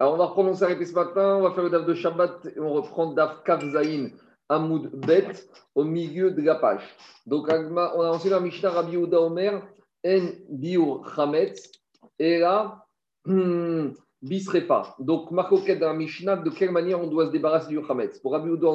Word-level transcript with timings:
Alors, 0.00 0.14
on 0.14 0.16
va 0.16 0.26
reprendre, 0.26 0.50
on 0.50 0.54
s'est 0.54 0.84
ce 0.84 0.92
matin, 0.92 1.36
on 1.36 1.42
va 1.42 1.52
faire 1.52 1.62
le 1.62 1.70
DAF 1.70 1.86
de 1.86 1.94
Shabbat 1.94 2.46
et 2.56 2.60
on 2.60 2.72
reprend 2.72 3.12
DAF 3.12 3.44
Kavzaïn 3.44 4.10
Hamoud 4.48 4.90
Bet 4.92 5.32
au 5.74 5.84
milieu 5.84 6.32
de 6.32 6.42
la 6.42 6.56
page. 6.56 6.82
Donc, 7.26 7.48
on 7.48 7.76
a 7.76 8.10
enseigné 8.10 8.30
la 8.30 8.40
Mishnah 8.40 8.70
Rabbi 8.70 8.96
Uda 8.96 9.20
Omer 9.20 9.62
En 10.04 10.28
Biur 10.50 11.08
Chametz 11.14 11.70
et 12.18 12.40
là, 12.40 12.84
hmm, 13.24 13.90
Bisrefa. 14.20 14.96
Donc, 14.98 15.30
Marcoquet 15.30 15.76
dans 15.76 15.88
la 15.88 15.94
Mishnah, 15.94 16.36
de 16.36 16.50
quelle 16.50 16.72
manière 16.72 17.00
on 17.00 17.06
doit 17.06 17.26
se 17.26 17.30
débarrasser 17.30 17.68
du 17.68 17.80
Chametz 17.86 18.18
Pour 18.18 18.32
Rabbi 18.32 18.50
Uda, 18.50 18.68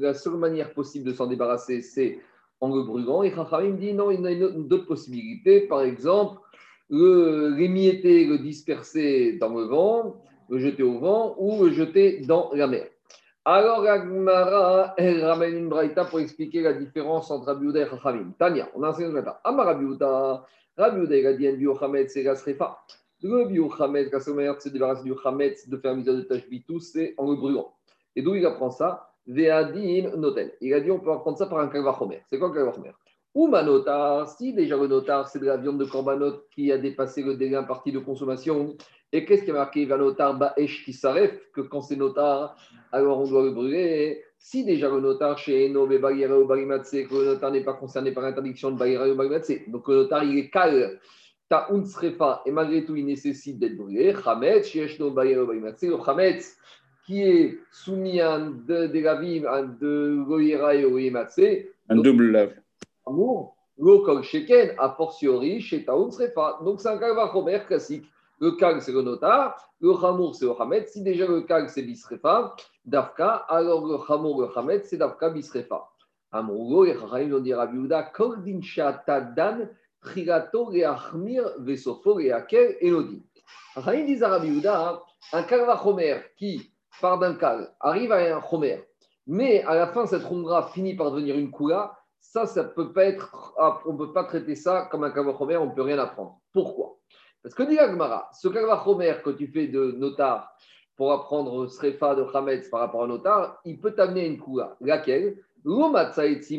la 0.00 0.14
seule 0.14 0.36
manière 0.36 0.74
possible 0.74 1.06
de 1.06 1.14
s'en 1.14 1.26
débarrasser, 1.26 1.80
c'est 1.80 2.18
en 2.60 2.74
le 2.74 2.82
brûlant. 2.82 3.22
Et 3.22 3.34
Chachamim 3.34 3.76
dit 3.76 3.94
non, 3.94 4.10
il 4.10 4.20
y 4.20 4.44
a 4.44 4.48
d'autres 4.50 4.86
possibilités. 4.86 5.62
Par 5.62 5.80
exemple, 5.80 6.38
le 6.90 7.54
l'émietter, 7.56 8.26
le 8.26 8.38
disperser 8.38 9.38
dans 9.38 9.54
le 9.54 9.64
vent 9.64 10.20
jeter 10.58 10.82
au 10.82 10.98
vent 10.98 11.34
ou 11.38 11.68
jeter 11.68 12.20
dans 12.20 12.50
la 12.52 12.66
mer. 12.66 12.86
Alors, 13.44 13.86
Agmara, 13.86 14.94
elle 14.98 15.24
ramène 15.24 15.56
une 15.56 15.68
braïta 15.68 16.04
pour 16.04 16.20
expliquer 16.20 16.60
la 16.60 16.74
différence 16.74 17.30
entre 17.30 17.46
Rabbi 17.46 17.68
et 17.76 17.86
Chachamim. 17.86 18.32
Tania, 18.38 18.68
on 18.74 18.82
a 18.82 18.90
enseigné 18.90 19.08
matin. 19.10 19.36
Amar 19.44 19.66
Rabbi 19.66 19.84
Uda, 19.84 20.44
il 20.78 21.26
a 21.26 21.32
dit 21.32 21.48
un 21.48 21.54
biochamet, 21.54 22.08
c'est 22.08 22.22
la 22.22 22.34
srefa. 22.34 22.78
Le 23.22 23.46
biochamet, 23.46 24.10
la 24.10 24.20
seule 24.20 24.34
manière 24.34 24.56
de 24.56 24.60
se 24.60 24.68
débarrasser 24.68 25.04
du 25.04 25.14
chamet, 25.22 25.56
de 25.66 25.76
faire 25.78 25.96
mise 25.96 26.06
de 26.06 26.20
tashbitou, 26.22 26.80
c'est 26.80 27.14
en 27.16 27.30
le 27.30 27.36
brûlant. 27.36 27.72
Et 28.14 28.22
d'où 28.22 28.34
il 28.34 28.44
apprend 28.44 28.70
ça? 28.70 29.10
Ve'adin 29.26 30.16
noten. 30.16 30.50
Il 30.60 30.74
a 30.74 30.80
dit 30.80 30.90
on 30.90 30.98
peut 30.98 31.12
apprendre 31.12 31.38
ça 31.38 31.46
par 31.46 31.60
un 31.60 31.68
kalvachomer. 31.68 32.22
C'est 32.28 32.38
quoi 32.38 32.48
le 32.48 32.54
kalvachomer 32.54 32.92
ou 33.34 33.46
manotar, 33.46 34.28
si 34.28 34.52
déjà 34.52 34.76
le 34.76 34.88
notar, 34.88 35.28
c'est 35.28 35.38
de 35.38 35.46
la 35.46 35.56
viande 35.56 35.78
de 35.78 35.84
korbanot 35.84 36.44
qui 36.50 36.72
a 36.72 36.78
dépassé 36.78 37.22
le 37.22 37.36
délai 37.36 37.56
imparti 37.56 37.92
de 37.92 37.98
consommation, 37.98 38.76
et 39.12 39.24
qu'est-ce 39.24 39.44
qui 39.44 39.50
a 39.50 39.54
marqué 39.54 39.84
Vanotar 39.86 40.38
Baesh 40.38 40.84
qui 40.84 40.92
s'arrête 40.92 41.50
Que 41.52 41.60
quand 41.60 41.80
c'est 41.80 41.96
notar, 41.96 42.56
alors 42.92 43.20
on 43.20 43.28
doit 43.28 43.42
le 43.42 43.50
brûler. 43.50 44.22
Si 44.38 44.64
déjà 44.64 44.88
le 44.88 45.00
notar 45.00 45.36
chez 45.36 45.66
Eno, 45.66 45.86
ou 45.86 46.46
Barimatse, 46.46 46.90
que 46.90 47.14
le 47.14 47.24
notar 47.24 47.50
n'est 47.50 47.64
pas 47.64 47.74
concerné 47.74 48.12
par 48.12 48.22
l'interdiction 48.22 48.70
de 48.70 48.78
Bagheera 48.78 49.08
ou 49.08 49.16
Barimatse, 49.16 49.52
donc 49.68 49.88
le 49.88 49.96
notar 49.96 50.24
il 50.24 50.38
est 50.38 50.50
calme, 50.50 50.96
Ta'un 51.48 51.84
Srefa, 51.84 52.42
et 52.46 52.52
malgré 52.52 52.84
tout 52.84 52.94
il 52.94 53.04
nécessite 53.04 53.58
d'être 53.58 53.76
brûlé. 53.76 54.14
Chametz, 54.14 54.68
Shieshno, 54.68 55.10
Bagheera 55.10 55.42
ou 55.42 55.46
Barimatse, 55.46 55.82
le 55.82 55.98
Chametz 56.04 56.56
qui 57.04 57.22
est 57.22 57.58
soumis 57.72 58.20
à 58.20 58.34
un 58.34 58.50
de, 58.50 58.86
de 58.86 59.00
la 59.00 59.16
vie, 59.16 59.40
de 59.40 60.22
Goyera 60.24 60.76
et 60.76 60.84
Barimatse. 60.84 61.40
Un 61.88 61.96
double 61.96 62.30
lave. 62.30 62.54
Amour, 63.10 63.56
l'okol 63.76 64.22
sheken, 64.22 64.76
a 64.78 64.90
fortiori, 64.90 65.60
chez 65.60 65.84
Taoun 65.84 66.12
Srefa. 66.12 66.60
Donc 66.64 66.80
c'est 66.80 66.88
un 66.88 66.96
kalvachomer 66.96 67.60
classique. 67.66 68.06
Le 68.38 68.52
kag, 68.52 68.80
c'est 68.80 68.92
le 68.92 69.02
notar. 69.02 69.56
Le 69.80 69.92
chamour, 70.00 70.34
c'est 70.34 70.46
le 70.46 70.52
hamet. 70.58 70.86
Si 70.86 71.02
déjà 71.02 71.26
le 71.26 71.42
kag, 71.42 71.68
c'est 71.68 71.82
bisrefa, 71.82 72.54
dafka, 72.84 73.44
alors 73.48 73.84
le 73.84 73.98
chamour, 74.06 74.42
le 74.42 74.48
hamet, 74.56 74.82
c'est 74.84 74.96
dafka 74.96 75.28
bisrefa. 75.28 75.88
Amourgo, 76.32 76.84
les 76.84 76.94
chachamim 76.94 77.34
ont 77.34 77.40
dit 77.40 77.52
Rabbi 77.52 77.76
Uda, 77.76 78.04
kol 78.04 78.42
din 78.44 78.62
shatadan, 78.62 79.68
trigato 80.00 80.66
reachmir, 80.66 81.42
vesofo 81.58 82.14
reakel, 82.14 82.76
elodin. 82.80 83.20
Chachamim 83.74 84.06
disent 84.06 84.22
à 84.22 84.28
Rabbi 84.28 84.48
Uda, 84.48 85.02
un 85.32 85.42
kalvachomer 85.42 86.20
qui 86.36 86.72
part 87.00 87.18
d'un 87.18 87.34
kag, 87.34 87.68
arrive 87.80 88.12
à 88.12 88.36
un 88.36 88.40
chomer, 88.40 88.84
mais 89.26 89.62
à 89.64 89.74
la 89.74 89.88
fin, 89.88 90.06
cette 90.06 90.26
khumra 90.26 90.68
finit 90.68 90.94
par 90.94 91.10
devenir 91.10 91.36
une 91.36 91.50
kula, 91.50 91.99
ça, 92.20 92.46
ça 92.46 92.64
peut 92.64 92.92
pas 92.92 93.04
être, 93.04 93.54
ah, 93.58 93.80
on 93.86 93.94
ne 93.94 93.98
peut 93.98 94.12
pas 94.12 94.24
traiter 94.24 94.54
ça 94.54 94.88
comme 94.90 95.04
un 95.04 95.10
kalvachomer, 95.10 95.56
on 95.56 95.66
ne 95.66 95.74
peut 95.74 95.82
rien 95.82 95.98
apprendre. 95.98 96.38
Pourquoi? 96.52 96.96
Parce 97.42 97.54
que 97.54 97.62
dit 97.62 97.78
Agmara, 97.78 98.28
ce 98.34 98.48
Kalvachomer 98.48 99.14
que 99.24 99.30
tu 99.30 99.46
fais 99.46 99.66
de 99.66 99.92
notar 99.92 100.54
pour 100.96 101.12
apprendre 101.12 101.66
Srefa 101.66 102.14
de 102.14 102.24
Hametz 102.34 102.68
par 102.68 102.80
rapport 102.80 103.04
à 103.04 103.06
notar, 103.06 103.58
il 103.64 103.80
peut 103.80 103.92
t'amener 103.92 104.26
une 104.26 104.38
Kula. 104.38 104.76
Laquelle? 104.80 105.38
Aussi. 105.64 106.58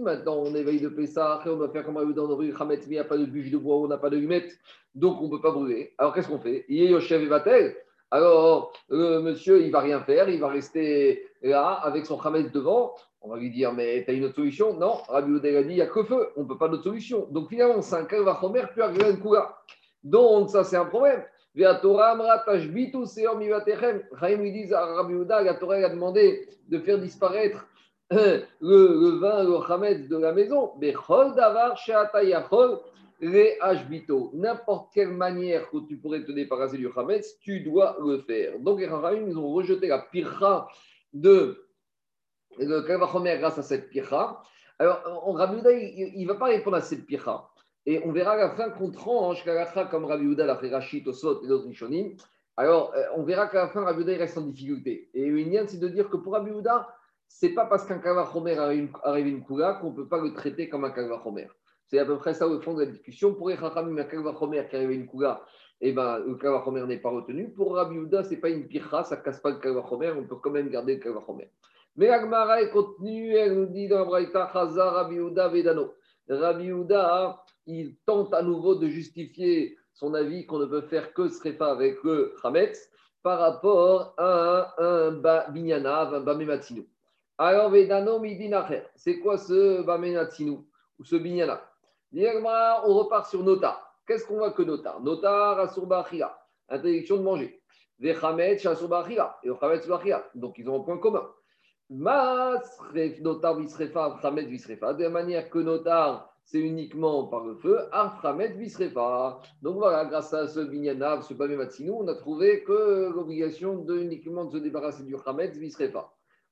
Maintenant, 0.00 0.36
on 0.36 0.54
éveille 0.54 0.80
de 0.80 0.88
Pessah, 0.88 1.42
on 1.46 1.56
doit 1.56 1.70
faire 1.70 1.84
comme 1.84 1.96
un 1.96 2.04
dans 2.06 2.26
le 2.26 2.60
Hametz, 2.60 2.86
mais 2.86 2.86
il 2.86 2.90
n'y 2.90 2.98
a 2.98 3.04
pas 3.04 3.16
de 3.16 3.26
bûche 3.26 3.50
de 3.50 3.58
bois, 3.58 3.76
on 3.76 3.88
n'a 3.88 3.98
pas 3.98 4.10
de 4.10 4.16
humette, 4.16 4.56
donc 4.94 5.20
on 5.20 5.24
ne 5.24 5.30
peut 5.30 5.40
pas 5.40 5.50
brûler. 5.50 5.94
Alors 5.98 6.14
qu'est-ce 6.14 6.28
qu'on 6.28 6.38
fait? 6.38 6.64
Yoshev 6.68 7.22
et 7.22 7.26
Vatel. 7.26 7.76
Alors, 8.10 8.72
le 8.88 9.20
monsieur, 9.20 9.62
il 9.62 9.72
va 9.72 9.80
rien 9.80 10.00
faire, 10.00 10.28
il 10.28 10.40
va 10.40 10.48
rester 10.48 11.26
là 11.42 11.72
avec 11.82 12.06
son 12.06 12.20
Hametz 12.20 12.52
devant. 12.52 12.94
On 13.26 13.30
va 13.30 13.38
lui 13.38 13.50
dire, 13.50 13.72
mais 13.72 14.04
tu 14.04 14.10
as 14.10 14.14
une 14.14 14.24
autre 14.24 14.34
solution? 14.34 14.74
Non, 14.74 14.98
Rabbi 15.08 15.32
Oudel 15.32 15.56
a 15.56 15.62
dit, 15.62 15.70
il 15.70 15.76
n'y 15.76 15.80
a 15.80 15.86
que 15.86 16.04
feu, 16.04 16.28
on 16.36 16.42
ne 16.42 16.46
peut 16.46 16.58
pas 16.58 16.68
d'autre 16.68 16.82
solution. 16.84 17.26
Donc 17.30 17.48
finalement, 17.48 17.80
c'est 17.80 17.96
un 17.96 18.04
kalvachomer 18.04 18.64
plus 18.70 18.82
une 18.82 19.18
kula. 19.18 19.56
Donc 20.02 20.50
ça, 20.50 20.62
c'est 20.62 20.76
un 20.76 20.84
problème. 20.84 21.24
Chaim 21.56 21.78
lui 24.36 24.52
dit 24.52 24.74
Rabbi 24.74 25.14
Ouda, 25.14 25.42
la 25.42 25.54
Torah 25.54 25.76
a 25.76 25.88
demandé 25.88 26.48
de 26.68 26.78
faire 26.80 26.98
disparaître 26.98 27.66
le, 28.10 28.42
le 28.60 29.18
vin, 29.20 29.42
le 29.42 29.58
chametz 29.66 30.06
de 30.06 30.18
la 30.18 30.32
maison. 30.32 30.72
N'importe 34.34 34.92
quelle 34.92 35.12
manière 35.12 35.70
que 35.70 35.78
tu 35.88 35.96
pourrais 35.96 36.24
te 36.24 36.32
débarrasser 36.32 36.76
du 36.76 36.90
chametz, 36.92 37.38
tu 37.40 37.60
dois 37.60 37.96
le 38.04 38.18
faire. 38.18 38.58
Donc 38.58 38.80
les 38.80 38.86
ils 38.86 39.38
ont 39.38 39.52
rejeté 39.52 39.86
la 39.86 40.00
pircha 40.00 40.68
de 41.14 41.63
le 42.58 42.82
Kalvachomer 42.82 43.38
grâce 43.38 43.58
à 43.58 43.62
cette 43.62 43.88
pircha. 43.88 44.42
Alors, 44.78 45.22
on, 45.26 45.32
Rabbi 45.32 45.60
il 46.16 46.26
ne 46.26 46.32
va 46.32 46.38
pas 46.38 46.46
répondre 46.46 46.76
à 46.76 46.80
cette 46.80 47.06
pircha. 47.06 47.48
Et 47.86 48.00
on 48.04 48.12
verra 48.12 48.32
à 48.32 48.36
la 48.36 48.50
fin 48.50 48.70
qu'on 48.70 48.90
tranche 48.90 49.44
la 49.44 49.66
comme 49.86 50.06
Rabbi 50.06 50.24
Uda 50.24 50.46
l'a 50.46 50.54
Rachid, 50.54 51.06
Osot 51.06 51.44
et 51.44 51.48
d'autres 51.48 51.68
Rishonim. 51.68 52.16
Alors, 52.56 52.94
euh, 52.94 53.02
on 53.16 53.24
verra 53.24 53.48
qu'à 53.48 53.64
la 53.64 53.68
fin, 53.68 53.84
Rabbi 53.84 54.02
Uda 54.02 54.16
reste 54.16 54.38
en 54.38 54.42
difficulté. 54.42 55.10
Et 55.12 55.24
une 55.24 55.66
c'est 55.66 55.78
de 55.78 55.88
dire 55.88 56.08
que 56.08 56.16
pour 56.16 56.32
Rabbi 56.32 56.50
Uda, 56.50 56.88
ce 57.28 57.46
n'est 57.46 57.52
pas 57.52 57.66
parce 57.66 57.84
qu'un 57.84 57.98
Kalvachomer 57.98 58.56
arrive 58.58 59.26
une, 59.26 59.44
Kula 59.44 59.74
qu'on 59.74 59.90
ne 59.90 59.96
peut 59.96 60.08
pas 60.08 60.20
le 60.20 60.32
traiter 60.32 60.68
comme 60.68 60.84
un 60.84 60.90
Kalvachomer. 60.90 61.48
C'est 61.86 61.98
à 61.98 62.06
peu 62.06 62.16
près 62.16 62.32
ça 62.32 62.46
au 62.46 62.60
fond 62.60 62.74
de 62.74 62.84
la 62.84 62.90
discussion. 62.90 63.34
Pour 63.34 63.50
Echachamim, 63.50 63.98
un 63.98 64.04
Kalvachomer 64.04 64.66
qui 64.70 64.76
arrive 64.76 64.92
une 64.92 65.08
Kula, 65.08 65.44
eh 65.80 65.92
ben, 65.92 66.20
le 66.20 66.36
Kalvachomer 66.36 66.86
n'est 66.86 67.00
pas 67.00 67.10
retenu. 67.10 67.50
Pour 67.50 67.74
Rabbi 67.74 67.96
Uda, 67.96 68.24
ce 68.24 68.30
n'est 68.30 68.36
pas 68.36 68.50
une 68.50 68.66
pircha, 68.66 69.04
ça 69.04 69.16
ne 69.16 69.22
casse 69.22 69.40
pas 69.40 69.50
le 69.50 69.58
Kalvachomer, 69.58 70.12
on 70.12 70.24
peut 70.24 70.36
quand 70.36 70.50
même 70.50 70.70
garder 70.70 70.94
le 70.94 71.00
Kalvachomer. 71.00 71.50
Mais 71.96 72.08
Agmara 72.08 72.60
est 72.60 72.70
contenue, 72.70 73.34
elle 73.36 73.54
nous 73.54 73.66
dit 73.66 73.86
dans 73.86 74.04
Braïta, 74.04 74.50
Chazar 74.52 74.94
Rabbi 74.94 75.16
Uda 75.16 75.48
Vedano. 75.48 75.94
Rabbi 76.28 76.66
Uda, 76.66 77.40
il 77.66 77.96
tente 78.04 78.34
à 78.34 78.42
nouveau 78.42 78.74
de 78.74 78.88
justifier 78.88 79.76
son 79.92 80.14
avis 80.14 80.44
qu'on 80.44 80.58
ne 80.58 80.66
peut 80.66 80.82
faire 80.82 81.12
que 81.12 81.28
Srefa 81.28 81.70
avec 81.70 82.02
le 82.02 82.34
Hametz 82.42 82.90
par 83.22 83.38
rapport 83.38 84.12
à 84.18 84.74
un, 84.78 85.12
Binyanav, 85.50 86.14
un 86.14 86.20
Bamematinu. 86.20 86.88
Alors, 87.38 87.70
Vedano 87.70 88.18
Midinacher, 88.18 88.82
c'est 88.96 89.20
quoi 89.20 89.38
ce 89.38 89.82
Bamematinu 89.82 90.58
ou 90.98 91.04
ce 91.04 91.14
Binyanav 91.14 91.60
On 92.12 92.94
repart 92.94 93.30
sur 93.30 93.44
Nota. 93.44 93.80
Qu'est-ce 94.06 94.26
qu'on 94.26 94.38
voit 94.38 94.50
que 94.50 94.62
Nota? 94.62 94.98
Nota, 95.00 95.62
Achila, 95.62 96.38
interdiction 96.68 97.18
de 97.18 97.22
manger. 97.22 97.62
Vechametz, 98.00 98.66
Rasurba 98.66 99.00
Achila, 99.00 99.38
et 99.44 99.50
Chametz 99.60 99.88
Donc, 100.34 100.58
ils 100.58 100.68
ont 100.68 100.80
un 100.80 100.84
point 100.84 100.98
commun. 100.98 101.24
Notar 101.90 103.58
visrefa, 103.58 104.04
Arframet 104.04 104.46
visrefa. 104.46 104.94
De 104.94 105.06
manière 105.08 105.50
que 105.50 105.58
notar, 105.58 106.34
c'est 106.44 106.60
uniquement 106.60 107.26
par 107.26 107.44
le 107.44 107.56
feu, 107.56 107.78
Arframet 107.92 108.52
visrefa. 108.52 109.40
Donc 109.62 109.76
voilà, 109.76 110.04
grâce 110.04 110.32
à 110.34 110.46
ce 110.48 110.60
binyanav, 110.60 111.22
ce 111.22 111.34
Bamématsinou, 111.34 111.98
on 112.00 112.08
a 112.08 112.14
trouvé 112.14 112.64
que 112.64 113.10
l'obligation 113.14 113.78
de 113.78 113.98
uniquement 113.98 114.46
de 114.46 114.52
se 114.52 114.58
débarrasser 114.58 115.04
du 115.04 115.16
Hamet 115.26 115.48
visrefa. 115.48 116.10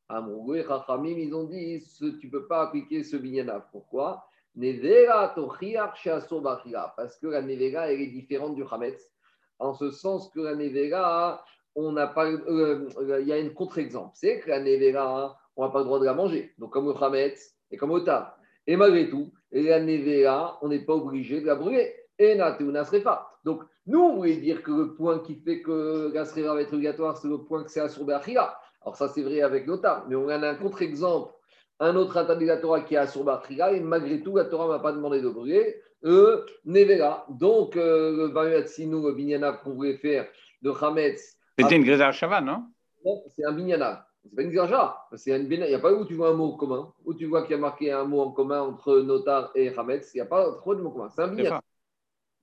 À 0.09 0.21
mon 0.21 0.55
ils 0.55 1.35
ont 1.35 1.45
dit 1.45 1.83
tu 1.99 2.27
ne 2.27 2.31
peux 2.31 2.47
pas 2.47 2.63
appliquer 2.65 3.03
ce 3.03 3.17
binyanav. 3.17 3.65
Pourquoi? 3.73 4.27
Parce 4.55 4.69
que 7.19 7.27
la 7.27 7.41
nevera, 7.41 7.91
elle 7.91 8.03
est 8.03 8.11
différente 8.11 8.55
du 8.55 8.65
Hametz. 8.71 9.11
En 9.59 9.73
ce 9.73 9.91
sens 9.91 10.29
que 10.29 10.41
la 10.41 10.55
nevera, 10.55 11.43
on 11.75 11.93
n'a 11.93 12.07
pas, 12.07 12.27
euh, 12.27 12.89
euh, 12.99 13.21
il 13.21 13.29
y 13.29 13.33
a 13.33 13.39
une 13.39 13.55
contre-exemple. 13.55 14.11
C'est 14.15 14.41
que 14.41 14.51
la 14.51 14.61
nevera, 14.61 15.39
on 15.57 15.65
n'a 15.65 15.71
pas 15.71 15.81
le 15.81 15.85
droit 15.85 15.99
de 15.99 16.05
la 16.05 16.15
manger. 16.15 16.53
Donc, 16.59 16.73
comme 16.73 16.89
le 16.89 16.95
chametz 16.99 17.55
et 17.71 17.77
comme 17.77 17.95
le 17.95 18.05
tar. 18.05 18.37
Et 18.67 18.77
malgré 18.77 19.09
tout, 19.09 19.33
la 19.51 19.81
nevera, 19.81 20.59
on 20.63 20.69
n'est 20.69 20.85
pas 20.85 20.95
obligé 20.95 21.41
de 21.41 21.47
la 21.47 21.55
brûler. 21.55 21.95
Et 22.19 22.35
na 22.37 22.85
srefa. 22.85 23.27
Donc, 23.45 23.63
nous, 23.87 24.01
on 24.01 24.17
voulait 24.17 24.37
dire 24.37 24.63
que 24.63 24.71
le 24.71 24.95
point 24.95 25.19
qui 25.21 25.35
fait 25.37 25.63
que 25.63 26.13
la 26.15 26.23
va 26.23 26.61
être 26.61 26.73
obligatoire, 26.73 27.17
c'est 27.17 27.29
le 27.29 27.39
point 27.39 27.65
que 27.65 27.71
c'est 27.71 27.87
sur 27.89 28.05
Bachira. 28.05 28.57
Alors, 28.83 28.97
ça, 28.97 29.09
c'est 29.09 29.23
vrai 29.23 29.43
avec 29.43 29.67
l'otar. 29.67 30.07
Mais 30.09 30.15
on 30.15 30.29
a 30.29 30.37
un 30.37 30.55
contre-exemple, 30.55 31.33
un 31.81 31.97
autre 31.97 32.17
interdit 32.17 32.49
qui 32.87 32.95
est 32.95 33.07
sur 33.09 33.25
Bachira. 33.25 33.73
Et 33.73 33.81
malgré 33.81 34.21
tout, 34.23 34.37
la 34.37 34.45
Torah 34.45 34.67
ne 34.67 34.73
m'a 34.73 34.79
pas 34.79 34.93
demandé 34.93 35.21
de 35.21 35.29
brûler. 35.29 35.81
Euh, 36.05 36.45
nevera. 36.65 37.27
Donc, 37.29 37.77
euh, 37.77 38.29
le 38.33 38.67
Sinou, 38.67 39.07
le 39.07 39.15
Binyana 39.15 39.53
qu'on 39.53 39.75
voulait 39.75 39.97
faire 39.97 40.27
de 40.63 40.71
Hametz, 40.71 41.37
c'était 41.63 41.77
une 41.77 41.85
Greza 41.85 42.13
Shava, 42.13 42.41
non? 42.41 42.65
Non, 43.05 43.23
c'est 43.35 43.45
un 43.45 43.53
Binyana. 43.53 44.07
C'est 44.23 44.35
pas 44.35 44.43
une 44.43 44.53
Greza 44.53 44.97
Il 45.27 45.49
n'y 45.49 45.75
a 45.75 45.79
pas 45.79 45.93
où 45.93 46.05
tu 46.05 46.15
vois 46.15 46.31
un 46.31 46.35
mot 46.35 46.57
commun, 46.57 46.93
où 47.05 47.15
tu 47.15 47.27
vois 47.27 47.43
qu'il 47.43 47.53
y 47.53 47.55
a 47.55 47.59
marqué 47.59 47.91
un 47.91 48.05
mot 48.05 48.21
en 48.21 48.31
commun 48.31 48.61
entre 48.61 49.01
notar 49.01 49.51
et 49.55 49.77
Hametz. 49.77 50.15
Il 50.15 50.19
n'y 50.19 50.23
a 50.23 50.27
pas 50.27 50.53
trop 50.59 50.75
de 50.75 50.81
mots 50.81 50.91
communs. 50.91 51.09
C'est 51.09 51.23
un 51.23 51.29
Binyana. 51.29 51.61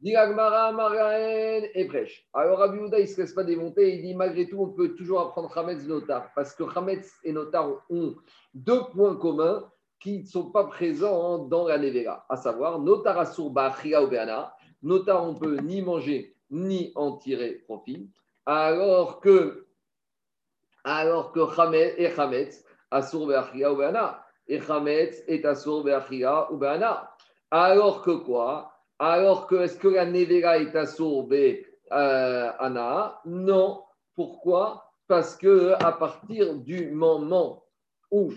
Dilagmara, 0.02 0.72
Maraen 0.72 1.68
et 1.74 1.84
Brèche. 1.84 2.26
Alors 2.34 2.60
Rabbi 2.60 2.80
Houda, 2.80 3.00
il 3.00 3.02
ne 3.02 3.08
se 3.08 3.20
laisse 3.20 3.34
pas 3.34 3.44
démonter. 3.44 3.96
Il 3.96 4.02
dit 4.02 4.16
malgré 4.16 4.48
tout, 4.48 4.62
on 4.62 4.70
peut 4.70 4.96
toujours 4.96 5.20
apprendre 5.20 5.56
Hametz 5.58 5.86
Notar. 5.86 6.32
Parce 6.36 6.56
que 6.56 6.64
Hametz 6.74 7.12
et 7.24 7.34
Notar 7.34 7.70
ont 7.90 8.16
deux 8.54 8.82
points 8.94 9.18
communs 9.18 9.70
qui 10.00 10.20
ne 10.20 10.26
sont 10.26 10.52
pas 10.52 10.64
présents 10.64 11.40
dans 11.40 11.68
la 11.68 11.78
Nevera. 11.78 12.26
À 12.30 12.38
savoir, 12.38 12.80
Notar 12.80 13.20
Asur 13.20 13.50
Ba'achia 13.50 14.02
ou 14.02 14.08
Be'ana. 14.08 14.56
Notar, 14.82 15.28
on 15.28 15.36
peut 15.36 15.58
ni 15.58 15.82
manger 15.82 16.34
ni 16.50 16.94
en 16.96 17.18
tirer 17.18 17.56
profit. 17.66 18.10
Alors 18.52 19.20
que, 19.20 19.68
alors 20.84 21.32
que 21.32 21.40
Hametz 21.40 21.94
et 22.00 22.08
Hametz, 22.20 22.66
Asur 22.90 23.28
Ba'achia 23.28 23.72
ou 23.72 23.76
Be'ana. 23.76 24.26
Et 24.48 24.60
Hametz 24.68 25.24
est 25.28 25.46
Asur 25.46 25.84
Ba'achia 25.84 26.52
ou 26.52 26.58
Be'ana. 26.58 27.12
Alors 27.52 28.02
que 28.02 28.10
quoi? 28.10 28.74
Alors 28.98 29.46
que, 29.46 29.54
est-ce 29.54 29.78
que 29.78 29.90
la 29.90 30.08
Nevera 30.08 30.58
est 30.58 30.76
assorbée 30.76 31.68
euh, 31.92 32.52
Ana? 32.58 33.22
Non. 33.24 33.84
Pourquoi? 34.16 34.94
Parce 35.08 35.36
que 35.36 35.74
à 35.84 35.92
partir 35.92 36.56
du 36.56 36.90
moment 36.90 37.64
où 38.10 38.34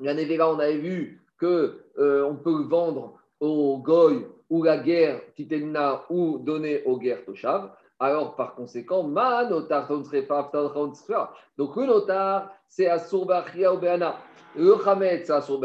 la 0.00 0.14
Nevera, 0.14 0.50
on 0.50 0.58
avait 0.58 0.78
vu 0.78 1.22
que 1.36 1.84
euh, 1.98 2.24
on 2.24 2.36
peut 2.36 2.62
vendre 2.62 3.20
au 3.38 3.76
Goy 3.76 4.26
ou 4.48 4.62
la 4.62 4.78
guerre 4.78 5.20
Titenna 5.34 6.06
ou 6.08 6.38
donner 6.38 6.82
aux 6.84 6.96
guerres 6.96 7.26
Toshav, 7.26 7.70
alors 7.98 8.34
par 8.34 8.54
conséquent, 8.54 9.04
ma 9.04 9.44
notar 9.44 9.88
Donc 9.88 11.76
le 11.76 11.86
notar, 11.86 12.50
c'est 12.66 12.88
Assour 12.88 13.22
ou 13.22 13.76
Beana. 13.78 14.16
Le 14.56 14.76
Hamet, 14.88 15.24
c'est 15.24 15.32
Assour 15.32 15.60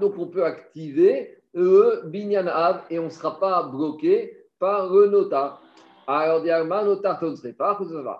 Donc 0.00 0.18
on 0.18 0.26
peut 0.26 0.44
activer 0.44 1.38
le 1.54 2.02
binyan 2.06 2.46
av 2.46 2.82
et 2.90 2.98
on 2.98 3.04
ne 3.04 3.10
sera 3.10 3.38
pas 3.38 3.62
bloqué 3.64 4.36
par 4.58 4.92
le 4.92 5.08
notar. 5.08 5.62
Alors, 6.06 6.42
diagma, 6.42 6.84
notar, 6.84 7.18
tu 7.18 7.24
ne 7.26 7.36
serait 7.36 7.52
pas, 7.52 7.78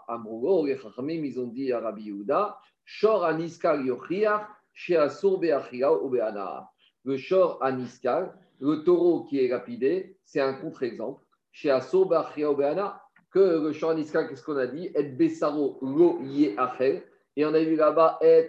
Amrougo, 0.08 0.66
les 0.66 0.78
Chachamim, 0.78 1.24
ils 1.24 1.38
ont 1.38 1.46
dit 1.46 1.72
à 1.72 1.80
Rabbi 1.80 2.04
Yehuda, 2.04 2.58
Shor 2.84 3.24
aniskal 3.24 3.84
yochiach, 3.84 4.46
chez 4.72 4.96
Asur 4.96 5.38
beachia 5.38 5.92
ou 5.92 6.08
beana. 6.08 6.70
Le 7.04 7.16
Shor 7.16 7.58
aniskal, 7.62 8.32
le 8.60 8.82
taureau 8.84 9.24
qui 9.24 9.44
est 9.44 9.48
lapidé, 9.48 10.16
c'est 10.24 10.40
un 10.40 10.54
contre-exemple. 10.54 11.22
Chez 11.52 11.70
Asur 11.70 12.06
beachia 12.06 12.50
ou 12.50 12.56
beana, 12.56 13.00
que 13.30 13.38
le 13.38 13.88
aniskal, 13.88 14.28
qu'est-ce 14.28 14.44
qu'on 14.44 14.56
a 14.56 14.66
dit? 14.66 14.90
Et 14.94 15.04
besaro 15.04 15.78
lo 15.82 16.20
ye 16.22 16.54
achel. 16.56 17.02
Et 17.36 17.44
on 17.46 17.54
a 17.54 17.60
vu 17.60 17.76
là-bas, 17.76 18.18
et 18.22 18.48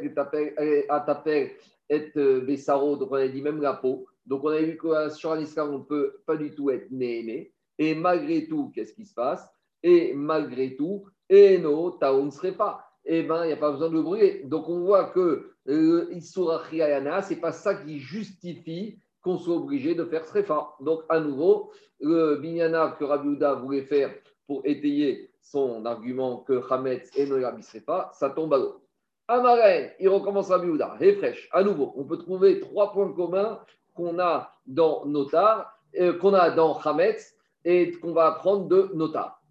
ataper, 0.89 1.55
et 1.89 2.11
besaro, 2.41 2.95
donc 2.97 3.11
on 3.11 3.15
a 3.15 3.27
dit 3.27 3.41
même 3.41 3.61
la 3.61 3.73
peau. 3.73 4.07
Donc, 4.25 4.43
on 4.43 4.49
a 4.49 4.61
vu 4.61 4.77
que 4.77 5.09
sur 5.09 5.31
un 5.31 5.39
islam, 5.39 5.73
on 5.73 5.79
ne 5.79 5.83
peut 5.83 6.21
pas 6.25 6.37
du 6.37 6.53
tout 6.53 6.69
être 6.69 6.91
né 6.91 7.53
Et 7.77 7.95
malgré 7.95 8.47
tout, 8.47 8.71
qu'est-ce 8.73 8.93
qui 8.93 9.05
se 9.05 9.13
passe? 9.13 9.47
Et 9.83 10.13
malgré 10.13 10.75
tout, 10.75 11.05
et 11.29 11.57
non, 11.57 11.97
on 12.01 12.25
ne 12.25 12.31
serait 12.31 12.51
pas. 12.51 12.85
Eh 13.05 13.23
bien, 13.23 13.43
il 13.43 13.47
n'y 13.47 13.53
a 13.53 13.57
pas 13.57 13.71
besoin 13.71 13.89
de 13.89 13.99
brûler. 13.99 14.43
Donc, 14.45 14.69
on 14.69 14.81
voit 14.81 15.05
que 15.05 15.53
euh, 15.67 16.19
ce 16.19 17.33
n'est 17.33 17.39
pas 17.39 17.51
ça 17.51 17.75
qui 17.75 17.99
justifie 17.99 18.99
qu'on 19.21 19.37
soit 19.37 19.55
obligé 19.55 19.95
de 19.95 20.05
faire 20.05 20.25
Srefa. 20.25 20.75
Donc, 20.81 21.01
à 21.09 21.19
nouveau, 21.19 21.71
le 21.99 22.35
binyana 22.35 22.95
que 22.99 23.03
Rabbi 23.03 23.37
voulait 23.61 23.83
faire 23.83 24.13
pour 24.51 24.61
étayer 24.65 25.31
son 25.41 25.85
argument 25.85 26.39
que 26.45 26.61
Hametz 26.69 27.09
et 27.15 27.25
Noirabi 27.25 27.63
Srefa, 27.63 28.11
ça 28.13 28.31
tombe 28.31 28.53
à 28.53 28.57
l'eau. 28.57 28.81
Amaren, 29.29 29.91
il 29.97 30.09
recommence 30.09 30.49
Rabbi 30.49 30.67
Houda. 30.67 30.97
fraîche, 30.97 31.47
à 31.53 31.63
nouveau, 31.63 31.93
on 31.95 32.03
peut 32.03 32.17
trouver 32.17 32.59
trois 32.59 32.91
points 32.91 33.13
communs 33.13 33.61
qu'on 33.93 34.19
a 34.19 34.53
dans 34.67 35.05
Notar, 35.05 35.79
euh, 35.97 36.17
qu'on 36.17 36.33
a 36.33 36.49
dans 36.49 36.77
Hametz 36.79 37.33
et 37.63 37.93
qu'on 37.93 38.11
va 38.11 38.25
apprendre 38.25 38.67
de 38.67 38.91
Notar. 38.93 39.41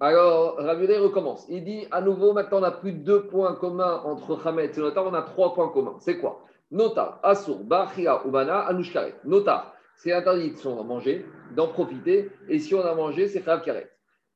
Alors, 0.00 0.56
Raviolé 0.56 0.98
recommence. 0.98 1.46
Il 1.48 1.62
dit 1.62 1.86
à 1.92 2.00
nouveau, 2.00 2.32
maintenant, 2.32 2.58
on 2.58 2.62
n'a 2.62 2.72
plus 2.72 2.92
deux 2.92 3.28
points 3.28 3.54
communs 3.54 4.02
entre 4.04 4.44
Hametz 4.44 4.76
et 4.76 4.80
Notar, 4.80 5.06
on 5.06 5.14
a 5.14 5.22
trois 5.22 5.54
points 5.54 5.68
communs. 5.68 5.94
C'est 6.00 6.18
quoi? 6.18 6.42
Notar, 6.72 7.20
Asur, 7.22 7.58
Bachia, 7.60 8.20
Ubana, 8.26 8.66
Anushkaret. 8.66 9.14
Notar, 9.24 9.72
c'est 10.02 10.12
interdit 10.12 10.52
si 10.56 10.66
on 10.66 10.80
a 10.80 10.82
mangé, 10.82 11.24
d'en 11.54 11.68
profiter, 11.68 12.32
et 12.48 12.58
si 12.58 12.74
on 12.74 12.82
a 12.82 12.92
mangé, 12.94 13.28
c'est 13.28 13.44
Chav 13.44 13.62
Karet. 13.62 13.88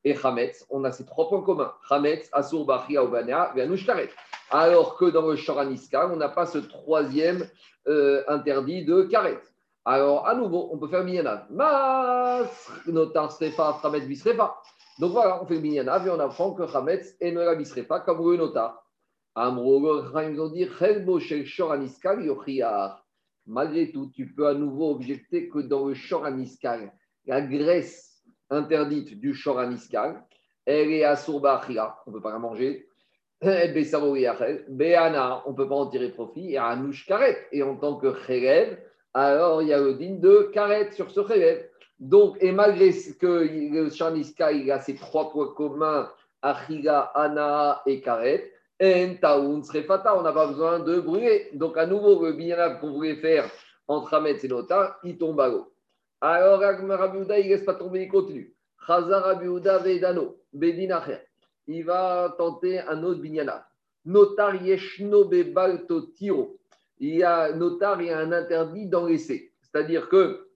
Et 0.05 0.15
Hametz, 0.23 0.65
on 0.69 0.85
a 0.85 0.93
ces 0.93 1.05
trois 1.05 1.27
points 1.27 1.41
communs. 1.41 1.73
Hametz, 1.89 2.29
Asur, 2.31 2.65
Bachia, 2.65 3.03
Ubana, 3.03 3.51
et 3.53 3.61
Anushkaret. 3.61 4.09
Alors 4.49 4.95
que 4.95 5.05
dans 5.05 5.27
le 5.27 5.35
Shoraniska, 5.35 6.09
on 6.09 6.15
n'a 6.15 6.29
pas 6.29 6.45
ce 6.45 6.59
troisième 6.59 7.45
euh, 7.89 8.23
interdit 8.29 8.85
de 8.85 9.01
karet. 9.03 9.39
Alors, 9.83 10.25
à 10.25 10.35
nouveau, 10.35 10.69
on 10.71 10.77
peut 10.77 10.87
faire 10.87 11.03
minyanav. 11.03 11.47
Mas, 11.49 12.71
notar 12.87 13.33
srefa, 13.33 13.79
chametz 13.81 14.05
bisrefa. 14.05 14.55
Donc 14.99 15.11
voilà, 15.11 15.43
on 15.43 15.45
fait 15.45 15.59
minyanav 15.59 16.07
et 16.07 16.09
on 16.09 16.19
apprend 16.19 16.53
que 16.53 16.65
chametz 16.67 17.17
et 17.19 17.31
la 17.31 17.55
bisrefa 17.55 17.99
comme 17.99 18.29
le 18.31 18.37
notar. 18.37 18.85
Amro, 19.35 20.01
ils 20.21 20.39
ont 20.39 20.49
dit, 20.49 20.65
Malgré 23.47 23.91
tout, 23.91 24.11
tu 24.13 24.33
peux 24.33 24.47
à 24.47 24.53
nouveau 24.53 24.91
objecter 24.91 25.47
que 25.47 25.59
dans 25.59 25.87
le 25.87 25.93
shoraniskal, 25.93 26.91
la 27.25 27.41
graisse 27.41 28.21
interdite 28.49 29.19
du 29.19 29.33
shoraniskal, 29.33 30.23
elle 30.65 30.91
est 30.91 31.05
à 31.05 31.15
on 31.27 31.37
ne 31.37 32.11
peut 32.11 32.21
pas 32.21 32.33
la 32.33 32.39
manger. 32.39 32.87
Béana, 33.41 35.43
on 35.45 35.51
ne 35.51 35.55
peut 35.55 35.69
pas 35.69 35.75
en 35.75 35.87
tirer 35.87 36.09
profit, 36.09 36.53
et 36.53 36.57
Anouche 36.57 37.05
Karet. 37.05 37.47
Et 37.51 37.63
en 37.63 37.77
tant 37.77 37.95
que 37.95 38.07
Kherev, 38.07 38.77
alors 39.13 39.61
il 39.61 39.69
y 39.69 39.73
a 39.73 39.79
le 39.79 39.93
din 39.93 40.15
de 40.15 40.49
Karet 40.53 40.91
sur 40.91 41.09
ce 41.11 41.21
Kherev. 41.21 41.63
Donc, 41.99 42.37
et 42.41 42.51
malgré 42.51 42.91
que 43.19 43.27
le 43.27 43.89
Shaniska, 43.89 44.47
a 44.47 44.79
ces 44.79 44.95
trois 44.95 45.31
points 45.31 45.53
communs, 45.55 46.11
Achiga, 46.41 47.11
Ana 47.15 47.81
et 47.85 48.01
Karet, 48.01 48.51
on 48.79 50.21
n'a 50.21 50.31
pas 50.33 50.47
besoin 50.47 50.79
de 50.79 50.99
brûler. 50.99 51.49
Donc, 51.53 51.77
à 51.77 51.85
nouveau, 51.85 52.23
le 52.25 52.33
binyanav 52.33 52.79
qu'on 52.79 52.91
voulait 52.91 53.15
faire 53.15 53.49
entre 53.87 54.13
Hametz 54.13 54.43
et 54.43 54.47
Nota, 54.47 54.99
il 55.03 55.17
tombe 55.17 55.39
à 55.39 55.47
l'eau. 55.47 55.73
Alors, 56.21 56.59
Rabbi 56.59 56.83
il 56.83 57.21
ne 57.21 57.49
laisse 57.49 57.63
pas 57.63 57.75
tomber, 57.75 58.03
il 58.03 58.09
continue. 58.09 58.53
Chazar 58.85 59.23
Rabbi 59.23 59.47
Vedano, 59.47 60.37
Bedin 60.53 60.91
Acher 60.91 61.27
il 61.67 61.83
va 61.83 62.33
tenter 62.37 62.79
un 62.79 63.03
autre 63.03 63.21
binyana. 63.21 63.67
Notar 64.05 64.55
yeshno 64.55 65.25
bebalto 65.25 66.13
tiro. 66.13 66.57
Il 66.99 67.15
y 67.15 67.23
a 67.23 67.53
notar, 67.53 68.01
il 68.01 68.07
y 68.07 68.09
a 68.09 68.19
un 68.19 68.31
interdit 68.31 68.87
d'en 68.87 69.05
laisser. 69.05 69.53
C'est-à-dire 69.61 70.09
que 70.09 70.47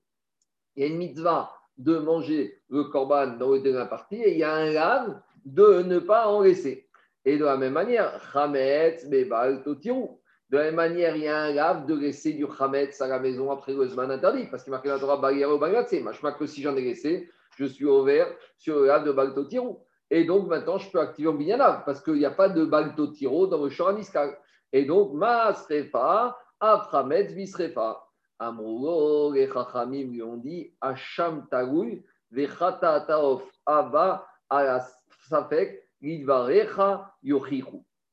il 0.75 0.83
y 0.83 0.85
a 0.85 0.89
une 0.89 0.97
mitzvah 0.97 1.51
de 1.77 1.97
manger 1.97 2.61
le 2.69 2.85
korban 2.85 3.37
dans 3.37 3.51
le 3.51 3.59
dernier 3.59 3.87
partie 3.89 4.21
et 4.21 4.31
il 4.31 4.37
y 4.37 4.43
a 4.43 4.53
un 4.53 4.71
lave 4.71 5.21
de 5.43 5.83
ne 5.83 5.99
pas 5.99 6.27
en 6.27 6.41
laisser. 6.41 6.87
Et 7.25 7.37
de 7.37 7.45
la 7.45 7.57
même 7.57 7.73
manière, 7.73 8.19
chametz 8.33 9.07
bebalto 9.07 9.75
tiro. 9.75 10.21
De 10.49 10.57
la 10.57 10.63
même 10.65 10.75
manière, 10.75 11.15
il 11.15 11.23
y 11.23 11.27
a 11.27 11.43
un 11.43 11.53
lave 11.53 11.85
de 11.85 11.95
laisser 11.95 12.33
du 12.33 12.45
chametz 12.57 12.99
à 12.99 13.07
la 13.07 13.19
maison 13.19 13.51
après 13.51 13.73
le 13.73 13.87
zman 13.87 14.11
interdit. 14.11 14.47
Parce 14.49 14.63
qu'il 14.63 14.71
marque 14.71 14.85
la 14.85 14.99
Torah 14.99 15.17
barrière 15.17 15.49
au 15.49 15.57
Moi, 15.57 16.31
que 16.33 16.45
si 16.45 16.61
j'en 16.61 16.75
ai 16.75 16.81
laissé, 16.81 17.29
je 17.57 17.65
suis 17.65 17.85
ouvert 17.85 18.27
sur 18.57 18.79
le 18.79 18.87
lave 18.87 19.05
de 19.05 19.11
balto 19.11 19.45
tiro. 19.45 19.85
Et 20.09 20.25
donc 20.25 20.47
maintenant, 20.49 20.77
je 20.77 20.91
peux 20.91 20.99
activer 20.99 21.29
un 21.29 21.33
binyanav 21.33 21.85
parce 21.85 22.01
qu'il 22.01 22.15
n'y 22.15 22.25
a 22.25 22.31
pas 22.31 22.49
de 22.49 22.65
balto 22.65 23.07
tiro 23.07 23.47
dans 23.47 23.63
le 23.63 23.69
shoraniskal. 23.69 24.37
Et 24.73 24.83
donc, 24.83 25.13
ma 25.13 25.53
srefa, 25.53 26.37
aframetz 26.59 27.31
visrefa. 27.31 28.03
Amroulo, 28.37 29.31
les 29.33 29.47
chachamim 29.47 30.11
lui 30.11 30.23
ont 30.23 30.37
dit, 30.37 30.73
Hacham 30.81 31.47
tagoui, 31.49 32.03
vechata 32.31 33.01
taof 33.01 33.43
abba, 33.65 34.27
ala 34.49 34.85
safek. 35.29 35.79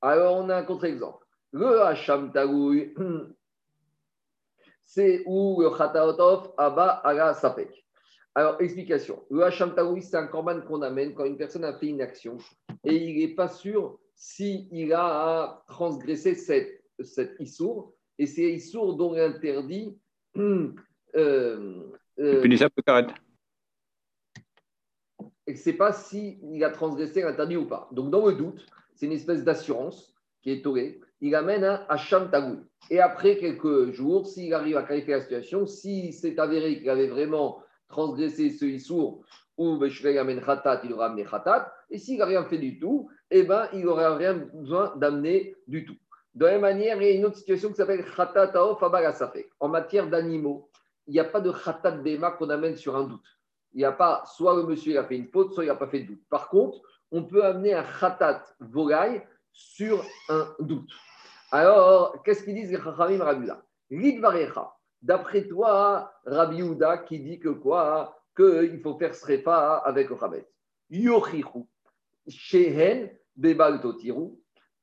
Alors, 0.01 0.37
on 0.37 0.49
a 0.51 0.57
un 0.57 0.63
contre-exemple. 0.63 1.25
Le 1.53 1.81
Hacham 1.81 2.31
tagoui, 2.33 2.95
c'est 4.85 5.23
où 5.27 5.63
le 5.63 5.71
chataotof 5.77 6.51
abba, 6.57 6.89
ala 7.05 7.35
safek. 7.35 7.85
Alors, 8.35 8.61
explication. 8.61 9.25
Le 9.31 9.43
Hacham 9.43 9.75
c'est 10.01 10.17
un 10.17 10.27
korban 10.27 10.61
qu'on 10.61 10.83
amène 10.83 11.15
quand 11.15 11.25
une 11.25 11.39
personne 11.39 11.65
a 11.65 11.73
fait 11.79 11.87
une 11.87 12.03
action 12.03 12.37
et 12.85 12.95
il 12.95 13.19
n'est 13.19 13.35
pas 13.35 13.49
sûr 13.49 13.99
s'il 14.15 14.93
a 14.93 15.63
transgressé 15.67 16.35
cette, 16.35 16.85
cette 17.01 17.35
issour. 17.41 17.95
Et 18.19 18.27
c'est 18.27 18.53
issour 18.53 18.97
dont 18.97 19.15
est 19.15 19.25
interdit. 19.25 19.99
Euh, 21.17 21.91
euh, 22.19 22.43
punissable 22.43 22.75
de 22.77 22.83
Et 25.49 25.53
ne 25.53 25.57
sait 25.57 25.73
pas 25.73 25.93
s'il 25.93 26.63
a 26.63 26.69
transgressé 26.69 27.23
l'interdit 27.23 27.57
ou 27.57 27.67
pas. 27.67 27.89
Donc, 27.93 28.11
dans 28.11 28.27
le 28.27 28.35
doute, 28.35 28.67
c'est 28.95 29.07
une 29.07 29.13
espèce 29.13 29.45
d'assurance 29.45 30.15
qui 30.43 30.51
est 30.51 30.63
torée. 30.63 31.01
Il 31.23 31.35
amène 31.35 31.65
un 31.65 31.87
Hacham 31.89 32.31
Et 32.91 33.01
après 33.01 33.39
quelques 33.39 33.93
jours, 33.93 34.27
s'il 34.27 34.53
arrive 34.53 34.77
à 34.77 34.83
qualifier 34.83 35.15
la 35.15 35.23
situation, 35.23 35.67
si 35.67 36.13
c'est 36.13 36.39
avéré 36.39 36.79
qu'il 36.79 36.91
avait 36.91 37.09
vraiment 37.09 37.63
transgresser 37.89 38.51
ce 38.51 38.67
Issour, 38.67 39.25
ou 39.57 39.83
Amen 39.83 40.41
Khatat, 40.43 40.83
il 40.85 40.93
aura 40.93 41.07
amené 41.07 41.25
Khatat. 41.25 41.73
Et 41.91 41.97
s'il 41.97 42.19
n'a 42.19 42.27
rien 42.27 42.45
fait 42.45 42.59
du 42.59 42.79
tout, 42.79 43.09
eh 43.31 43.43
ben, 43.43 43.71
il 43.73 43.87
n'aura 43.87 44.17
rien 44.17 44.35
besoin 44.35 44.95
d'amener 44.97 45.57
du 45.67 45.87
tout. 45.87 45.97
De 46.35 46.45
la 46.45 46.53
même 46.53 46.61
manière, 46.61 47.01
il 47.01 47.09
y 47.09 47.11
a 47.11 47.15
une 47.15 47.25
autre 47.25 47.39
situation 47.39 47.71
qui 47.71 47.77
s'appelle 47.77 48.05
Khatat 48.05 48.53
En 49.61 49.69
matière 49.69 50.11
d'animaux, 50.11 50.69
il 51.07 51.15
n'y 51.15 51.21
a 51.21 51.25
pas 51.25 51.41
de 51.41 51.51
Khatat 51.51 51.93
Bema 51.93 52.33
qu'on 52.33 52.51
amène 52.51 52.77
sur 52.77 52.95
un 52.97 53.05
doute. 53.05 53.38
Il 53.75 53.79
n'y 53.79 53.85
a 53.85 53.93
pas, 53.93 54.25
soit 54.27 54.57
le 54.57 54.63
monsieur 54.65 54.99
a 54.99 55.05
fait 55.05 55.17
une 55.17 55.29
faute, 55.29 55.53
soit 55.53 55.65
il 55.65 55.69
n'a 55.69 55.75
pas 55.75 55.89
fait 55.89 56.01
de 56.01 56.09
doute. 56.09 56.23
Par 56.29 56.49
contre, 56.49 56.81
on 57.11 57.25
peut 57.25 57.45
amener 57.45 57.75
un 57.75 57.85
khatat 57.85 58.43
volaille 58.61 59.23
sur 59.53 60.05
un 60.29 60.55
doute. 60.61 60.91
Alors, 61.51 62.23
qu'est-ce 62.23 62.45
qu'ils 62.45 62.55
disent 62.55 62.71
les 62.71 62.81
chachamim 62.81 63.23
Rabula 63.25 63.63
D'après 65.01 65.47
toi, 65.47 66.13
Rabbi 66.27 66.63
Houda 66.63 66.99
qui 66.99 67.21
dit 67.21 67.39
que 67.39 67.49
quoi? 67.49 68.17
Qu'il 68.37 68.81
faut 68.83 68.99
faire 68.99 69.15
srefa 69.15 69.77
avec 69.79 70.11
le 70.11 70.17
Chabet. 70.17 70.47
Yochichu, 70.91 71.65
Shehen, 72.27 73.11
Bebal 73.37 73.81
Totiru. 73.81 74.31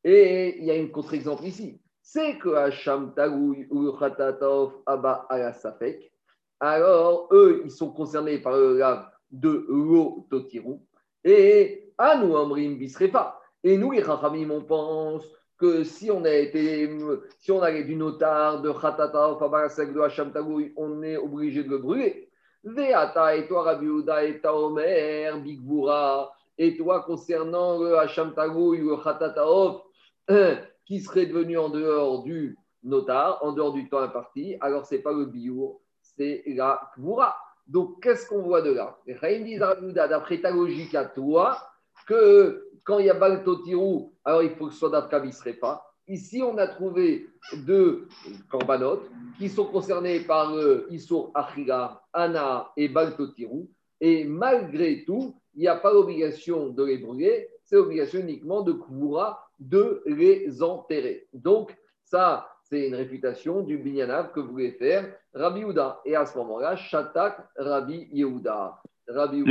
Et 0.03 0.57
il 0.57 0.65
y 0.65 0.71
a 0.71 0.75
une 0.75 0.91
contre-exemple 0.91 1.43
ici. 1.43 1.81
C'est 2.01 2.37
que 2.37 2.49
Hacham 2.49 3.13
Tagoui 3.13 3.67
ou 3.69 3.91
Abba 4.85 5.25
Alasafek, 5.29 6.11
alors 6.65 7.27
eux, 7.31 7.61
ils 7.65 7.71
sont 7.71 7.91
concernés 7.91 8.39
par 8.39 8.53
le 8.53 8.77
lave 8.77 9.07
de 9.31 9.65
l'eau. 9.69 10.27
Et 11.23 11.93
à 11.97 12.17
nous, 12.17 12.35
Amrim 12.35 12.77
Bisrefa. 12.77 13.39
Et 13.63 13.77
nous, 13.77 13.91
les 13.91 14.03
Chachamim, 14.03 14.49
on 14.51 14.61
pense 14.61 15.23
que 15.57 15.83
si 15.83 16.11
on 16.11 16.23
a 16.25 16.31
été, 16.31 16.89
si 17.39 17.51
on 17.51 17.61
du 17.61 17.95
notar 17.95 18.61
de 18.61 18.71
Khatata, 18.71 19.37
Fabarasek 19.39 19.93
de 19.93 19.99
Hacham 20.01 20.31
on 20.75 21.01
est 21.01 21.17
obligé 21.17 21.63
de 21.63 21.69
le 21.69 21.77
brûler. 21.77 22.29
Veata 22.63 23.35
et 23.35 23.47
toi, 23.47 23.63
Rabbi 23.63 23.87
et 24.23 24.41
Taomer, 24.41 25.31
Bigboura, 25.43 26.31
et 26.57 26.75
toi, 26.75 27.03
concernant 27.03 27.79
le 27.79 27.97
Hacham 27.97 28.33
Tagoui 28.33 28.81
ou 28.81 28.97
le 28.97 30.55
qui 30.85 31.01
serait 31.01 31.27
devenu 31.27 31.57
en 31.57 31.69
dehors 31.69 32.23
du 32.23 32.57
notar, 32.83 33.39
en 33.43 33.51
dehors 33.51 33.73
du 33.73 33.89
temps 33.89 33.99
imparti, 33.99 34.55
alors 34.61 34.85
ce 34.85 34.95
n'est 34.95 35.01
pas 35.01 35.13
le 35.13 35.25
biour, 35.25 35.81
c'est 36.17 36.43
la 36.47 36.91
Kvoura. 36.95 37.35
Donc, 37.67 38.01
qu'est-ce 38.03 38.27
qu'on 38.27 38.41
voit 38.41 38.61
de 38.61 38.71
là? 38.71 38.97
D'après 40.07 40.41
ta 40.41 40.51
logique 40.51 40.93
à 40.93 41.05
toi, 41.05 41.57
que 42.07 42.69
quand 42.83 42.99
il 42.99 43.07
y 43.07 43.09
a 43.09 43.15
Baltotirou, 43.15 44.13
alors 44.23 44.43
il 44.43 44.51
faut 44.51 44.67
que 44.67 44.73
ce 44.73 44.79
soit 44.79 44.89
d'Afka 44.89 45.21
pas. 45.59 45.83
Ici, 46.07 46.43
on 46.43 46.57
a 46.59 46.67
trouvé 46.67 47.27
deux 47.65 48.07
corbanotes 48.49 49.09
qui 49.39 49.49
sont 49.49 49.65
concernés 49.65 50.19
par 50.19 50.53
le 50.53 50.85
Issour 50.91 51.31
Achila, 51.33 52.03
Anna 52.13 52.69
et 52.77 52.87
Baltotirou. 52.87 53.67
Et 53.99 54.23
malgré 54.23 55.03
tout, 55.03 55.35
il 55.55 55.61
n'y 55.61 55.67
a 55.67 55.75
pas 55.75 55.91
l'obligation 55.91 56.69
de 56.69 56.83
les 56.83 56.99
brûler, 56.99 57.49
c'est 57.63 57.77
l'obligation 57.77 58.19
uniquement 58.19 58.61
de 58.61 58.73
Kvoura 58.73 59.49
de 59.59 60.03
les 60.05 60.61
enterrer. 60.61 61.27
Donc, 61.33 61.75
ça, 62.03 62.47
c'est 62.75 62.87
une 62.87 62.95
réputation 62.95 63.61
du 63.61 63.77
binyanav 63.77 64.31
que 64.33 64.41
voulait 64.41 64.71
faire 64.71 65.09
Rabbi 65.33 65.61
Yehuda. 65.61 66.01
Et 66.05 66.15
à 66.15 66.25
ce 66.25 66.37
moment-là, 66.37 66.75
Shatak 66.75 67.37
Rabbi 67.55 68.09
Yehuda. 68.11 68.81
Rabbi 69.07 69.43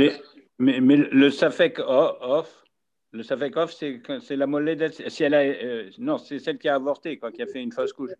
Mais, 0.59 0.79
mais, 0.79 0.97
le 0.97 1.29
Safek 1.31 1.79
off, 1.79 2.63
le 3.11 3.23
Safek 3.23 3.57
off, 3.57 3.73
c'est 3.73 4.35
la 4.35 4.45
mollet 4.45 4.77
si 5.07 5.23
elle 5.23 5.33
a, 5.33 5.41
euh, 5.41 5.89
non, 5.97 6.17
c'est 6.17 6.39
celle 6.39 6.59
qui 6.59 6.69
a 6.69 6.75
avorté, 6.75 7.17
quoi, 7.17 7.31
qui 7.31 7.41
a 7.41 7.47
fait 7.47 7.63
une 7.63 7.71
fausse 7.71 7.93
couche. 7.93 8.11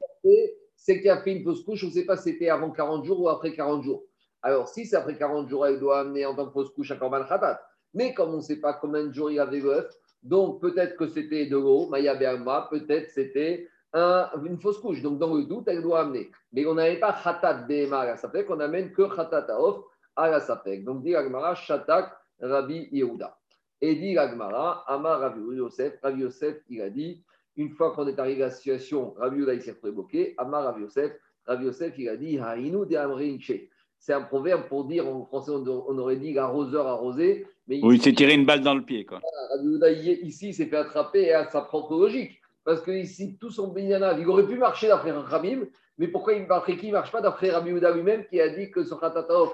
C'est 0.75 1.01
qui 1.01 1.09
a 1.09 1.21
fait 1.21 1.33
une 1.33 1.43
fausse 1.43 1.63
couche, 1.63 1.83
on 1.83 1.87
ne 1.87 1.91
sait 1.91 2.05
pas 2.05 2.17
si 2.17 2.31
c'était 2.31 2.49
avant 2.49 2.71
40 2.71 3.05
jours 3.05 3.21
ou 3.21 3.29
après 3.29 3.53
40 3.53 3.83
jours. 3.83 4.03
Alors, 4.41 4.67
si 4.67 4.85
c'est 4.85 4.95
après 4.95 5.17
40 5.17 5.49
jours, 5.49 5.67
elle 5.67 5.79
doit 5.79 5.99
amener 5.99 6.25
en 6.25 6.35
tant 6.35 6.47
que 6.47 6.51
fausse 6.51 6.71
couche 6.71 6.91
à 6.91 6.95
Korban 6.95 7.25
Khatat. 7.25 7.61
Mais 7.93 8.13
comme 8.13 8.33
on 8.33 8.37
ne 8.37 8.41
sait 8.41 8.59
pas 8.59 8.73
combien 8.73 9.05
de 9.05 9.13
jours 9.13 9.29
il 9.29 9.39
avait 9.39 9.59
l'œuf, 9.59 9.87
donc 10.23 10.61
peut-être 10.61 10.95
que 10.95 11.07
c'était 11.07 11.45
de 11.45 11.57
l'eau, 11.57 11.87
Maya 11.89 12.15
Berma, 12.15 12.67
peut-être 12.71 13.09
c'était 13.11 13.69
une 13.95 14.59
fausse 14.59 14.79
couche. 14.79 15.01
Donc, 15.01 15.19
dans 15.19 15.33
le 15.33 15.43
doute, 15.43 15.67
elle 15.67 15.81
doit 15.81 16.01
amener. 16.01 16.29
Mais 16.51 16.65
on 16.65 16.73
n'avait 16.75 16.99
pas 16.99 17.13
Khatat 17.13 17.65
Behema 17.65 17.99
à 17.99 18.05
la 18.05 18.17
Sapek, 18.17 18.49
on 18.49 18.57
n'amène 18.57 18.91
que 18.91 19.03
Khatat 19.03 19.47
Aof 19.49 19.83
à 20.15 20.29
la 20.29 20.39
Sapek. 20.39 20.83
Donc, 20.83 21.03
dit 21.03 21.15
Agmara, 21.15 21.55
Shatak 21.55 22.11
Rabbi 22.41 22.89
Yehuda. 22.91 23.37
Et 23.81 23.95
dit 23.95 24.17
Agmara, 24.17 24.83
Amar 24.87 25.19
Rabbi 25.19 25.55
Yosef, 25.55 25.93
Rabbi 26.01 26.21
Yosef, 26.21 26.57
il 26.69 26.81
a 26.81 26.89
dit, 26.89 27.23
une 27.55 27.69
fois 27.69 27.93
qu'on 27.93 28.07
est 28.07 28.19
arrivé 28.19 28.43
à 28.43 28.47
la 28.47 28.51
situation, 28.51 29.13
Rabbi 29.17 29.37
Yehuda, 29.37 29.53
il 29.53 29.61
s'est 29.61 29.75
retrouvé 29.81 30.33
Amar 30.37 30.63
Rabbi 30.63 30.81
Yosef, 30.81 31.13
Rabbi 31.45 31.65
Yosef, 31.65 31.93
il 31.97 32.09
a 32.09 32.17
dit, 32.17 32.37
Haïnou 32.39 32.85
de 32.85 32.95
Amrinche. 32.95 33.53
C'est 33.97 34.13
un 34.13 34.21
proverbe 34.21 34.67
pour 34.67 34.85
dire, 34.85 35.07
en 35.07 35.25
français, 35.25 35.51
on 35.51 35.97
aurait 35.97 36.17
dit 36.17 36.33
l'arroseur 36.33 36.85
arrosé. 36.87 37.47
Mais 37.67 37.79
oui, 37.81 37.95
il 37.95 38.01
s'est 38.01 38.13
tiré 38.13 38.33
une 38.33 38.45
balle 38.45 38.61
dans 38.61 38.75
le 38.75 38.83
pied. 38.83 39.05
Quoi. 39.05 39.21
Rabbi 39.51 39.67
Yehuda, 39.67 39.91
ici, 39.91 40.49
il 40.49 40.53
s'est 40.53 40.65
fait 40.65 40.77
attraper 40.77 41.33
à 41.33 41.49
sa 41.49 41.61
propre 41.61 41.95
logique. 41.95 42.41
Parce 42.65 42.81
que 42.81 42.91
ici, 42.91 43.37
tout 43.39 43.51
son 43.51 43.67
binyana, 43.67 44.17
il 44.19 44.27
aurait 44.27 44.47
pu 44.47 44.57
marcher 44.57 44.87
d'après 44.87 45.11
Rabim, 45.11 45.67
mais 45.99 46.07
pourquoi 46.07 46.33
il 46.33 46.41
ne 46.43 46.91
marche 46.91 47.11
pas 47.11 47.21
d'après 47.21 47.51
Rabbi 47.51 47.69
Uda 47.69 47.91
lui-même 47.91 48.25
qui 48.25 48.41
a 48.41 48.49
dit 48.49 48.71
que 48.71 48.83
ce 48.83 48.95
Khatatov, 48.95 49.53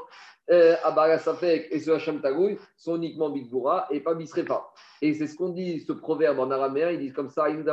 euh, 0.50 0.76
Safek 1.20 1.68
et 1.72 1.80
ce 1.80 1.92
Hacham 1.92 2.22
Tagoui 2.22 2.58
sont 2.78 2.96
uniquement 2.96 3.30
Bigboura 3.30 3.88
et 3.92 4.00
pas 4.00 4.16
Bisrefa. 4.16 4.66
Et 5.02 5.14
c'est 5.14 5.28
ce 5.28 5.36
qu'on 5.36 5.50
dit, 5.50 5.82
ce 5.82 5.92
proverbe 5.92 6.40
en 6.40 6.50
araméen, 6.50 6.92
ils 6.92 7.00
disent 7.00 7.14
comme 7.14 7.30
ça, 7.30 7.48
les 7.48 7.64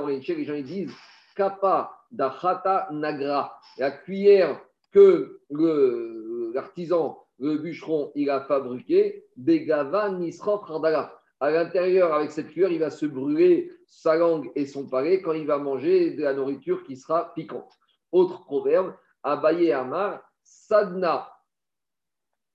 gens 0.45 0.54
ils 0.54 0.64
disent 0.64 0.92
Kappa 1.37 1.92
Dachata 2.11 2.88
Nagra, 2.90 3.59
la 3.78 3.92
cuillère 3.92 4.61
que 4.92 5.40
l'artisan, 6.52 7.25
le, 7.38 7.59
bûcheron, 7.59 8.11
il 8.16 8.28
a 8.28 8.40
fabriqué, 8.40 9.25
Begava 9.37 10.11
Nisrof 10.11 10.68
Hardala 10.68 11.17
à 11.40 11.50
l'intérieur, 11.50 12.12
avec 12.12 12.30
cette 12.30 12.49
cuillère, 12.49 12.73
il 12.73 12.80
va 12.80 12.90
se 12.90 13.07
brûler 13.07 13.71
sa 13.87 14.16
langue 14.16 14.50
et 14.57 14.66
son 14.66 14.88
palais 14.88 15.23
quand 15.23 15.33
il 15.33 15.47
va 15.47 15.59
manger 15.59 16.11
de 16.11 16.23
la 16.23 16.35
nourriture 16.35 16.85
qui 16.85 16.97
sera 16.97 17.33
piquante. 17.35 17.73
Autre 18.12 18.45
proverbe, 18.45 18.95
Abaye 19.23 19.73
Amar, 19.73 20.23
Sadna. 20.42 21.28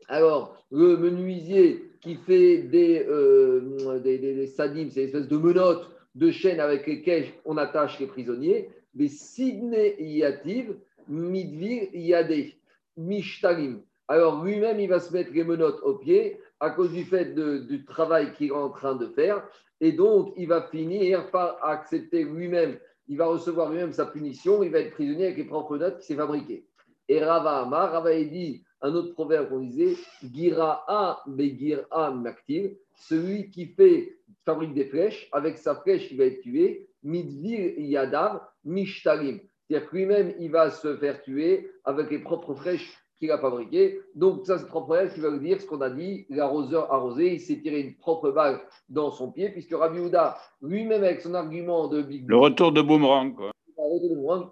Alors, 0.10 0.58
le 0.72 0.98
menuisier 0.98 1.92
qui 2.02 2.16
fait 2.16 2.64
des, 2.64 3.06
euh, 3.08 4.00
des, 4.00 4.18
des, 4.18 4.48
sadim, 4.48 4.90
c'est 4.90 5.02
une 5.02 5.08
espèce 5.08 5.28
de 5.30 5.38
menottes 5.38 5.90
de 6.16 6.30
chaînes 6.32 6.60
avec 6.60 6.86
lesquelles 6.86 7.28
on 7.46 7.58
attache 7.58 8.00
les 8.00 8.08
prisonniers, 8.08 8.70
mais 8.94 9.08
Sidney 9.08 9.96
Yativ, 10.00 10.76
Midvir 11.08 11.88
Yade, 11.94 12.52
Mishtalim. 12.98 13.82
Alors 14.08 14.44
lui-même, 14.44 14.80
il 14.80 14.90
va 14.90 15.00
se 15.00 15.14
mettre 15.14 15.32
les 15.34 15.44
menottes 15.44 15.82
aux 15.84 15.96
pieds 15.96 16.40
à 16.64 16.70
cause 16.70 16.94
du 16.94 17.04
fait 17.04 17.36
du 17.36 17.84
travail 17.84 18.32
qu'il 18.32 18.48
est 18.48 18.52
en 18.52 18.70
train 18.70 18.96
de 18.96 19.08
faire. 19.08 19.46
Et 19.82 19.92
donc, 19.92 20.34
il 20.38 20.48
va 20.48 20.62
finir 20.62 21.30
par 21.30 21.58
accepter 21.62 22.24
lui-même, 22.24 22.80
il 23.10 23.18
va 23.18 23.26
recevoir 23.26 23.70
lui-même 23.70 23.92
sa 23.92 24.06
punition, 24.06 24.64
il 24.64 24.72
va 24.72 24.80
être 24.80 24.94
prisonnier 24.94 25.26
avec 25.26 25.38
les 25.38 25.44
propres 25.44 25.78
notes 25.78 25.98
qu'il 25.98 26.06
s'est 26.06 26.16
fabriquées. 26.16 26.66
Et 27.10 27.22
Rava 27.22 27.64
Amar, 27.64 27.92
Rava 27.92 28.14
dit 28.14 28.64
un 28.82 28.94
autre 28.94 29.14
proverbe 29.14 29.50
qu'on 29.50 29.60
disait 29.60 29.96
Gira'a 30.34 31.22
Begira'a 31.28 32.12
Maktil, 32.12 32.78
celui 32.96 33.50
qui 33.52 33.66
fait, 33.66 34.18
fabrique 34.46 34.74
des 34.74 34.86
flèches, 34.86 35.28
avec 35.34 35.58
sa 35.58 35.76
flèche, 35.76 36.10
il 36.12 36.18
va 36.18 36.26
être 36.26 36.40
tué, 36.40 36.88
Midvir 37.04 37.78
Yadav 37.78 38.40
Mishtalim. 38.64 39.42
C'est-à-dire 39.68 39.90
que 39.90 39.96
lui-même, 39.98 40.34
il 40.40 40.50
va 40.50 40.70
se 40.70 40.96
faire 40.96 41.22
tuer 41.24 41.70
avec 41.84 42.10
les 42.10 42.20
propres 42.20 42.56
flèches 42.56 43.03
qu'il 43.24 43.32
a 43.32 43.38
fabriqué. 43.38 44.02
Donc, 44.16 44.46
ça, 44.46 44.58
c'est 44.58 44.68
propre 44.68 45.08
qui 45.14 45.22
va 45.22 45.30
vous 45.30 45.38
dire 45.38 45.62
ce 45.62 45.66
qu'on 45.66 45.80
a 45.80 45.90
dit 45.90 46.26
l'arroseur 46.30 46.92
arrosé, 46.92 47.36
il 47.36 47.40
s'est 47.40 47.62
tiré 47.62 47.80
une 47.80 47.96
propre 47.96 48.32
balle 48.32 48.60
dans 48.90 49.12
son 49.12 49.32
pied, 49.32 49.50
puisque 49.50 49.74
Rabbi 49.74 50.00
Houda, 50.00 50.38
lui-même, 50.62 51.04
avec 51.04 51.22
son 51.22 51.34
argument 51.34 51.88
de 51.88 52.02
Big 52.02 52.28
Le 52.28 52.38
retour 52.38 52.74
de 52.74 52.82
boomerang, 52.82 53.34
quoi. 53.34 53.52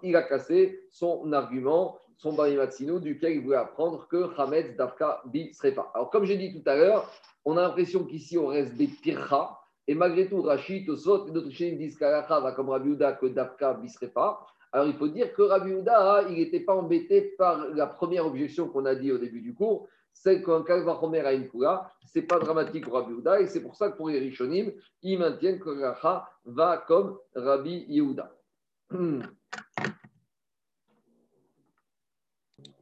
Il 0.02 0.16
a 0.16 0.22
cassé 0.22 0.80
son 0.90 1.32
argument, 1.32 1.98
son 2.16 2.32
barimatsino, 2.32 2.98
duquel 2.98 3.34
il 3.34 3.42
voulait 3.42 3.56
apprendre 3.56 4.06
que 4.08 4.30
Hamed 4.38 4.76
Dafka 4.76 5.22
Bi 5.26 5.52
serait 5.52 5.72
pas. 5.72 5.90
Alors, 5.94 6.10
comme 6.10 6.24
j'ai 6.24 6.36
dit 6.36 6.52
tout 6.52 6.68
à 6.68 6.76
l'heure, 6.76 7.10
on 7.44 7.56
a 7.56 7.62
l'impression 7.62 8.04
qu'ici, 8.04 8.38
on 8.38 8.46
reste 8.46 8.74
des 8.76 8.86
pircha. 8.86 9.58
Et 9.86 9.94
malgré 9.94 10.28
tout, 10.28 10.40
Rachid, 10.40 10.86
Tosot 10.86 11.28
et 11.28 11.30
d'autres 11.32 11.50
chaînes 11.50 11.76
disent 11.76 11.98
qu'Alacha 11.98 12.40
va 12.40 12.52
comme 12.52 12.70
Rabbi 12.70 12.90
Houda 12.90 13.12
que 13.12 13.26
Dafka 13.26 13.74
Bi 13.74 13.88
serait 13.90 14.08
pas. 14.08 14.46
Alors 14.72 14.86
il 14.86 14.94
faut 14.94 15.08
dire 15.08 15.34
que 15.34 15.42
Rabbi 15.42 15.72
Houda, 15.72 16.24
il 16.30 16.36
n'était 16.36 16.60
pas 16.60 16.74
embêté 16.74 17.34
par 17.36 17.68
la 17.68 17.86
première 17.86 18.26
objection 18.26 18.68
qu'on 18.68 18.86
a 18.86 18.94
dit 18.94 19.12
au 19.12 19.18
début 19.18 19.42
du 19.42 19.54
cours, 19.54 19.86
c'est 20.12 20.42
qu'un 20.42 20.62
Kalvachomer 20.62 21.20
a 21.20 21.32
une 21.32 21.48
Kula, 21.48 21.92
ce 22.06 22.18
n'est 22.18 22.26
pas 22.26 22.38
dramatique 22.38 22.84
pour 22.84 22.94
Rabbi 22.94 23.12
Houda, 23.12 23.40
et 23.40 23.46
c'est 23.46 23.62
pour 23.62 23.76
ça 23.76 23.90
que 23.90 23.96
pour 23.96 24.08
les 24.08 24.18
Rishonim, 24.18 24.72
ils 25.02 25.18
maintiennent 25.18 25.60
que 25.60 25.68
Racha 25.68 26.28
va 26.44 26.78
comme 26.86 27.18
Rabbi 27.34 27.84
Yehuda. 27.88 28.34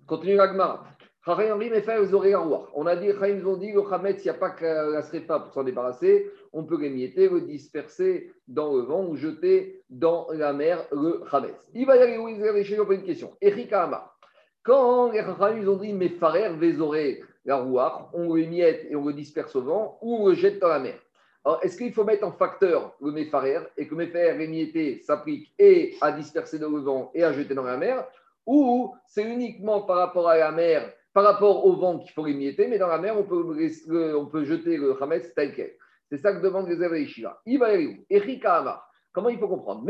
Continue 0.07 0.37
l'agma. 0.37 0.85
On 1.27 2.87
a 2.87 2.97
dit, 2.97 3.07
ils 3.07 3.47
ont 3.47 3.57
dit, 3.57 3.73
le 3.73 3.93
Hametz, 3.93 4.25
il 4.25 4.25
n'y 4.25 4.31
a 4.31 4.35
pas 4.35 4.51
que 4.51 4.93
la 4.93 5.03
Srefa 5.03 5.41
pour 5.41 5.53
s'en 5.53 5.65
débarrasser, 5.65 6.31
on 6.55 6.65
peut 6.65 6.81
l'émietter, 6.81 7.29
le 7.29 7.43
disperser 7.43 8.33
dans 8.49 8.75
le 8.75 8.83
vent 8.83 9.05
ou 9.05 9.17
jeter 9.17 9.83
dans 9.91 10.29
la 10.33 10.55
mer 10.55 10.87
le 10.93 11.23
Hametz. 11.31 11.55
Il 11.75 11.85
va 11.87 11.97
y 11.97 12.01
aller 12.01 12.17
où 12.17 12.29
ils 12.29 12.81
ont 12.81 12.91
une 12.91 13.03
question. 13.03 13.33
Erika 13.43 13.83
Amar. 13.83 14.17
Quand 14.63 15.11
les 15.11 15.23
ils 15.59 15.69
ont 15.69 15.77
dit, 15.77 15.93
mes 15.93 16.09
frères, 16.09 16.57
vézoré 16.57 17.23
la 17.45 17.57
rouar, 17.57 18.11
on 18.15 18.35
le 18.35 18.43
émiette 18.43 18.87
et 18.89 18.97
on 18.97 19.05
le 19.05 19.13
disperse 19.13 19.55
au 19.57 19.63
vent 19.63 19.99
ou 20.01 20.17
on 20.17 20.29
le 20.29 20.35
jette 20.35 20.59
dans 20.59 20.69
la 20.69 20.79
mer. 20.79 20.99
Alors, 21.45 21.61
est-ce 21.63 21.77
qu'il 21.77 21.93
faut 21.93 22.05
mettre 22.05 22.27
en 22.27 22.33
facteur 22.33 22.95
le 23.01 23.13
méfarer 23.13 23.59
et 23.77 23.87
que 23.87 23.95
méfarer 23.95 24.43
émietté 24.43 25.01
s'applique 25.01 25.53
et 25.59 25.97
à 26.01 26.13
disperser 26.13 26.59
dans 26.59 26.71
le 26.71 26.81
vent 26.81 27.11
et 27.15 27.25
à 27.25 27.33
jeter 27.33 27.55
dans 27.55 27.65
la 27.65 27.77
mer? 27.79 28.07
Ou 28.47 28.95
c'est 29.07 29.25
uniquement 29.25 29.83
par 29.83 29.97
rapport 29.97 30.29
à 30.29 30.37
la 30.37 30.51
mer 30.51 30.93
par 31.13 31.25
rapport 31.25 31.65
au 31.67 31.75
vent 31.75 31.99
qu'il 31.99 32.13
faut 32.13 32.25
l'émietter, 32.25 32.69
mais 32.69 32.79
dans 32.79 32.87
la 32.87 32.99
mer, 32.99 33.19
on 33.19 33.25
peut, 33.25 34.15
on 34.17 34.27
peut 34.27 34.45
jeter 34.45 34.77
le 34.77 35.01
Hametz 35.03 35.35
tel. 35.35 35.53
C'est 36.09 36.19
ça 36.19 36.33
que 36.33 36.43
demande 36.43 36.69
les 36.69 37.01
Yeshiva. 37.01 37.41
Erika 38.11 38.57
Amar. 38.57 38.91
Comment 39.13 39.29
il 39.29 39.39
faut 39.39 39.49
comprendre? 39.49 39.85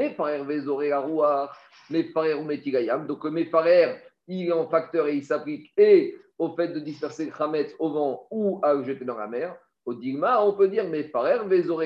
Arouar, 0.92 1.56
mes 1.90 2.04
frères 2.04 2.42
Metigayam. 2.42 3.06
Donc, 3.06 3.24
mes 3.24 3.46
frères, 3.46 4.00
il 4.26 4.48
est 4.48 4.52
en 4.52 4.68
facteur 4.68 5.08
et 5.08 5.16
il 5.16 5.24
s'applique 5.24 5.72
et 5.76 6.16
au 6.38 6.54
fait 6.54 6.68
de 6.68 6.78
disperser 6.78 7.26
le 7.26 7.32
Hametz 7.38 7.74
au 7.78 7.90
vent 7.90 8.26
ou 8.30 8.60
à 8.62 8.74
le 8.74 8.84
jeter 8.84 9.04
dans 9.04 9.18
la 9.18 9.26
mer. 9.26 9.56
Au 9.84 9.94
Digma, 9.94 10.42
on 10.42 10.54
peut 10.54 10.68
dire 10.68 10.84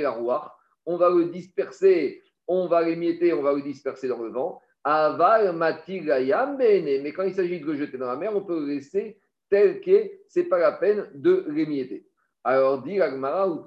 Arouar. 0.07 0.59
On 0.87 0.97
va 0.97 1.11
le 1.11 1.27
disperser, 1.27 2.23
on 2.47 2.67
va 2.67 2.83
l'émietter, 2.83 3.33
on 3.33 3.43
va 3.43 3.53
le 3.53 3.63
disperser 3.63 4.07
dans 4.07 4.23
le 4.23 4.31
vent. 4.31 4.61
Aval 4.85 5.53
Matigayam 5.57 6.57
Bene. 6.57 7.03
Mais 7.03 7.13
quand 7.13 7.23
il 7.23 7.35
s'agit 7.35 7.61
de 7.61 7.67
le 7.67 7.75
jeter 7.75 7.99
dans 7.99 8.07
la 8.07 8.17
mer, 8.17 8.37
on 8.37 8.43
peut 8.43 8.61
le 8.61 8.67
laisser 8.67 9.19
tel 9.51 9.81
qu'est, 9.81 10.23
ce 10.29 10.41
n'est 10.41 10.47
pas 10.47 10.59
la 10.59 10.73
peine 10.73 11.09
de 11.15 11.45
l'émietter. 11.49 12.07
Alors 12.47 12.83
dit 12.83 13.01
Agmara, 13.01 13.65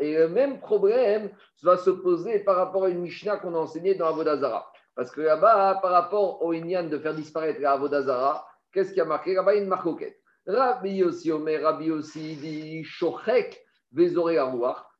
et 0.00 0.14
le 0.14 0.28
même 0.28 0.58
problème 0.58 1.30
va 1.62 1.76
se 1.76 1.90
poser 1.90 2.38
par 2.38 2.56
rapport 2.56 2.84
à 2.84 2.88
une 2.88 3.00
Mishnah 3.00 3.36
qu'on 3.36 3.54
a 3.54 3.58
enseignée 3.58 3.94
dans 3.94 4.06
Avodazara. 4.06 4.72
Parce 4.94 5.10
que 5.10 5.20
là-bas, 5.20 5.80
par 5.82 5.90
rapport 5.90 6.42
au 6.42 6.54
Inyan 6.54 6.84
de 6.84 6.98
faire 6.98 7.14
disparaître 7.14 7.62
Avodazara, 7.66 8.46
qu'est-ce 8.72 8.94
qui 8.94 9.00
a 9.02 9.04
marqué 9.04 9.34
Là-bas, 9.34 9.54
une 9.56 9.66
marcoquette. 9.66 10.18
Rabbi 10.46 10.96
Yossi 10.96 11.30
Omer, 11.30 11.62
Rabbi 11.62 11.86
Yossi 11.86 12.36
dit 12.36 12.84
Shochek 12.84 13.62
Vezore 13.92 14.30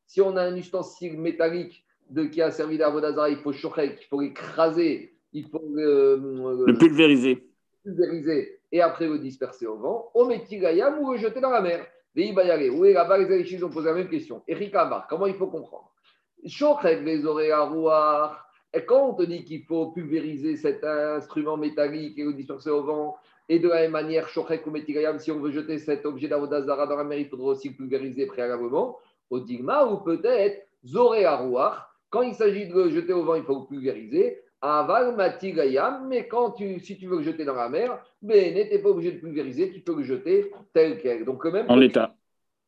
Si 0.07 0.21
on 0.21 0.37
a 0.37 0.43
un 0.43 0.57
ustensile 0.57 1.19
métallique 1.19 1.87
de, 2.11 2.25
qui 2.25 2.43
a 2.43 2.51
servi 2.51 2.77
d'Avodazara, 2.77 3.31
il 3.31 3.39
faut 3.39 3.53
Shochek, 3.53 3.99
il 4.03 4.07
faut 4.09 4.21
l'écraser, 4.21 5.17
il 5.33 5.49
faut 5.49 5.63
euh, 5.79 6.65
le 6.67 6.77
pulvériser 6.77 7.49
pulvériser 7.85 8.61
et 8.73 8.81
après 8.81 9.07
le 9.07 9.19
disperser 9.19 9.67
au 9.67 9.77
vent, 9.77 10.11
au 10.15 10.25
métigayam 10.25 10.99
ou 10.99 11.13
le 11.13 11.19
jeter 11.19 11.41
dans 11.41 11.51
la 11.51 11.61
mer. 11.61 11.87
Où 12.17 12.85
est 12.85 12.93
là-bas 12.93 13.19
les 13.19 13.33
Alishis 13.33 13.63
ont 13.65 13.71
posé 13.71 13.89
la 13.89 13.95
même 13.95 14.09
question. 14.09 14.43
Eric 14.47 14.75
Amar, 14.75 15.07
comment 15.09 15.27
il 15.27 15.35
faut 15.35 15.49
comprendre? 15.49 15.93
Et 18.77 18.85
quand 18.85 19.09
on 19.09 19.15
te 19.15 19.23
dit 19.23 19.45
qu'il 19.45 19.65
faut 19.65 19.87
pulvériser 19.93 20.57
cet 20.57 20.85
instrument 20.85 21.57
métallique 21.57 22.19
et 22.19 22.25
le 22.25 22.33
disperser 22.33 22.71
au 22.71 22.83
vent, 22.83 23.17
et 23.49 23.59
de 23.59 23.69
la 23.69 23.83
même 23.83 23.91
manière, 23.91 24.29
Shochek 24.29 24.67
ou 24.67 24.71
Metigayam, 24.71 25.19
si 25.19 25.31
on 25.31 25.39
veut 25.39 25.51
jeter 25.51 25.79
cet 25.79 26.07
objet 26.07 26.29
d'Avodazara 26.29 26.87
dans 26.87 26.97
la 26.97 27.05
mer, 27.05 27.19
il 27.19 27.29
faudra 27.29 27.49
aussi 27.49 27.69
le 27.71 27.75
pulvériser 27.75 28.27
préalablement 28.27 28.99
au 29.31 29.41
Digma, 29.41 29.87
ou 29.87 29.99
peut-être 29.99 30.67
Zoré 30.85 31.25
Quand 32.11 32.23
il 32.23 32.35
s'agit 32.35 32.69
de 32.69 32.75
le 32.75 32.91
jeter 32.91 33.13
au 33.13 33.25
vent, 33.25 33.35
il 33.35 33.43
faut 33.43 33.61
le 33.61 33.67
pulvériser. 33.67 34.44
Aval 34.65 35.15
matigayam, 35.15 36.09
mais 36.09 36.27
quand 36.27 36.53
tu, 36.53 36.81
si 36.81 36.97
tu 36.97 37.07
veux 37.07 37.19
le 37.19 37.23
jeter 37.23 37.45
dans 37.45 37.55
la 37.55 37.69
mer, 37.69 38.03
ben, 38.23 38.55
n'es 38.55 38.79
pas 38.79 38.89
obligé 38.89 39.13
de 39.13 39.19
pulvériser, 39.19 39.71
tu 39.71 39.81
peux 39.81 39.95
le 39.95 40.03
jeter 40.03 40.51
tel 40.73 40.99
quel. 41.03 41.27
Donc, 41.27 41.45
même 41.45 41.67
en 41.69 41.77
l'état. 41.77 42.15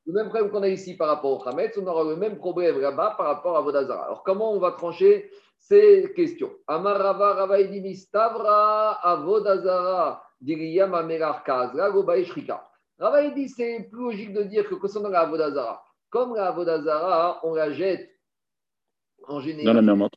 Le 0.04 0.12
même 0.12 0.28
problème 0.28 0.50
qu'on 0.50 0.62
a 0.62 0.68
ici 0.68 0.94
par 0.94 1.08
rapport 1.08 1.40
au 1.40 1.48
Hametz, 1.48 1.76
on 1.78 1.86
aura 1.86 2.04
le 2.04 2.16
même 2.16 2.36
problème 2.36 2.78
là-bas 2.80 3.14
par 3.16 3.26
rapport 3.26 3.56
à 3.56 3.62
Vodazara. 3.62 4.04
Alors, 4.04 4.22
comment 4.22 4.52
on 4.52 4.58
va 4.58 4.72
trancher 4.72 5.30
ces 5.58 6.12
questions? 6.14 6.52
Amarava 6.66 7.32
Ravaidini 7.32 7.96
Stavra 7.96 9.00
Avodazara 9.02 10.22
Diriyam 10.40 10.94
Amerar 10.94 11.42
Kazra 11.44 11.90
Gobaishrika. 11.90 12.68
Ravaidi, 12.98 13.48
c'est 13.48 13.88
plus 13.90 14.02
logique 14.02 14.34
de 14.34 14.42
dire 14.42 14.68
que 14.68 14.74
concernant 14.74 15.08
la 15.08 15.20
Avodazara, 15.20 15.82
comme 16.10 16.34
la 16.34 16.48
Avodazara, 16.48 17.40
on 17.42 17.54
la 17.54 17.72
jette 17.72 18.10
en 19.26 19.40
général 19.40 19.66
dans 19.66 19.80
la 19.80 19.82
mer 19.82 19.96
morte. 19.96 20.14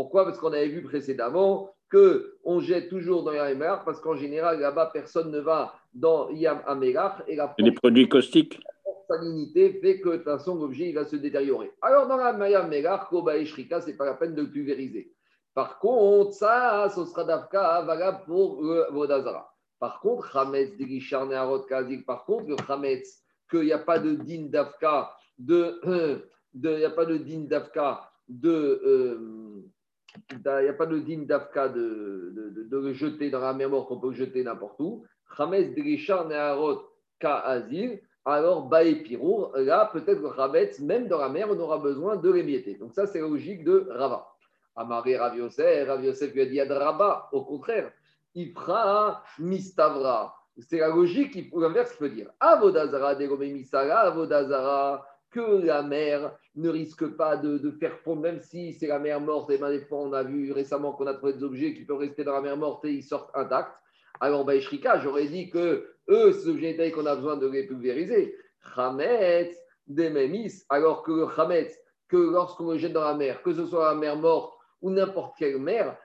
Pourquoi? 0.00 0.24
Parce 0.24 0.38
qu'on 0.38 0.54
avait 0.54 0.68
vu 0.68 0.82
précédemment 0.82 1.74
qu'on 1.92 2.60
jette 2.60 2.88
toujours 2.88 3.22
dans 3.22 3.34
Yam 3.34 3.62
parce 3.84 4.00
qu'en 4.00 4.16
général, 4.16 4.58
là-bas, 4.58 4.88
personne 4.94 5.30
ne 5.30 5.40
va 5.40 5.74
dans 5.92 6.30
Yam 6.30 6.62
Amelach. 6.66 7.22
Et 7.28 7.36
la 7.36 7.54
les 7.58 7.72
produits 7.72 8.08
caustiques. 8.08 8.58
La 8.86 9.16
salinité 9.18 9.74
fait 9.74 10.00
que 10.00 10.08
de 10.08 10.14
toute 10.14 10.24
façon, 10.24 10.54
l'objet 10.54 10.90
va 10.92 11.04
se 11.04 11.16
détériorer. 11.16 11.70
Alors, 11.82 12.08
dans 12.08 12.16
la 12.16 12.48
Yam 12.48 12.64
Amelach, 12.64 13.10
Koba 13.10 13.36
et 13.36 13.44
Shrika, 13.44 13.82
ce 13.82 13.88
n'est 13.88 13.92
pas 13.92 14.06
la 14.06 14.14
peine 14.14 14.34
de 14.34 14.40
le 14.40 14.50
pulvériser. 14.50 15.12
Par 15.52 15.78
contre, 15.78 16.32
ça, 16.32 16.90
ce 16.94 17.04
sera 17.04 17.24
d'Afka 17.24 17.82
valable 17.82 18.20
pour 18.24 18.62
le 18.62 18.86
Vodazara. 18.92 19.54
Par 19.78 20.00
contre, 20.00 20.34
Hametz, 20.34 20.78
Dirishar, 20.78 21.26
Neharot, 21.26 21.64
Kazik, 21.64 22.06
par 22.06 22.24
contre, 22.24 22.46
le 22.48 22.56
Hametz, 22.66 23.22
qu'il 23.50 23.64
n'y 23.64 23.72
a 23.72 23.78
pas 23.78 23.98
de 23.98 24.14
din 24.14 24.46
d'Afka, 24.48 25.10
de, 25.38 25.78
il 26.54 26.70
n'y 26.70 26.84
a 26.86 26.90
pas 26.90 27.04
de 27.04 27.18
din 27.18 27.40
d'Afka 27.40 28.06
de, 28.30 28.80
euh, 28.84 29.18
il 30.30 30.62
n'y 30.62 30.68
a 30.68 30.72
pas 30.72 30.86
de 30.86 30.98
digne 30.98 31.26
d'Afka 31.26 31.68
de, 31.68 32.32
de, 32.34 32.62
de, 32.64 32.78
le 32.78 32.92
jeter 32.92 33.30
dans 33.30 33.40
la 33.40 33.52
mer 33.52 33.68
morte 33.68 33.88
qu'on 33.88 34.00
peut 34.00 34.12
jeter 34.12 34.42
n'importe 34.42 34.80
où. 34.80 35.04
Chametz 35.36 35.74
Drisha 35.74 36.24
Neharot. 36.24 36.82
Alors, 38.24 38.70
là, 38.70 39.90
peut-être 39.92 40.20
le 40.20 40.30
Chametz, 40.34 40.80
même 40.80 41.08
dans 41.08 41.18
la 41.18 41.28
mer, 41.28 41.48
on 41.50 41.58
aura 41.58 41.78
besoin 41.78 42.16
de 42.16 42.30
l'émietter. 42.30 42.74
Donc, 42.74 42.92
ça, 42.92 43.06
c'est 43.06 43.20
la 43.20 43.28
logique 43.28 43.64
de 43.64 43.88
Rava. 43.90 44.26
Amaré 44.76 45.16
Rav 45.16 45.36
Yosef, 45.36 45.88
Rav 45.88 46.04
Yosef 46.04 46.32
lui 46.32 46.42
a 46.42 46.46
dit 46.46 46.60
Adraba, 46.60 47.28
au 47.32 47.44
contraire, 47.44 47.90
il 48.34 48.52
fera 48.52 49.22
Mistavra. 49.38 50.34
C'est 50.58 50.78
la 50.78 50.88
logique, 50.88 51.50
l'inverse, 51.54 51.94
peut 51.96 52.10
dire 52.10 52.30
Avodazara, 52.38 53.14
Degome 53.14 53.52
Misara, 53.52 54.00
Avodazara 54.00 55.04
que 55.30 55.64
la 55.64 55.82
mer 55.82 56.36
ne 56.56 56.68
risque 56.68 57.06
pas 57.16 57.36
de, 57.36 57.70
faire 57.72 57.98
fondre, 57.98 58.22
même 58.22 58.40
si 58.40 58.72
c'est 58.72 58.86
la 58.86 58.98
mer 58.98 59.20
morte. 59.20 59.50
Et 59.50 59.58
bien, 59.58 59.70
des 59.70 59.80
fois, 59.80 59.98
on 59.98 60.12
a 60.12 60.22
vu 60.22 60.52
récemment 60.52 60.92
qu'on 60.92 61.06
a 61.06 61.14
trouvé 61.14 61.34
des 61.34 61.44
objets 61.44 61.74
qui 61.74 61.84
peuvent 61.84 61.98
rester 61.98 62.24
dans 62.24 62.34
la 62.34 62.40
mer 62.40 62.56
morte 62.56 62.84
et 62.84 62.92
ils 62.92 63.02
sortent 63.02 63.30
intacts. 63.34 63.74
Alors, 64.20 64.44
Baïshrika, 64.44 65.00
j'aurais 65.00 65.26
dit 65.26 65.48
que 65.50 65.86
eux, 66.08 66.32
ces 66.32 66.48
objets 66.48 66.90
qu'on 66.90 67.06
a 67.06 67.14
besoin 67.14 67.36
de 67.36 67.46
les 67.46 67.66
pulvériser. 67.66 68.36
Hametz, 68.76 69.56
Dememis, 69.86 70.64
alors 70.68 71.02
que 71.02 71.12
le 71.12 71.26
Hametz, 71.36 71.76
que 72.08 72.16
lorsqu'on 72.16 72.72
le 72.72 72.78
jette 72.78 72.92
dans 72.92 73.04
la 73.04 73.14
mer, 73.14 73.42
que 73.42 73.52
ce 73.52 73.66
soit 73.66 73.92
la 73.92 73.94
mer 73.94 74.16
morte 74.16 74.52
ou 74.82 74.90
n'importe 74.90 75.36
quelle 75.38 75.58
mer, 75.58 75.96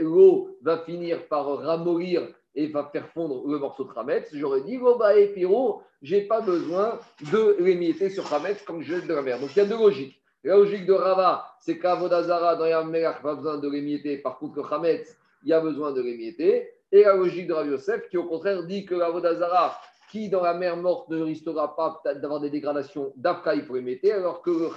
l'eau 0.00 0.56
va 0.62 0.78
finir 0.78 1.26
par 1.28 1.46
ramollir 1.58 2.28
et 2.54 2.68
va 2.68 2.88
faire 2.92 3.08
fondre 3.08 3.46
le 3.48 3.58
morceau 3.58 3.84
de 3.84 3.90
Hametz, 3.96 4.30
j'aurais 4.32 4.62
dit, 4.62 4.78
oh 4.80 4.96
bah, 4.96 5.16
et 5.16 5.28
Piro, 5.28 5.82
j'ai 6.02 6.22
pas 6.22 6.40
besoin 6.40 6.98
de 7.32 7.56
l'émietter 7.58 8.10
sur 8.10 8.32
Hametz 8.32 8.62
quand 8.66 8.80
je 8.80 8.94
jette 8.94 9.06
de 9.06 9.14
la 9.14 9.22
mer. 9.22 9.40
Donc 9.40 9.50
il 9.54 9.58
y 9.58 9.62
a 9.62 9.64
deux 9.64 9.78
logiques. 9.78 10.20
La 10.44 10.56
logique 10.56 10.84
de 10.86 10.92
Rava, 10.92 11.46
c'est 11.58 11.78
qu'Avodazara, 11.78 12.56
dans 12.56 12.66
Yammelach, 12.66 13.22
pas 13.22 13.34
besoin 13.34 13.58
de 13.58 13.68
l'émietter. 13.68 14.18
Par 14.18 14.38
contre, 14.38 14.56
le 14.56 14.72
Hametz, 14.72 15.16
il 15.42 15.48
y 15.48 15.52
a 15.52 15.60
besoin 15.60 15.92
de 15.92 16.02
l'émietter. 16.02 16.68
Et 16.92 17.02
la 17.02 17.16
logique 17.16 17.46
de 17.46 17.54
Rav 17.54 17.66
Yosef, 17.66 18.08
qui 18.08 18.18
au 18.18 18.24
contraire 18.24 18.62
dit 18.64 18.84
que 18.84 18.94
l'Avodazara, 18.94 19.80
qui 20.10 20.28
dans 20.28 20.42
la 20.42 20.54
mer 20.54 20.76
morte 20.76 21.08
ne 21.08 21.20
risquera 21.22 21.74
pas 21.74 22.00
d'avoir 22.14 22.40
des 22.40 22.50
dégradations 22.50 23.12
d'Afka, 23.16 23.54
il 23.54 23.64
faut 23.64 23.74
alors 23.74 24.42
que 24.42 24.50
le 24.50 24.68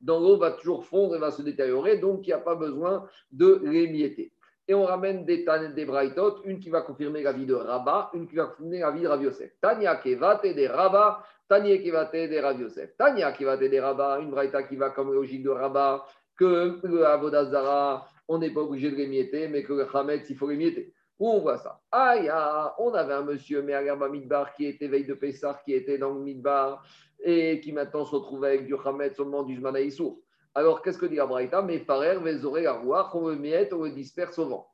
dans 0.00 0.18
l'eau, 0.18 0.38
va 0.38 0.50
toujours 0.50 0.84
fondre 0.84 1.14
et 1.14 1.18
va 1.18 1.30
se 1.30 1.42
détériorer, 1.42 1.98
donc 1.98 2.26
il 2.26 2.30
n'y 2.30 2.32
a 2.32 2.38
pas 2.38 2.54
besoin 2.54 3.06
de 3.30 3.60
l'émietter 3.64 4.32
et 4.68 4.74
on 4.74 4.84
ramène 4.84 5.24
des, 5.24 5.44
braïtot, 5.84 6.42
une 6.44 6.58
qui 6.58 6.70
va 6.70 6.82
confirmer 6.82 7.22
la 7.22 7.32
vie 7.32 7.46
de 7.46 7.54
Rabat, 7.54 8.10
une 8.14 8.26
qui 8.26 8.34
va 8.34 8.46
confirmer 8.46 8.80
la 8.80 8.90
vie 8.90 9.02
de 9.02 9.08
Rav 9.08 9.22
Yosef. 9.22 9.52
Tania 9.60 9.96
kevate 9.96 10.54
des 10.54 10.66
Rabat, 10.66 11.22
Tania 11.48 11.78
kevate 11.78 12.28
des 12.28 12.40
Rav 12.40 12.60
Yosef. 12.60 12.96
Tania 12.96 13.32
kevate 13.32 13.60
des 13.60 13.80
Rabat, 13.80 14.18
une 14.20 14.30
braïta 14.30 14.64
qui 14.64 14.76
va 14.76 14.90
comme 14.90 15.12
logique 15.12 15.44
de 15.44 15.50
Rabat, 15.50 16.04
que 16.36 16.80
le 16.82 17.06
Avodazara, 17.06 18.08
on 18.28 18.38
n'est 18.38 18.52
pas 18.52 18.60
obligé 18.60 18.90
de 18.90 18.96
l'émietter, 18.96 19.48
mais 19.48 19.62
que 19.62 19.72
le 19.72 19.86
Hametz, 19.96 20.28
il 20.30 20.36
faut 20.36 20.48
l'émietter. 20.48 20.92
Où 21.18 21.30
on 21.30 21.40
voit 21.40 21.58
ça? 21.58 21.80
Aïe, 21.92 22.30
on 22.78 22.92
avait 22.92 23.14
un 23.14 23.22
monsieur 23.22 23.62
Me'agarba 23.62 24.08
Midbar 24.08 24.52
qui 24.52 24.66
était 24.66 24.88
veille 24.88 25.06
de 25.06 25.14
Pessah, 25.14 25.60
qui 25.64 25.72
était 25.72 25.96
dans 25.96 26.12
le 26.12 26.20
Midbar 26.20 26.84
et 27.24 27.60
qui 27.60 27.72
maintenant 27.72 28.04
se 28.04 28.14
retrouve 28.14 28.44
avec 28.44 28.66
du 28.66 28.74
Hametz 28.84 29.18
au 29.18 29.24
moment 29.24 29.42
du 29.42 29.56
Zmanaïsour. 29.56 30.18
Alors, 30.56 30.80
qu'est-ce 30.80 30.96
que 30.96 31.04
dit 31.04 31.16
la 31.16 31.26
Braïta? 31.26 31.60
Mes 31.60 31.80
frères, 31.80 32.18
aurez 32.44 32.62
la 32.62 32.72
roi, 32.72 33.10
on 33.12 33.28
le 33.28 33.36
miette, 33.36 33.74
on 33.74 33.82
le 33.82 33.90
disperse 33.90 34.38
au 34.38 34.48
vent. 34.48 34.66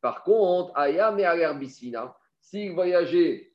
Par 0.00 0.24
contre, 0.24 0.76
Aya 0.76 1.12
me 1.12 1.56
bisina, 1.56 2.16
s'il 2.40 2.72
voyageait 2.72 3.52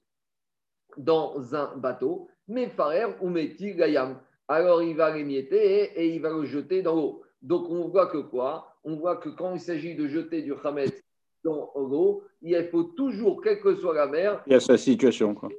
dans 0.95 1.53
un 1.53 1.75
bateau, 1.75 2.29
mes 2.47 2.69
frères, 2.69 3.21
ou 3.21 3.27
metti 3.27 3.73
gayam, 3.73 4.21
alors 4.47 4.81
il 4.83 4.95
va 4.95 5.13
l'émietter 5.13 5.91
et 6.01 6.15
il 6.15 6.21
va 6.21 6.29
le 6.29 6.45
jeter 6.45 6.81
dans 6.81 6.95
l'eau. 6.95 7.23
Donc, 7.41 7.69
on 7.69 7.89
voit 7.89 8.07
que 8.07 8.19
quoi? 8.19 8.73
On 8.85 8.95
voit 8.95 9.17
que 9.17 9.27
quand 9.27 9.53
il 9.53 9.59
s'agit 9.59 9.95
de 9.95 10.07
jeter 10.07 10.43
du 10.43 10.55
khamet 10.55 10.85
dans 11.43 11.73
l'eau, 11.75 12.23
il 12.41 12.69
faut 12.71 12.83
toujours, 12.83 13.41
quelle 13.41 13.59
que 13.59 13.75
soit 13.75 13.95
la 13.95 14.07
mer, 14.07 14.41
il 14.47 14.53
y 14.53 14.55
a 14.55 14.61
sa 14.61 14.77
situation. 14.77 15.35
Quoi. 15.35 15.49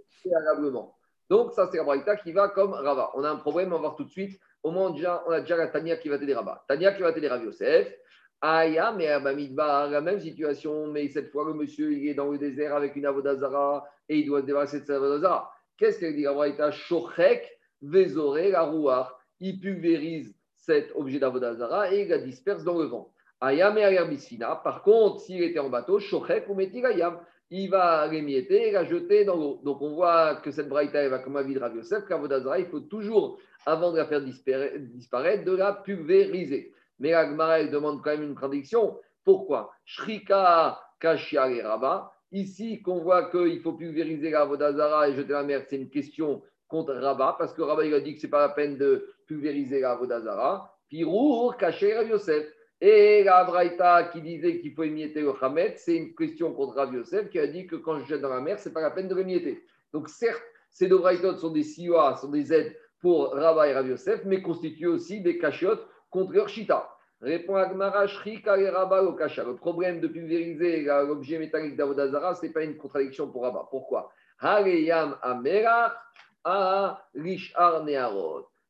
Donc, 1.28 1.52
ça, 1.52 1.68
c'est 1.70 1.78
la 1.78 1.84
Braïta 1.84 2.16
qui 2.16 2.32
va 2.32 2.48
comme 2.48 2.72
Rava. 2.72 3.10
On 3.14 3.24
a 3.24 3.30
un 3.30 3.36
problème, 3.36 3.72
on 3.72 3.76
va 3.76 3.80
voir 3.80 3.96
tout 3.96 4.04
de 4.04 4.10
suite 4.10 4.40
au 4.66 4.72
moins, 4.72 4.90
déjà, 4.90 5.22
on 5.28 5.30
a 5.30 5.40
déjà 5.40 5.56
la 5.56 5.68
Tania 5.68 5.96
qui 5.96 6.08
va 6.08 6.18
t'aider 6.18 6.34
Rabat. 6.34 6.64
Tania 6.66 6.90
qui 6.92 7.00
va 7.02 7.12
t'aider 7.12 7.28
Rav 7.28 7.44
Yosef. 7.44 7.94
Aya, 8.40 8.90
mais 8.90 9.06
Abamidbar, 9.06 9.88
la 9.90 10.00
même 10.00 10.20
situation, 10.20 10.88
mais 10.88 11.06
cette 11.08 11.30
fois, 11.30 11.44
le 11.46 11.54
monsieur, 11.54 11.92
il 11.92 12.08
est 12.08 12.14
dans 12.14 12.32
le 12.32 12.36
désert 12.36 12.74
avec 12.74 12.96
une 12.96 13.06
avodazara 13.06 13.88
et 14.08 14.18
il 14.18 14.26
doit 14.26 14.40
se 14.40 14.46
débarrasser 14.46 14.80
de 14.80 14.86
cette 14.86 14.96
avodazara. 14.96 15.52
Qu'est-ce 15.76 16.00
qu'elle 16.00 16.16
dit 16.16 16.24
la 16.24 16.70
Shochek, 16.72 17.48
Vezore, 17.80 18.34
la. 18.38 19.16
Il 19.38 19.60
pulvérise 19.60 20.34
cet 20.56 20.90
objet 20.96 21.20
d'avodazara 21.20 21.92
et 21.92 22.02
il 22.02 22.08
la 22.08 22.18
disperse 22.18 22.64
dans 22.64 22.78
le 22.78 22.86
vent. 22.86 23.12
Ayam 23.40 23.78
et 23.78 24.38
Par 24.64 24.82
contre, 24.82 25.20
s'il 25.20 25.42
était 25.44 25.60
en 25.60 25.70
bateau, 25.70 26.00
Shochek 26.00 26.48
ou 26.48 26.54
Metirayam, 26.54 27.20
il 27.50 27.70
va 27.70 28.06
l'émietter 28.08 28.68
et 28.68 28.72
la 28.72 28.84
jeter 28.84 29.24
dans 29.24 29.36
l'eau. 29.36 29.60
Donc 29.64 29.80
on 29.82 29.94
voit 29.94 30.36
que 30.36 30.50
cette 30.50 30.68
braïta 30.68 31.08
va 31.08 31.18
comme 31.18 31.36
avis 31.36 31.54
de 31.54 31.60
Rav 31.60 31.76
Yosef, 31.76 32.04
qu'Avodazara, 32.06 32.58
il 32.58 32.66
faut 32.66 32.80
toujours, 32.80 33.38
avant 33.64 33.92
de 33.92 33.98
la 33.98 34.06
faire 34.06 34.22
disparaître, 34.22 35.44
de 35.44 35.52
la 35.52 35.72
pulvériser. 35.72 36.72
Mais 36.98 37.10
la 37.10 37.66
demande 37.66 38.02
quand 38.02 38.10
même 38.10 38.22
une 38.22 38.34
prédiction. 38.34 38.98
Pourquoi? 39.24 39.70
Shrika 39.84 40.80
Kashia 41.00 41.50
et 41.50 41.62
Rabat. 41.62 42.12
Ici, 42.32 42.82
qu'on 42.82 42.98
voit 42.98 43.30
qu'il 43.30 43.60
faut 43.60 43.74
pulvériser 43.74 44.30
la 44.30 44.44
Vodazara 44.44 45.08
et 45.08 45.14
jeter 45.14 45.32
la 45.32 45.42
mer, 45.44 45.62
c'est 45.68 45.76
une 45.76 45.90
question 45.90 46.42
contre 46.68 46.94
Rabat, 46.94 47.36
parce 47.38 47.52
que 47.52 47.62
Rabat 47.62 47.84
il 47.86 47.94
a 47.94 48.00
dit 48.00 48.14
que 48.14 48.20
ce 48.20 48.26
n'est 48.26 48.30
pas 48.30 48.48
la 48.48 48.52
peine 48.52 48.76
de 48.76 49.14
pulvériser 49.26 49.80
la 49.80 49.94
Vodazara. 49.94 50.76
Pirour, 50.88 51.56
caché 51.56 51.94
Yosef. 52.08 52.46
Et 52.80 53.24
la 53.24 53.44
Braïta 53.44 54.04
qui 54.12 54.20
disait 54.20 54.58
qu'il 54.58 54.74
faut 54.74 54.82
émietter 54.82 55.22
le 55.22 55.32
Hamet, 55.42 55.74
c'est 55.76 55.96
une 55.96 56.14
question 56.14 56.52
contre 56.52 56.76
Rav 56.76 56.92
Yosef 56.94 57.30
qui 57.30 57.38
a 57.38 57.46
dit 57.46 57.66
que 57.66 57.76
quand 57.76 57.98
je 58.00 58.04
jette 58.04 58.20
dans 58.20 58.28
la 58.28 58.40
mer, 58.40 58.58
ce 58.58 58.68
n'est 58.68 58.74
pas 58.74 58.82
la 58.82 58.90
peine 58.90 59.08
de 59.08 59.14
l'émietter. 59.14 59.64
Donc 59.94 60.10
certes, 60.10 60.42
ces 60.70 60.86
deux 60.86 60.98
Braïtot 60.98 61.36
sont 61.36 61.50
des 61.50 61.62
siwa, 61.62 62.16
sont 62.16 62.28
des 62.28 62.52
aides 62.52 62.76
pour 63.00 63.32
Rabat 63.32 63.68
et 63.68 63.72
Rav 63.72 63.88
Yosef, 63.88 64.24
mais 64.26 64.42
constituent 64.42 64.88
aussi 64.88 65.22
des 65.22 65.38
cachiotes 65.38 65.86
contre 66.10 66.32
leur 66.32 66.50
Shita. 66.50 66.90
Répond 67.22 67.54
Agmara. 67.56 68.04
Le 68.04 69.54
problème 69.54 70.00
de 70.00 70.08
pulvériser 70.08 70.82
l'objet 70.82 71.38
métallique 71.38 71.76
d'Avodazara, 71.76 72.34
ce 72.34 72.44
n'est 72.44 72.52
pas 72.52 72.62
une 72.62 72.76
contradiction 72.76 73.30
pour 73.30 73.44
Rabat. 73.44 73.68
Pourquoi? 73.70 74.12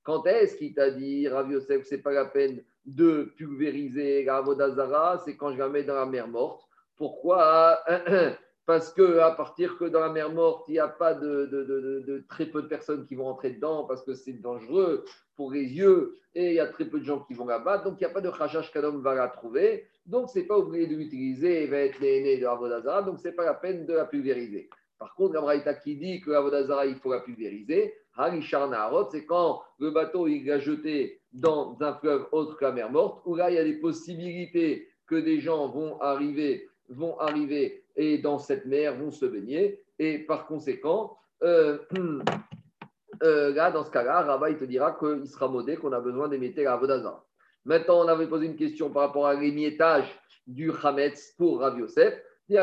Quand 0.05 0.27
est-ce 0.27 0.57
qu'il 0.57 0.75
t'a 0.75 0.91
dit, 0.93 1.27
Rav 1.27 1.51
Yosef, 1.51 1.85
ce 1.89 1.97
n'est 1.97 2.03
pas 2.03 2.13
la 2.13 2.27
peine 2.27 2.63
de 2.87 3.33
pulvériser 3.37 4.25
la 4.25 4.37
Avodazara 4.37 5.19
C'est 5.25 5.37
quand 5.37 5.53
je 5.53 5.59
la 5.59 5.69
mets 5.69 5.85
dans 5.85 5.95
la 5.95 6.07
mer 6.07 6.29
morte. 6.29 6.67
Pourquoi? 6.97 7.81
Parce 8.67 8.93
que 8.93 9.19
à 9.19 9.31
partir 9.31 9.79
que 9.79 9.85
dans 9.85 10.01
la 10.01 10.09
mer 10.09 10.33
morte, 10.33 10.65
il 10.69 10.73
n'y 10.73 10.79
a 10.81 10.89
pas 10.89 11.15
de, 11.15 12.25
très 12.29 12.47
peu 12.47 12.63
de 12.63 12.67
personnes 12.67 13.07
qui 13.07 13.15
vont 13.15 13.29
entrer 13.29 13.51
dedans 13.51 13.85
parce 13.85 14.03
que 14.03 14.15
c'est 14.15 14.33
dangereux 14.33 15.05
pour 15.37 15.53
les 15.53 15.63
yeux 15.63 16.17
et 16.35 16.49
il 16.49 16.55
y 16.55 16.59
a 16.59 16.67
très 16.67 16.85
peu 16.85 16.99
de 16.99 17.05
gens 17.05 17.21
qui 17.21 17.35
vont 17.35 17.47
là-bas. 17.47 17.79
Donc 17.79 18.01
il 18.01 18.05
n'y 18.05 18.11
a 18.11 18.13
pas 18.13 18.21
de 18.21 18.29
khashash 18.29 18.73
qu'un 18.73 18.91
va 18.99 19.15
la 19.15 19.29
trouver. 19.29 19.87
Donc 20.05 20.31
c'est 20.31 20.47
pas 20.49 20.59
obligé 20.59 20.89
de 20.89 20.97
l'utiliser. 20.97 21.65
Il 21.65 21.71
va 21.71 21.79
être 21.79 22.01
né 22.01 22.39
de 22.39 22.43
l'Avodazara. 22.43 23.03
Donc 23.03 23.21
c'est 23.21 23.37
pas 23.37 23.45
la 23.45 23.55
peine 23.55 23.87
de 23.87 23.95
la 23.95 24.05
pulvériser. 24.05 24.69
Par 24.99 25.15
contre, 25.15 25.35
la 25.35 25.43
Braïta 25.43 25.75
qui 25.75 25.95
dit 25.95 26.21
que 26.21 26.31
l'Avodazara, 26.31 26.87
il 26.87 26.97
faut 26.97 27.13
la 27.13 27.21
pulvériser, 27.21 27.95
c'est 29.11 29.27
quand 29.27 29.63
le 29.79 29.91
bateau 29.91 30.27
il 30.27 30.51
a 30.51 30.59
jeté 30.59 31.21
dans 31.37 31.77
un 31.81 31.95
fleuve 31.95 32.27
autre 32.33 32.57
que 32.57 32.65
la 32.65 32.73
mer 32.73 32.91
morte, 32.91 33.23
où 33.27 33.37
là 33.37 33.51
il 33.51 33.55
y 33.55 33.59
a 33.59 33.65
des 33.65 33.79
possibilités 33.79 34.89
que 35.07 35.17
des 35.17 35.39
gens 35.39 35.69
vont 35.69 36.01
arriver, 36.01 36.69
vont 36.89 37.19
arriver 37.19 37.85
et 37.95 38.19
dans 38.19 38.39
cette 38.39 38.67
mer 38.67 38.97
vont 38.97 39.11
se 39.11 39.27
baigner. 39.27 39.83
Et 39.99 40.19
par 40.19 40.47
conséquent, 40.47 41.19
euh, 41.43 41.79
euh, 43.23 43.55
là, 43.55 43.71
dans 43.71 43.85
ce 43.85 43.91
cas-là, 43.91 44.23
Rabat, 44.23 44.51
il 44.51 44.57
te 44.57 44.65
dira 44.65 44.93
qu'il 44.99 45.27
sera 45.27 45.49
modé, 45.49 45.77
qu'on 45.77 45.93
a 45.93 46.01
besoin 46.01 46.29
d'émettre 46.29 46.61
la 46.61 46.77
Vodazara. 46.77 47.25
Maintenant, 47.65 48.05
on 48.05 48.09
avait 48.09 48.29
posé 48.29 48.47
une 48.47 48.57
question 48.57 48.91
par 48.91 49.03
rapport 49.09 49.27
à 49.27 49.35
l'émiettage 49.35 50.19
du 50.47 50.71
Hametz 50.83 51.35
pour 51.37 51.61
Rav 51.61 51.79
Yosef. 51.79 52.15
Vous 52.49 52.57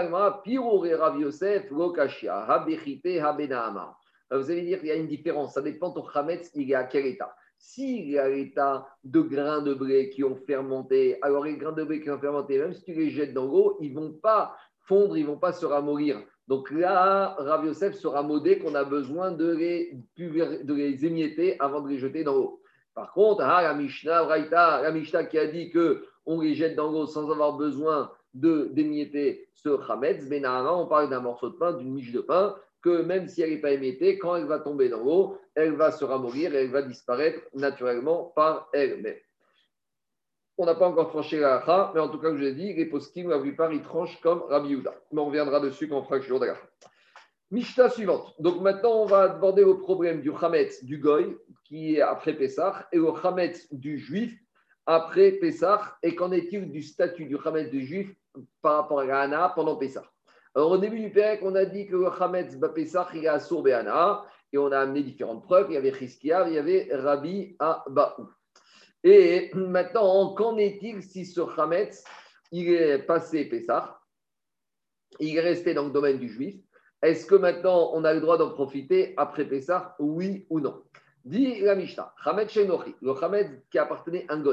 allez 4.50 4.62
dire 4.62 4.80
qu'il 4.80 4.88
y 4.88 4.92
a 4.92 4.96
une 4.96 5.08
différence, 5.08 5.54
ça 5.54 5.62
dépend 5.62 5.92
ton 5.92 6.08
Hametz, 6.08 6.50
il 6.56 6.72
est 6.72 6.76
à 6.76 6.86
quel 6.86 7.06
état. 7.06 7.36
S'il 7.66 8.14
est 8.14 8.20
à 8.20 8.28
l'état 8.28 8.86
de 9.06 9.22
grains 9.22 9.62
de 9.62 9.74
blé 9.74 10.10
qui 10.10 10.22
ont 10.26 10.36
fermenté, 10.36 11.18
alors 11.22 11.46
les 11.46 11.56
grains 11.56 11.72
de 11.72 11.86
blé 11.86 12.02
qui 12.02 12.12
ont 12.12 12.20
fermenté, 12.20 12.60
même 12.60 12.74
si 12.74 12.84
tu 12.84 12.94
les 12.94 13.10
jettes 13.10 13.34
dans 13.34 13.46
l'eau, 13.46 13.78
ils 13.80 13.94
ne 13.94 14.00
vont 14.00 14.12
pas 14.12 14.58
fondre, 14.82 15.16
ils 15.16 15.24
ne 15.24 15.28
vont 15.28 15.38
pas 15.38 15.54
se 15.54 15.66
ramollir. 15.66 16.22
Donc 16.50 16.70
là, 16.72 17.36
Rav 17.40 17.66
Yosef 17.66 17.96
sera 17.96 18.22
modé 18.22 18.60
qu'on 18.60 18.76
a 18.76 18.84
besoin 18.84 19.32
de 19.32 19.50
les, 19.50 19.98
de 20.18 20.74
les 20.74 21.06
émietter 21.06 21.56
avant 21.62 21.80
de 21.80 21.88
les 21.88 22.00
jeter 22.00 22.26
dans 22.26 22.36
l'eau. 22.36 22.62
Par 22.94 23.14
contre, 23.14 23.44
ah, 23.44 23.64
la 23.64 23.74
Mishnah, 23.74 24.28
Mishnah 24.92 25.24
qui 25.24 25.40
a 25.40 25.48
dit 25.48 25.72
qu'on 25.72 26.42
les 26.42 26.56
jette 26.56 26.76
dans 26.76 26.92
l'eau 26.92 27.06
sans 27.06 27.32
avoir 27.32 27.56
besoin 27.56 28.12
de 28.34 28.72
d'émietter 28.74 29.48
ce 29.54 29.80
chametz, 29.88 30.28
mais 30.30 30.46
on 30.46 30.86
parle 30.86 31.10
d'un 31.10 31.22
morceau 31.22 31.48
de 31.50 31.56
pain, 31.56 31.72
d'une 31.72 31.94
miche 31.94 32.12
de 32.12 32.20
pain, 32.20 32.56
que 32.82 33.04
même 33.04 33.30
si 33.30 33.42
elle 33.42 33.52
n'est 33.52 33.62
pas 33.62 33.72
émiettée, 33.72 34.20
quand 34.20 34.36
elle 34.36 34.48
va 34.48 34.60
tomber 34.60 34.90
dans 34.90 35.02
l'eau, 35.02 35.38
elle 35.56 35.74
va 35.74 35.92
se 35.92 36.04
ramollir 36.04 36.54
et 36.54 36.64
elle 36.64 36.72
va 36.72 36.82
disparaître 36.82 37.42
naturellement 37.54 38.32
par 38.36 38.70
elle-même. 38.74 39.18
On 40.58 40.66
n'a 40.66 40.76
pas 40.76 40.88
encore 40.88 41.10
tranché 41.10 41.40
la 41.40 41.56
ha, 41.56 41.92
mais 41.96 42.00
en 42.00 42.10
tout 42.10 42.20
cas, 42.20 42.30
je 42.30 42.36
vous 42.36 42.44
ai 42.44 42.54
dit, 42.54 42.74
les 42.74 42.86
poskim, 42.86 43.30
la 43.30 43.40
plupart, 43.40 43.74
ils 43.74 43.82
tranchent 43.82 44.22
comme 44.22 44.44
Rabbi 44.44 44.70
Yuda. 44.70 44.94
Mais 45.12 45.20
on 45.20 45.26
reviendra 45.26 45.60
dessus 45.60 45.88
quand 45.88 45.98
on 45.98 46.04
fera 46.04 46.18
le 46.18 46.22
jour 46.22 46.40
de 46.40 46.46
la 46.46 46.58
Mishnah 47.50 47.90
suivante. 47.90 48.36
Donc 48.40 48.62
maintenant, 48.62 49.02
on 49.02 49.06
va 49.06 49.24
aborder 49.24 49.64
le 49.64 49.80
problème 49.80 50.22
du 50.22 50.32
Hametz 50.32 50.84
du 50.84 51.00
Goy, 51.00 51.36
qui 51.66 51.96
est 51.96 52.02
après 52.02 52.34
Pessah, 52.34 52.88
et 52.92 52.98
le 52.98 53.10
Hametz 53.24 53.68
du 53.74 53.98
Juif 53.98 54.40
après 54.86 55.32
Pessah. 55.34 55.98
Et 56.04 56.14
qu'en 56.14 56.32
est-il 56.32 56.72
du 56.72 56.84
statut 56.84 57.26
du 57.26 57.38
Hametz 57.44 57.72
du 57.72 57.86
Juif 57.86 58.14
par 58.62 58.76
rapport 58.76 59.00
à 59.00 59.22
Hana 59.22 59.54
pendant 59.56 59.76
Pessah? 59.76 60.06
Alors 60.56 60.72
au 60.72 60.78
début 60.78 61.00
du 61.00 61.10
Pérec, 61.10 61.40
on 61.42 61.56
a 61.56 61.66
dit 61.66 61.88
que 61.88 61.96
le 61.96 62.10
Hametz 62.10 62.60
Pessah, 62.76 63.08
il 63.16 63.26
est 63.26 63.28
à 63.28 63.40
Sourbe 63.40 63.70
et 64.54 64.58
on 64.58 64.72
a 64.72 64.80
amené 64.80 65.04
différentes 65.04 65.44
preuves. 65.44 65.68
Il 65.70 65.74
y 65.74 65.78
avait 65.78 65.94
Chizkiah, 65.94 66.48
il 66.48 66.54
y 66.54 66.58
avait 66.58 66.90
Rabbi 66.94 67.56
Abaou. 67.60 68.30
Et 69.04 69.52
maintenant, 69.54 70.34
qu'en 70.34 70.58
est-il 70.58 71.04
si 71.04 71.26
ce 71.26 71.42
Hametz, 71.60 72.04
il 72.52 72.70
est 72.70 73.00
passé 73.00 73.46
Pessah, 73.46 74.00
il 75.20 75.36
est 75.36 75.42
resté 75.42 75.74
dans 75.74 75.86
le 75.86 75.92
domaine 75.92 76.20
du 76.20 76.30
juif. 76.30 76.56
Est-ce 77.02 77.26
que 77.26 77.36
maintenant, 77.36 77.92
on 77.94 78.06
a 78.06 78.14
le 78.14 78.22
droit 78.22 78.38
d'en 78.38 78.52
profiter 78.52 79.14
après 79.18 79.46
Pessah, 79.46 79.96
oui 80.00 80.46
ou 80.50 80.62
non? 80.62 80.84
Dit 81.26 81.60
la 81.62 81.76
Mishnah, 81.76 82.14
Hametz 82.24 82.56
le 82.56 83.24
Hametz 83.24 83.50
qui 83.70 83.78
appartenait 83.78 84.26
à 84.30 84.36
un 84.36 84.44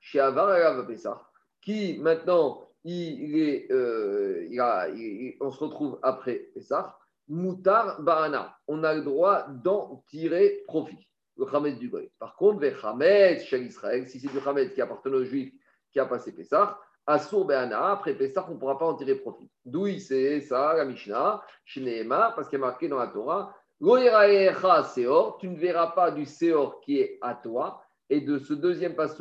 chez 0.00 0.18
Avar 0.18 0.86
Pessah, 0.86 1.20
qui 1.60 1.98
maintenant, 1.98 2.68
euh, 2.86 4.48
on 5.40 5.50
se 5.50 5.58
retrouve 5.62 6.00
après 6.02 6.34
Pessah, 6.54 6.98
Moutar 7.32 8.02
Bahana, 8.02 8.58
on 8.68 8.84
a 8.84 8.92
le 8.92 9.00
droit 9.00 9.46
d'en 9.48 10.04
tirer 10.06 10.62
profit 10.66 11.08
le 11.38 11.46
Hametz 11.46 11.78
du 11.78 11.88
Goy. 11.88 12.10
Par 12.18 12.36
contre, 12.36 12.60
le 12.60 12.74
Hametz 12.84 13.44
chez 13.44 13.58
Israël, 13.62 14.06
si 14.06 14.20
c'est 14.20 14.30
du 14.30 14.38
Hametz 14.46 14.74
qui 14.74 14.82
appartient 14.82 15.08
aux 15.08 15.24
Juifs 15.24 15.54
qui 15.90 15.98
a 15.98 16.04
passé 16.04 16.34
Pessah, 16.34 16.78
Assour 17.06 17.46
Be'ana, 17.46 17.92
après 17.92 18.12
Pessah, 18.12 18.46
on 18.50 18.54
ne 18.54 18.58
pourra 18.58 18.78
pas 18.78 18.84
en 18.84 18.94
tirer 18.96 19.14
profit. 19.14 19.50
D'où 19.64 19.86
il 19.86 20.02
sait 20.02 20.42
ça, 20.42 20.74
la 20.74 20.84
Mishnah, 20.84 21.42
chez 21.64 22.06
parce 22.06 22.48
qu'il 22.48 22.58
est 22.58 22.60
marqué 22.60 22.88
dans 22.88 22.98
la 22.98 23.06
Torah, 23.06 23.56
Seor, 23.80 25.38
tu 25.38 25.48
ne 25.48 25.56
verras 25.56 25.86
pas 25.88 26.10
du 26.10 26.26
Seor 26.26 26.80
qui 26.82 27.00
est 27.00 27.18
à 27.22 27.34
toi, 27.34 27.82
et 28.10 28.20
de 28.20 28.38
ce 28.38 28.52
deuxième 28.52 28.94
passage, 28.94 29.20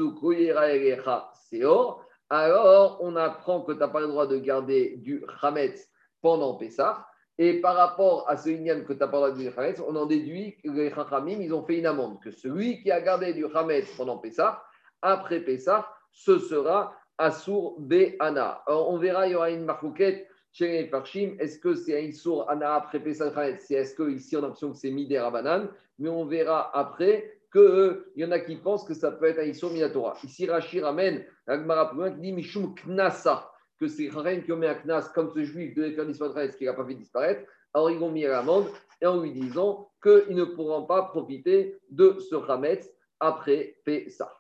Seor, 1.50 2.06
alors 2.30 2.98
on 3.00 3.16
apprend 3.16 3.62
que 3.62 3.72
tu 3.72 3.80
n'as 3.80 3.88
pas 3.88 4.02
le 4.02 4.08
droit 4.08 4.28
de 4.28 4.38
garder 4.38 4.98
du 4.98 5.24
Hametz 5.42 5.90
pendant 6.22 6.56
Pessah, 6.56 7.08
et 7.44 7.60
par 7.60 7.76
rapport 7.76 8.30
à 8.30 8.38
ce 8.38 8.50
Inyan 8.50 8.84
que 8.84 8.94
tu 8.94 9.02
as 9.02 9.08
parlé 9.08 9.34
du 9.34 9.50
Hametz, 9.50 9.80
on 9.80 9.96
en 9.96 10.06
déduit 10.06 10.58
que 10.64 10.70
les 10.70 10.94
Chachamim, 10.94 11.42
ils 11.42 11.52
ont 11.52 11.64
fait 11.64 11.80
une 11.80 11.88
amende, 11.88 12.20
que 12.22 12.30
celui 12.30 12.84
qui 12.84 12.92
a 12.92 13.02
gardé 13.02 13.34
du 13.34 13.48
Hametz 13.52 13.92
pendant 13.98 14.20
Pessah, 14.20 14.64
après 15.02 15.40
Pessah, 15.40 15.90
ce 16.12 16.38
sera 16.38 16.96
Assour 17.18 17.78
Be'ana. 17.80 18.62
on 18.68 18.96
verra, 19.00 19.26
il 19.26 19.32
y 19.32 19.36
aura 19.36 19.50
une 19.50 19.66
marquette 19.66 20.28
chez 20.52 20.68
les 20.68 20.88
Farshim. 20.88 21.36
Est-ce 21.40 21.58
que 21.58 21.74
c'est 21.74 22.08
Assour 22.08 22.48
Ana 22.48 22.76
après 22.76 23.00
Pessah 23.00 23.32
Hametz 23.36 23.72
Est-ce 23.72 23.96
que 23.96 24.08
ici 24.12 24.36
on 24.36 24.42
a 24.42 24.42
l'impression 24.44 24.74
que 24.74 24.78
c'est 24.78 24.92
Mider 24.92 25.18
Rabanan 25.18 25.68
Mais 25.98 26.10
on 26.10 26.28
verra 26.28 26.70
après 26.78 27.40
qu'il 27.52 28.04
y 28.18 28.24
en 28.24 28.30
a 28.30 28.38
qui 28.38 28.56
pensent 28.58 28.84
que 28.84 28.94
ça 28.94 29.12
peut 29.12 29.26
être 29.26 29.44
Issour 29.44 29.72
Minatora. 29.72 30.16
Ici, 30.24 30.46
Rachir 30.46 30.84
ramène 30.84 31.26
Agmara 31.48 31.92
qui 32.14 32.22
dit 32.22 32.34
Mishum 32.34 32.76
Knasa 32.76 33.51
que 33.82 33.88
c'est 33.88 34.10
Kharem 34.10 34.44
qui 34.44 34.52
ont 34.52 34.58
mis 34.58 34.68
un 34.68 34.76
knas 34.76 35.10
comme 35.14 35.32
ce 35.32 35.44
juif 35.44 35.74
devait 35.74 35.94
faire 35.94 36.06
l'histoire 36.06 36.32
qui 36.56 36.66
n'a 36.66 36.74
pas 36.74 36.86
fait 36.86 36.94
disparaître, 36.94 37.50
alors 37.74 37.90
ils 37.90 37.98
vont 37.98 38.12
mis 38.12 38.24
à 38.26 38.30
l'amende 38.30 38.68
et 39.02 39.08
en 39.08 39.20
lui 39.20 39.32
disant 39.32 39.90
qu'ils 40.04 40.36
ne 40.36 40.44
pourront 40.44 40.84
pas 40.86 41.06
profiter 41.06 41.80
de 41.90 42.18
ce 42.20 42.36
Hametz 42.48 42.88
après 43.20 43.78
Pessah. 43.84 44.32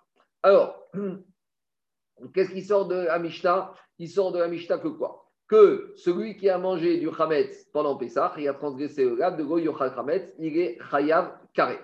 Alors, 0.44 0.88
qu'est-ce 2.36 2.52
qui 2.52 2.62
sort 2.62 2.88
de 2.88 2.96
la 2.96 3.18
Mishnah? 3.18 3.74
Il 3.98 4.10
sort 4.10 4.32
de 4.32 4.38
la 4.38 4.48
Mishnah 4.48 4.78
que 4.78 4.90
quoi? 4.90 5.28
Que 5.48 5.92
celui 5.96 6.38
qui 6.38 6.48
a 6.48 6.60
mangé 6.60 7.00
du 7.00 7.10
Hametz 7.10 7.66
pendant 7.74 7.96
Pessah, 7.96 8.36
il 8.38 8.48
a 8.48 8.54
transgressé 8.54 9.06
le 9.06 9.16
gab 9.16 9.38
de 9.38 9.44
Goyochal 9.44 9.92
Hametz, 9.98 10.36
il 10.38 10.56
est 10.56 10.78
Chayav 10.92 11.40
Karet. 11.56 11.80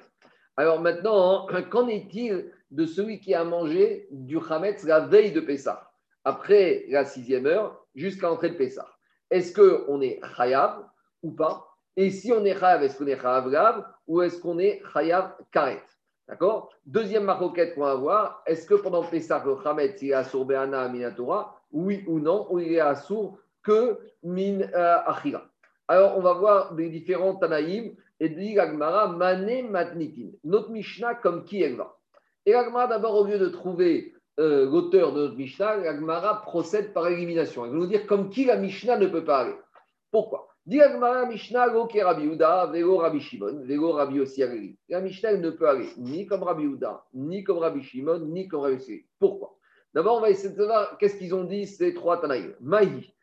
Alors 0.58 0.80
maintenant, 0.80 1.48
qu'en 1.72 1.88
est-il 1.88 2.52
de 2.70 2.86
celui 2.86 3.20
qui 3.20 3.34
a 3.34 3.44
mangé 3.44 4.08
du 4.12 4.38
Hametz 4.38 4.84
la 4.84 5.00
veille 5.00 5.32
de 5.32 5.40
Pessah? 5.40 5.87
Après 6.28 6.84
la 6.90 7.06
sixième 7.06 7.46
heure 7.46 7.86
jusqu'à 7.96 8.28
l'entrée 8.28 8.50
de 8.50 8.56
Pessah. 8.56 8.86
Est-ce 9.32 9.54
qu'on 9.54 10.02
est 10.02 10.20
chayav 10.36 10.84
ou 11.24 11.32
pas? 11.32 11.66
Et 11.96 12.12
si 12.12 12.34
on 12.34 12.44
est 12.44 12.60
chayav, 12.60 12.84
est-ce 12.84 12.98
qu'on 12.98 13.08
est 13.08 13.16
chayav 13.16 13.50
grave 13.50 13.86
ou 14.08 14.22
est-ce 14.22 14.42
qu'on 14.42 14.60
est 14.60 14.82
chayav 14.92 15.36
karet? 15.54 15.82
D'accord? 16.28 16.74
Deuxième 16.86 17.24
maroquette 17.24 17.76
qu'on 17.76 17.86
va 17.86 17.96
voir, 17.96 18.44
est-ce 18.46 18.68
que 18.68 18.76
pendant 18.76 19.06
Pessah, 19.06 19.42
le 19.46 19.56
Hametz, 19.66 20.02
il 20.02 20.10
est 20.10 20.14
assour 20.14 20.46
Be'ana 20.46 20.90
Minatora 20.90 21.62
Oui 21.72 22.04
ou 22.08 22.20
non, 22.20 22.46
ou 22.50 22.60
il 22.60 22.74
est 22.74 22.82
assour 22.82 23.40
que 23.64 23.98
Min 24.22 24.60
euh, 24.60 24.98
Achira 25.06 25.46
Alors, 25.88 26.18
on 26.18 26.22
va 26.22 26.34
voir 26.34 26.74
les 26.76 26.90
différents 26.90 27.36
Tanaïm 27.36 27.96
et 28.20 28.28
dit 28.28 28.54
l'Agmara, 28.54 29.08
Mané 29.08 29.64
Matnikin. 29.64 30.32
Notre 30.44 30.72
Mishnah, 30.72 31.16
comme 31.16 31.46
qui 31.46 31.62
elle 31.62 31.78
va? 31.78 31.98
Et 32.46 32.52
l'Agmara, 32.52 32.88
d'abord, 32.88 33.16
au 33.16 33.24
lieu 33.24 33.40
de 33.40 33.48
trouver 33.48 34.14
euh, 34.40 34.66
l'auteur 34.66 35.14
de 35.14 35.22
notre 35.22 35.36
Mishnah, 35.36 35.78
l'Agmara 35.78 36.42
procède 36.42 36.94
par 36.94 37.08
élimination. 37.08 37.66
Elle 37.66 37.72
va 37.72 37.78
nous 37.78 37.88
dire 37.88 38.06
comme 38.06 38.30
qui 38.30 38.46
la 38.46 38.58
Mishnah 38.58 38.98
ne 38.98 39.08
peut 39.08 39.24
pas 39.24 39.40
aller. 39.40 39.56
Pourquoi? 40.12 40.48
Dit 40.66 40.78
l'Agmara, 40.78 41.26
Mishnah, 41.26 41.68
Rabbi 41.68 42.26
Uda, 42.26 42.68
velo 42.68 42.98
Rabbi 42.98 43.20
Shimon, 43.20 43.64
velo 43.64 43.94
Rabbi 43.94 44.20
Osiagri. 44.20 44.78
La 44.90 45.02
Mishnah 45.02 45.38
ne 45.38 45.50
peut 45.50 45.68
aller 45.68 45.88
ni 45.98 46.26
comme 46.26 46.44
Rabbi 46.44 46.64
Uda, 46.64 47.06
ni 47.14 47.44
comme 47.44 47.60
Rabbi 47.60 47.82
Shimon, 47.82 48.20
ni 48.20 48.48
comme 48.48 48.62
Rabbi 48.62 48.76
Osiagri. 48.76 49.06
Pourquoi? 49.18 49.58
D'abord, 49.94 50.18
on 50.18 50.22
va 50.22 50.30
essayer 50.30 50.50
de 50.50 50.58
savoir 50.58 50.98
qu'est-ce 50.98 51.18
qu'ils 51.18 51.34
ont 51.34 51.46
dit 51.46 51.66
ces 51.66 51.94
trois 51.94 52.20
Tanaïm. 52.20 52.54
Maï, 52.60 53.14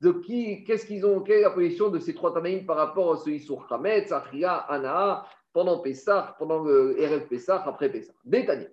de 0.00 0.12
qui, 0.12 0.64
qu'est-ce 0.64 0.84
qu'ils 0.84 1.06
ont, 1.06 1.20
quelle 1.20 1.38
est 1.38 1.42
la 1.42 1.50
position 1.50 1.88
de 1.88 1.98
ces 1.98 2.12
trois 2.12 2.34
Tanaïm 2.34 2.66
par 2.66 2.76
rapport 2.76 3.12
à 3.12 3.16
ce 3.16 3.30
Issour 3.30 3.66
Hametz, 3.70 4.10
Achria, 4.12 4.56
Anaa, 4.56 5.24
pendant 5.52 5.78
Pessah, 5.78 6.34
pendant 6.38 6.62
le 6.62 6.96
RF 6.98 7.28
Pessah, 7.28 7.62
après 7.64 7.88
Pessah. 7.88 8.12
Détaillé. 8.24 8.68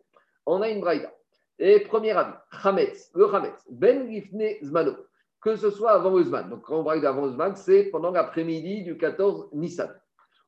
On 0.46 0.62
a 0.62 0.70
une 0.70 0.82
braïda. 0.82 1.12
Et 1.60 1.80
premier 1.80 2.12
avis, 2.12 2.34
Hametz, 2.64 3.12
le 3.16 3.34
Hametz, 3.34 3.66
Ben 3.70 4.10
Gifne 4.10 4.64
Zmano, 4.64 4.94
que 5.42 5.56
ce 5.56 5.70
soit 5.72 5.92
avant 5.92 6.16
le. 6.16 6.24
Donc 6.50 6.64
quand 6.64 6.80
on 6.80 6.84
braille 6.84 7.02
d'avant 7.02 7.28
Zman, 7.28 7.56
c'est 7.56 7.86
pendant 7.86 8.12
l'après-midi 8.12 8.84
du 8.84 8.98
14 8.98 9.50
Nissan. 9.54 9.90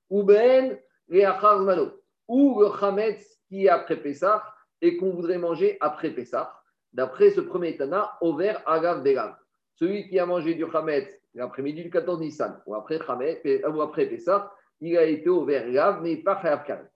Ou 0.10 0.24
Ben 0.24 0.78
Reachar 1.10 1.62
Zmano, 1.62 1.92
ou 2.28 2.62
le 2.62 2.68
Hametz 2.84 3.40
qui 3.48 3.66
est 3.66 3.70
après 3.70 3.98
Pessah 3.98 4.44
et 4.82 4.98
qu'on 4.98 5.12
voudrait 5.12 5.40
manger 5.40 5.78
après 5.82 6.12
Pessah. 6.12 6.54
D'après 6.94 7.32
ce 7.32 7.42
premier 7.42 7.76
Tana, 7.76 8.18
Over 8.22 8.56
Agav 8.66 9.04
Belav. 9.04 9.36
Celui 9.76 10.08
qui 10.10 10.20
a 10.20 10.26
mangé 10.26 10.54
du 10.56 10.66
Hametz 10.66 11.20
l'après-midi 11.34 11.84
du 11.84 11.90
14 11.90 12.20
Nissan 12.20 12.62
ou 12.66 12.76
après, 12.76 13.00
Hametz, 13.08 13.42
ou 13.68 13.82
après 13.82 14.06
Pessah, 14.06 14.52
il 14.82 14.98
a 14.98 15.04
été 15.04 15.30
au 15.30 15.46
Gav, 15.46 16.02
mais 16.02 16.18
pas 16.18 16.42
Chayav 16.42 16.64
Karet. 16.66 16.90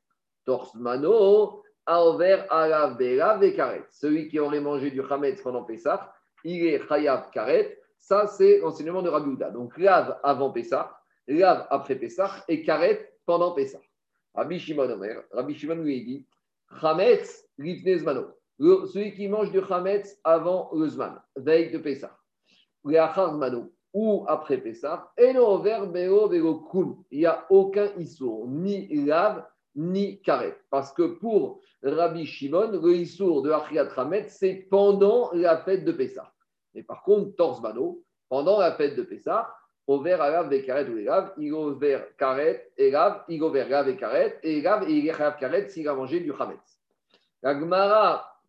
Torsmano, 0.45 1.62
Aover 1.85 2.43
Alav 2.49 2.97
Belav 2.97 3.43
et 3.43 3.53
Karet. 3.53 3.83
Celui 3.89 4.27
qui 4.29 4.39
aurait 4.39 4.59
mangé 4.59 4.91
du 4.91 5.01
Hametz 5.01 5.41
pendant 5.41 5.63
Pessah, 5.63 6.13
il 6.43 6.65
est 6.65 6.87
Chayav 6.87 7.29
Karet. 7.31 7.79
Ça, 7.97 8.27
c'est 8.27 8.59
l'enseignement 8.59 9.01
de 9.01 9.09
Rabbi 9.09 9.31
Uda. 9.31 9.49
Donc, 9.49 9.77
lave 9.77 10.19
avant 10.23 10.51
Pessah, 10.51 10.97
lave 11.27 11.65
après 11.69 11.95
Pessah 11.95 12.31
et 12.47 12.63
Karet 12.63 13.13
pendant 13.25 13.51
Pessah. 13.51 13.79
Rabbi 14.35 14.59
Shimon 14.59 14.89
Omer, 14.89 15.23
Rabbi 15.31 15.53
Shimon 15.53 15.75
lui 15.75 16.03
dit 16.03 16.27
Hametz 16.81 17.47
Zmano. 17.59 18.27
Celui 18.59 19.13
qui 19.13 19.27
mange 19.27 19.51
du 19.51 19.59
Hametz 19.59 20.19
avant 20.23 20.69
le 20.73 20.87
Zman, 20.87 21.21
veille 21.35 21.71
de 21.71 21.77
Pessah 21.77 22.17
ou 23.93 24.25
après 24.27 24.57
Pessah, 24.57 25.11
et 25.17 25.33
il 27.11 27.19
n'y 27.19 27.25
a 27.25 27.45
aucun 27.49 27.91
issour, 27.97 28.47
ni 28.47 28.87
lave, 29.05 29.45
ni 29.75 30.21
karet. 30.21 30.57
Parce 30.69 30.91
que 30.93 31.03
pour 31.03 31.61
Rabbi 31.83 32.25
Shimon, 32.25 32.71
le 32.71 32.95
issour 32.95 33.41
de 33.41 33.51
Achriat 33.51 33.89
Ramet, 33.89 34.27
c'est 34.29 34.67
pendant 34.69 35.31
la 35.33 35.57
fête 35.57 35.85
de 35.85 35.91
Pessah. 35.91 36.31
Et 36.75 36.83
par 36.83 37.03
contre, 37.03 37.35
Torsmano, 37.35 38.03
pendant 38.29 38.59
la 38.59 38.73
fête 38.73 38.95
de 38.95 39.03
Pessah, 39.03 39.53
Over 39.85 40.13
Alav 40.13 40.53
et 40.53 40.63
Karet 40.63 40.87
ou 40.87 40.97
Elav, 40.97 41.33
il 41.37 41.51
over 41.51 41.99
Karet, 42.17 42.71
Elav, 42.77 43.23
il 43.27 43.43
over 43.43 43.65
Lav 43.67 43.89
et 43.89 43.97
Karet, 43.97 44.39
et 44.41 44.59
Elav, 44.59 44.89
et 44.89 44.93
il 44.93 45.11
Karet 45.11 45.67
s'il 45.67 45.87
a 45.89 45.93
mangé 45.93 46.21
du 46.21 46.31
Hametz. 46.31 46.79
La 47.41 47.59
Gemara, 47.59 48.39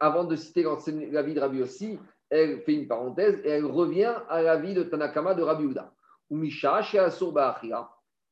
avant 0.00 0.24
de 0.24 0.36
citer 0.36 0.64
la 1.10 1.22
vie 1.22 1.34
de 1.34 1.40
Rabbi 1.40 1.60
aussi, 1.60 1.98
elle 2.30 2.62
fait 2.62 2.72
une 2.72 2.88
parenthèse 2.88 3.40
et 3.44 3.50
elle 3.50 3.66
revient 3.66 4.14
à 4.28 4.40
la 4.40 4.56
vie 4.56 4.72
de 4.72 4.82
Tanakama 4.82 5.34
de 5.34 5.42
Rabbi 5.42 5.64
Uda. 5.64 5.92
Ou 6.30 6.36
Misha, 6.36 6.82
chez 6.82 6.98
Asur 6.98 7.32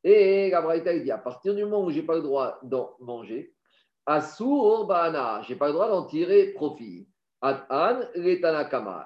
Et 0.04 0.50
la 0.50 0.60
Braïta 0.60 0.96
dit 0.98 1.10
à 1.10 1.18
partir 1.18 1.54
du 1.54 1.64
moment 1.64 1.84
où 1.84 1.90
je 1.90 1.96
n'ai 1.96 2.06
pas 2.06 2.14
le 2.14 2.22
droit 2.22 2.58
d'en 2.62 2.94
manger, 3.00 3.54
Asur 4.06 4.86
Ba'ana, 4.86 5.40
je 5.42 5.54
pas 5.54 5.68
le 5.68 5.72
droit 5.72 5.88
d'en 5.88 6.04
tirer 6.04 6.52
profit. 6.52 7.08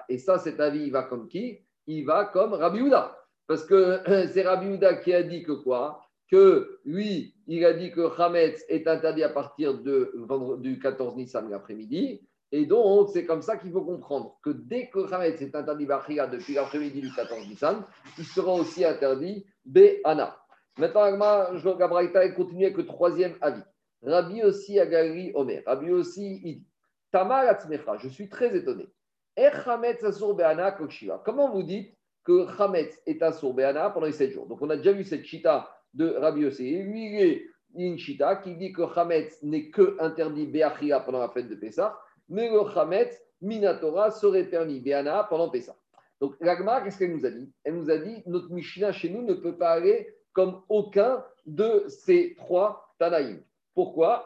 Et 0.09 0.17
ça, 0.17 0.39
cet 0.39 0.59
avis, 0.59 0.83
il 0.83 0.91
va 0.91 1.03
comme 1.03 1.27
qui? 1.27 1.59
Il 1.87 2.05
va 2.05 2.25
comme 2.25 2.53
Rabbi 2.53 2.79
Uda. 2.79 3.17
Parce 3.47 3.65
que 3.65 3.99
c'est 4.27 4.43
Rabbi 4.43 4.75
Uda 4.75 4.95
qui 4.95 5.13
a 5.13 5.23
dit 5.23 5.43
que 5.43 5.53
quoi? 5.53 6.01
Que 6.29 6.79
lui, 6.85 7.33
il 7.47 7.65
a 7.65 7.73
dit 7.73 7.91
que 7.91 8.21
Hametz 8.21 8.63
est 8.69 8.87
interdit 8.87 9.23
à 9.23 9.29
partir 9.29 9.79
de, 9.81 10.13
du 10.59 10.79
14 10.79 11.15
Nissan 11.15 11.49
l'après-midi. 11.49 12.21
Et 12.51 12.65
donc, 12.65 13.09
c'est 13.13 13.25
comme 13.25 13.41
ça 13.41 13.57
qu'il 13.57 13.71
faut 13.71 13.83
comprendre 13.83 14.37
que 14.43 14.51
dès 14.51 14.89
que 14.89 15.11
Hametz 15.11 15.41
est 15.41 15.55
interdit 15.55 15.85
Bachia 15.85 16.27
depuis 16.27 16.53
l'après-midi 16.53 17.01
du 17.01 17.13
14 17.13 17.47
Nissan, 17.47 17.83
il 18.17 18.25
sera 18.25 18.53
aussi 18.53 18.85
interdit 18.85 19.45
Bé'ana. 19.65 20.37
Maintenant, 20.79 21.57
je 21.57 21.77
Gabraïta 21.77 22.25
et 22.25 22.33
continue 22.33 22.65
avec 22.65 22.77
le 22.77 22.85
troisième 22.85 23.35
avis. 23.41 23.61
Rabbi 24.01 24.43
aussi 24.43 24.79
Agari 24.79 25.31
Omer. 25.35 25.61
Rabbi 25.65 25.91
aussi, 25.91 26.41
il 26.43 26.59
dit 26.59 26.67
Tamar 27.11 27.43
je 28.01 28.07
suis 28.07 28.29
très 28.29 28.55
étonné. 28.55 28.87
Comment 31.25 31.51
vous 31.51 31.63
dites 31.63 31.93
que 32.23 32.61
Hametz 32.61 33.01
est 33.05 33.21
assour 33.21 33.53
Bé'ana 33.53 33.89
pendant 33.89 34.05
les 34.05 34.13
7 34.13 34.31
jours? 34.31 34.47
Donc, 34.47 34.61
on 34.61 34.69
a 34.69 34.77
déjà 34.77 34.93
vu 34.93 35.03
cette 35.03 35.25
chita 35.25 35.69
de 35.93 36.09
Rabbi 36.09 36.45
aussi. 36.45 36.67
Et 36.67 36.83
lui, 36.83 37.07
il 37.07 37.21
est 37.21 37.45
une 37.75 37.97
chita 37.97 38.37
qui 38.37 38.55
dit 38.55 38.71
que 38.71 38.83
Hametz 38.97 39.43
n'est 39.43 39.69
que 39.69 39.97
interdit 39.99 40.47
Bé'achia 40.47 41.01
pendant 41.01 41.19
la 41.19 41.29
fête 41.29 41.49
de 41.49 41.55
Pessah 41.55 41.99
mais 42.29 42.49
le 42.49 42.59
Hametz, 42.59 43.19
Minatora, 43.41 44.11
serait 44.11 44.45
permis 44.45 44.79
Béana 44.79 45.23
pendant 45.23 45.49
Pessah. 45.49 45.75
Donc, 46.21 46.35
l'Agma, 46.41 46.81
qu'est-ce 46.81 46.99
qu'elle 46.99 47.15
nous 47.15 47.25
a 47.25 47.31
dit? 47.31 47.51
Elle 47.63 47.75
nous 47.75 47.89
a 47.89 47.97
dit 47.97 48.21
notre 48.27 48.51
Mishnah 48.51 48.91
chez 48.91 49.09
nous 49.09 49.23
ne 49.23 49.33
peut 49.33 49.57
pas 49.57 49.71
aller 49.71 50.15
comme 50.39 50.61
aucun 50.69 51.21
de 51.45 51.83
ces 51.89 52.33
trois 52.37 52.93
Tanaïm. 52.97 53.43
Pourquoi? 53.75 54.25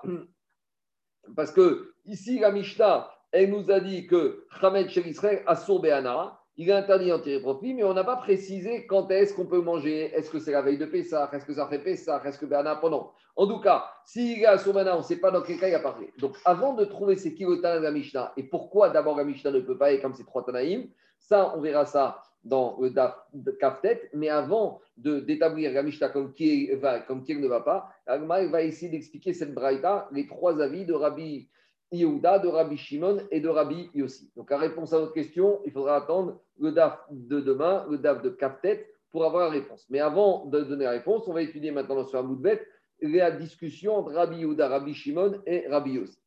Parce 1.36 1.52
que 1.52 1.92
ici, 2.06 2.38
la 2.38 2.52
Mishnah, 2.52 3.10
elle 3.32 3.50
nous 3.50 3.72
a 3.72 3.80
dit 3.80 4.06
que 4.06 4.46
Hametz 4.62 4.92
chez 4.92 5.08
Israël 5.10 5.42
a 5.48 5.56
Béana, 5.82 6.40
il 6.56 6.70
est 6.70 6.74
interdit 6.74 7.10
d'en 7.10 7.18
tirer 7.18 7.42
profit, 7.42 7.74
mais 7.74 7.84
on 7.84 7.96
n'a 7.96 8.04
pas 8.04 8.18
précisé 8.18 8.86
quand 8.86 9.10
est-ce 9.10 9.34
qu'on 9.34 9.48
peut 9.48 9.62
manger. 9.62 10.14
Est-ce 10.14 10.30
que 10.30 10.38
c'est 10.38 10.52
la 10.52 10.62
veille 10.62 10.78
de 10.78 10.86
Pessah? 10.86 11.32
Est-ce 11.34 11.48
que 11.48 11.54
ça 11.56 11.68
fait 11.68 11.80
Pessah? 11.80 12.22
Est-ce 12.24 12.38
que 12.38 12.46
Béana 12.46 12.76
pendant? 12.76 13.12
En 13.36 13.48
tout 13.48 13.60
cas, 13.60 13.86
s'il 14.06 14.40
est 14.40 14.46
à 14.46 14.60
Soumana, 14.60 14.94
on 14.94 15.00
ne 15.00 15.04
sait 15.04 15.20
pas 15.20 15.32
dans 15.32 15.42
quel 15.42 15.60
cas 15.60 15.68
il 15.68 15.74
a 15.74 15.80
parlé. 15.80 16.14
Donc, 16.20 16.38
avant 16.46 16.76
de 16.76 16.86
trouver 16.86 17.16
ces 17.16 17.34
kilotans 17.34 17.78
de 17.78 17.80
la 17.80 17.90
Mishnah, 17.90 18.34
et 18.38 18.44
pourquoi 18.44 18.92
d'abord 18.92 19.18
la 19.18 19.24
Mishnah 19.24 19.50
ne 19.50 19.62
peut 19.62 19.80
pas 19.80 19.94
être 19.94 20.04
comme 20.04 20.14
ces 20.14 20.26
trois 20.26 20.46
Tanaïm, 20.46 20.92
ça, 21.18 21.56
on 21.58 21.62
verra 21.62 21.88
ça 21.88 22.22
dans 22.44 22.78
le 22.80 22.90
Daf 22.90 23.16
de 23.34 23.52
Kaftet, 23.52 24.10
mais 24.14 24.30
avant 24.30 24.82
d'établir 24.98 25.72
la 25.72 25.84
Mishnah 25.84 26.10
comme 26.10 26.34
qui, 26.34 26.72
va, 26.74 27.00
comme 27.00 27.24
qui 27.24 27.36
ne 27.36 27.48
va 27.48 27.62
pas, 27.62 27.90
Agma 28.06 28.46
va 28.48 28.62
essayer 28.62 28.92
d'expliquer 28.92 29.34
cette 29.34 29.54
braïta, 29.54 30.08
les 30.12 30.28
trois 30.28 30.62
avis 30.62 30.86
de 30.86 30.94
Rabbi 30.94 31.50
Yehuda, 31.92 32.40
de 32.40 32.48
Rabbi 32.48 32.78
Shimon 32.78 33.20
et 33.32 33.40
de 33.40 33.48
Rabbi 33.48 33.90
Yossi. 33.94 34.32
Donc, 34.36 34.50
la 34.50 34.58
réponse 34.58 34.94
à 34.94 35.00
notre 35.00 35.14
question, 35.14 35.62
il 35.66 35.72
faudra 35.72 35.96
attendre 35.96 36.42
le 36.60 36.72
DAF 36.72 37.00
de 37.12 37.40
demain, 37.40 37.86
le 37.90 37.98
DAF 37.98 38.22
de 38.22 38.30
Kaftet, 38.30 38.88
pour 39.12 39.26
avoir 39.26 39.46
la 39.46 39.52
réponse. 39.52 39.86
Mais 39.90 40.00
avant 40.00 40.46
de 40.46 40.62
donner 40.62 40.86
la 40.86 40.92
réponse, 40.92 41.28
on 41.28 41.34
va 41.34 41.44
étudier 41.44 41.72
maintenant 41.72 42.04
sur 42.06 42.20
Amoudbet 42.20 42.66
la 43.02 43.32
discussion 43.32 43.96
entre 43.96 44.14
Rabbi 44.14 44.38
Yehuda, 44.38 44.68
Rabbi 44.68 44.94
Shimon 44.94 45.42
et 45.46 45.68
Rabbi 45.68 45.92
Yossi. 45.92 46.18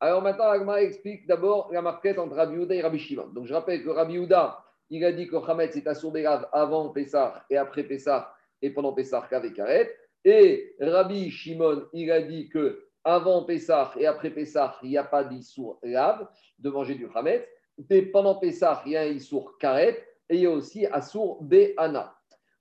Alors 0.00 0.20
maintenant, 0.20 0.50
Agma 0.50 0.82
explique 0.82 1.26
d'abord 1.26 1.70
la 1.72 1.80
marquette 1.80 2.18
entre 2.18 2.34
Rabbi 2.34 2.56
Yehuda 2.56 2.74
et 2.74 2.82
Rabbi 2.82 2.98
Shimon. 2.98 3.28
Donc, 3.28 3.46
je 3.46 3.54
rappelle 3.54 3.82
que 3.82 3.88
Rabbi 3.88 4.14
Yehuda, 4.14 4.58
il 4.90 5.04
a 5.04 5.12
dit 5.12 5.26
que 5.26 5.36
Hametz 5.36 5.76
est 5.76 5.86
assourdé 5.86 6.22
grave 6.22 6.48
avant 6.52 6.90
Pessah 6.90 7.44
et 7.50 7.56
après 7.56 7.84
Pessah 7.84 8.34
et 8.62 8.70
pendant 8.70 8.92
Pessah 8.92 9.26
qu'avec 9.28 9.54
Karet. 9.54 9.94
Et 10.24 10.74
Rabbi 10.80 11.30
Shimon, 11.30 11.84
il 11.92 12.10
a 12.10 12.22
dit 12.22 12.48
que 12.48 12.86
avant 13.04 13.44
Pessah 13.44 13.92
et 13.98 14.06
après 14.06 14.30
Pessah, 14.30 14.78
il 14.82 14.90
n'y 14.90 14.96
a 14.96 15.04
pas 15.04 15.24
d'Issour 15.24 15.78
lave 15.82 16.26
de 16.58 16.70
manger 16.70 16.94
du 16.94 17.06
Hametz. 17.14 17.46
Et 17.90 18.02
pendant 18.02 18.36
Pessah, 18.36 18.82
il 18.86 18.92
y 18.92 18.96
a 18.96 19.02
un 19.02 19.06
Issour 19.06 19.58
karet 19.58 20.02
et 20.28 20.36
il 20.36 20.42
y 20.42 20.46
a 20.46 20.50
aussi 20.50 20.86
Assour 20.86 21.42
Be'ana. 21.42 22.14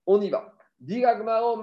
On 0.05 0.19
y 0.19 0.29
va. 0.29 0.53
D'abord, 0.81 1.61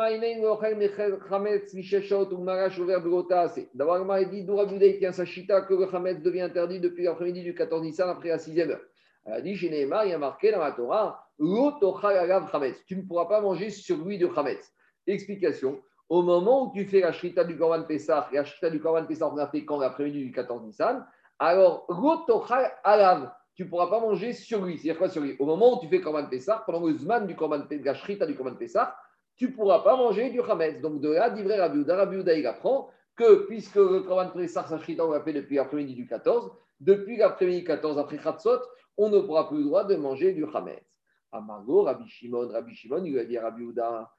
il 4.18 4.78
dit 4.80 4.98
tient 4.98 5.12
sa 5.12 5.26
chita 5.26 5.60
que 5.62 5.74
le 5.74 5.94
Hametz 5.94 6.22
devient 6.22 6.40
interdit 6.40 6.80
depuis 6.80 7.04
l'après-midi 7.04 7.42
du 7.42 7.54
14 7.54 7.82
Nissan 7.82 8.08
après 8.08 8.30
la 8.30 8.38
6e 8.38 8.70
heure. 8.70 8.80
Elle 9.30 9.38
a 9.38 9.40
dit 9.40 9.56
Chez 9.56 9.68
il 9.68 9.88
y 9.88 10.12
a 10.12 10.18
marqué 10.18 10.52
dans 10.52 10.58
la 10.58 10.72
Torah 10.72 11.26
Tu 11.38 11.44
ne 11.44 13.02
pourras 13.02 13.26
pas 13.26 13.40
manger 13.40 13.70
sur 13.70 13.98
lui 13.98 14.18
de 14.18 14.28
Hametz. 14.36 14.72
Explication 15.06 15.80
au 16.10 16.22
moment 16.22 16.64
où 16.66 16.72
tu 16.72 16.84
fais 16.86 17.00
la 17.00 17.12
shrita 17.12 17.44
du 17.44 17.56
Korban 17.56 17.84
Pessah, 17.84 18.28
la 18.32 18.44
shrita 18.44 18.68
du 18.68 18.80
Korban 18.80 19.06
Pessah, 19.06 19.32
on 19.32 19.38
a 19.38 19.46
fait 19.46 19.64
quand 19.64 19.78
l'après-midi 19.78 20.24
du 20.24 20.32
14 20.32 20.64
Nissan, 20.64 21.06
alors 21.38 21.86
tu 21.86 23.64
ne 23.64 23.68
pourras 23.68 23.86
pas 23.86 24.00
manger 24.00 24.32
sur 24.32 24.64
lui. 24.64 24.76
C'est-à-dire 24.76 24.98
quoi 24.98 25.08
sur 25.08 25.22
lui? 25.22 25.36
Au 25.38 25.46
moment 25.46 25.76
où 25.76 25.80
tu 25.80 25.86
fais 25.86 26.00
Korban 26.00 26.26
Pessah, 26.26 26.64
pendant 26.66 26.84
le 26.84 26.94
zman 26.94 27.28
du 27.28 27.36
Korban 27.36 27.62
la 27.84 27.94
shrita 27.94 28.26
du 28.26 28.34
Korban 28.34 28.56
Pessah, 28.56 28.96
tu 29.36 29.50
ne 29.50 29.52
pourras 29.52 29.84
pas 29.84 29.96
manger 29.96 30.30
du 30.30 30.40
Hametz. 30.40 30.80
Donc 30.80 31.00
de 31.00 31.10
là, 31.10 31.30
d'Ivray 31.30 31.60
Rabiouda, 31.60 31.96
Rabiouda, 31.96 32.34
il 32.34 32.46
apprend 32.46 32.90
que 33.14 33.46
puisque 33.46 33.76
le 33.76 34.00
Korban 34.00 34.30
Pessah, 34.30 34.64
Sachrita, 34.64 35.06
on 35.06 35.12
l'a 35.12 35.20
fait 35.20 35.32
depuis 35.32 35.56
l'après-midi 35.56 35.94
du 35.94 36.08
14, 36.08 36.50
depuis 36.80 37.18
l'après-midi 37.18 37.62
14, 37.62 38.00
après 38.00 38.18
Khatsot, 38.18 38.62
on 38.96 39.08
ne 39.08 39.20
pourra 39.20 39.48
plus 39.48 39.58
le 39.58 39.64
droit 39.64 39.84
de 39.84 39.96
manger 39.96 40.32
du 40.32 40.44
Hametz. 40.44 40.84
Amargo, 41.32 41.82
Rabbi 41.82 42.08
Shimon, 42.08 42.48
Rabbi 42.48 42.74
Shimon, 42.74 43.04
il 43.04 43.12
lui 43.12 43.20
a 43.20 43.24
dit 43.24 43.36
à 43.38 43.42
Rabbi 43.42 43.62
Ouda, 43.62 44.10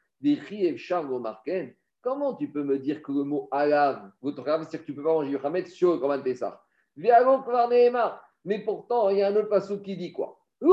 Comment 2.01 2.35
tu 2.35 2.47
peux 2.51 2.63
me 2.63 2.79
dire 2.79 3.01
que 3.01 3.11
le 3.11 3.23
mot 3.23 3.47
alav, 3.51 4.11
votre 4.21 4.43
c'est-à-dire 4.43 4.79
que 4.79 4.85
tu 4.85 4.91
ne 4.91 4.97
peux 4.97 5.03
pas 5.03 5.13
manger 5.13 5.29
du 5.29 5.37
Hametz 5.37 5.71
sur 5.71 5.91
le 5.93 5.97
Korban 5.97 6.21
Pessah 6.21 6.63
Mais 8.45 8.59
pourtant, 8.63 9.09
il 9.09 9.17
y 9.17 9.21
a 9.23 9.27
un 9.27 9.35
autre 9.35 9.49
passage 9.49 9.81
qui 9.81 9.97
dit 9.97 10.11
quoi? 10.11 10.39
Il 10.61 10.69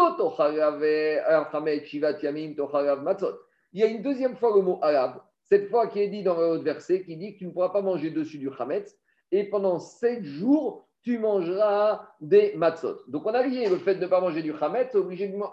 y 3.73 3.83
a 3.83 3.87
une 3.87 4.03
deuxième 4.03 4.37
fois 4.37 4.55
le 4.55 4.63
mot 4.63 4.79
alav, 4.83 5.21
cette 5.45 5.71
fois 5.71 5.87
qui 5.87 6.01
est 6.01 6.09
dit 6.09 6.23
dans 6.23 6.39
le 6.39 6.59
verset, 6.59 7.05
qui 7.05 7.17
dit 7.17 7.35
que 7.35 7.39
tu 7.39 7.47
ne 7.47 7.53
pourras 7.53 7.71
pas 7.71 7.81
manger 7.81 8.11
dessus 8.11 8.39
du 8.39 8.51
Hametz, 8.59 8.99
et 9.33 9.45
pendant 9.45 9.79
sept 9.79 10.25
jours, 10.25 10.88
tu 11.09 11.18
mangeras 11.18 12.07
des 12.21 12.53
matzot. 12.55 12.99
Donc 13.09 13.25
on 13.25 13.33
a 13.33 13.42
lié 13.42 13.66
le 13.71 13.79
fait 13.79 13.94
de 13.94 14.03
ne 14.03 14.07
pas 14.09 14.21
manger 14.21 14.42
du 14.42 14.53
Hametz 14.53 14.94
à 14.94 14.99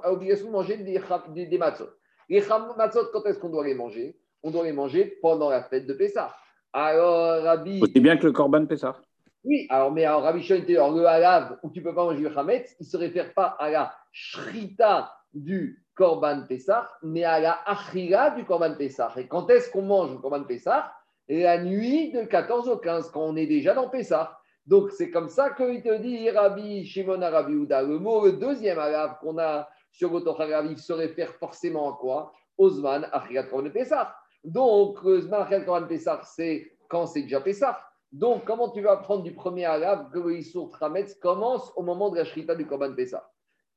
l'obligation 0.09 0.47
de 0.47 0.51
manger 0.51 0.75
des, 0.75 1.01
des, 1.33 1.45
des 1.45 1.57
matzot. 1.57 1.87
Les 2.27 2.43
matzot, 2.75 3.05
quand 3.13 3.25
est-ce 3.25 3.39
qu'on 3.39 3.47
doit 3.47 3.65
les 3.65 3.73
manger? 3.73 4.17
On 4.43 4.51
doit 4.51 4.65
les 4.65 4.73
manger 4.73 5.17
pendant 5.21 5.49
la 5.49 5.63
fête 5.63 5.87
de 5.87 5.93
Pessah. 5.93 6.35
Alors, 6.73 7.41
Rabbi. 7.41 7.81
C'est 7.93 8.01
bien 8.01 8.17
que 8.17 8.25
le 8.25 8.33
Korban 8.33 8.65
Pessah. 8.65 8.97
Oui, 9.45 9.65
alors, 9.69 9.93
mais 9.93 10.03
alors, 10.03 10.23
Rabbi 10.23 10.43
Shon 10.43 10.61
le 10.67 11.05
halav, 11.05 11.57
où 11.63 11.69
tu 11.69 11.79
ne 11.79 11.85
peux 11.85 11.95
pas 11.95 12.03
manger 12.03 12.17
du 12.17 12.27
Hametz, 12.27 12.75
il 12.81 12.83
ne 12.83 12.89
se 12.89 12.97
réfère 12.97 13.33
pas 13.33 13.55
à 13.57 13.69
la 13.69 13.93
shrita 14.11 15.13
du 15.33 15.85
Korban 15.95 16.43
Pessah, 16.49 16.91
mais 17.01 17.23
à 17.23 17.39
la 17.39 17.59
Achira 17.65 18.31
du 18.31 18.43
Korban 18.43 18.75
Pessah. 18.75 19.13
Et 19.15 19.27
quand 19.27 19.49
est-ce 19.49 19.71
qu'on 19.71 19.83
mange 19.83 20.11
le 20.11 20.17
Korban 20.17 20.43
Pessah? 20.43 20.91
La 21.29 21.63
nuit 21.63 22.11
de 22.11 22.23
14 22.23 22.67
au 22.67 22.77
15, 22.77 23.09
quand 23.11 23.21
on 23.21 23.37
est 23.37 23.47
déjà 23.47 23.73
dans 23.73 23.87
Pessah. 23.87 24.37
Donc 24.65 24.91
c'est 24.91 25.12
comme 25.12 25.30
ça 25.30 25.51
qu'il 25.51 25.84
te 25.84 25.97
dit 25.97 26.30
Rabbi 26.30 26.86
Shimon 26.86 27.19
Rabbi 27.19 27.54
Uda. 27.54 27.84
Le 27.84 27.99
mot, 27.99 28.25
le 28.25 28.34
deuxième 28.34 28.80
arabe 28.80 29.17
qu'on 29.21 29.38
a 29.38 29.69
sur 29.91 30.12
le 30.13 30.75
se 30.75 30.93
réfère 30.93 31.34
forcément 31.36 31.93
à 31.93 31.97
quoi? 31.97 32.34
Osman 32.58 33.08
Achirat 33.12 33.43
Korban 33.43 33.69
Pessah. 33.69 34.15
Donc, 34.43 35.04
Osman 35.04 35.41
Achirat 35.41 35.62
Korban 35.62 35.88
Pessah, 35.88 36.21
c'est 36.23 36.71
quand 36.89 37.06
c'est 37.06 37.23
déjà 37.23 37.41
Pessah. 37.41 37.80
Donc, 38.12 38.45
comment 38.45 38.69
tu 38.69 38.82
vas 38.82 38.97
prendre 38.97 39.23
du 39.23 39.34
premier 39.34 39.65
arabe 39.65 40.12
que 40.12 40.19
le 40.19 40.38
Issour 40.38 40.78
commence 41.21 41.71
au 41.75 41.84
moment 41.84 42.10
de 42.10 42.17
la 42.17 42.25
Shrita 42.25 42.56
du 42.56 42.65
Korban 42.65 42.93
Pessah 42.93 43.30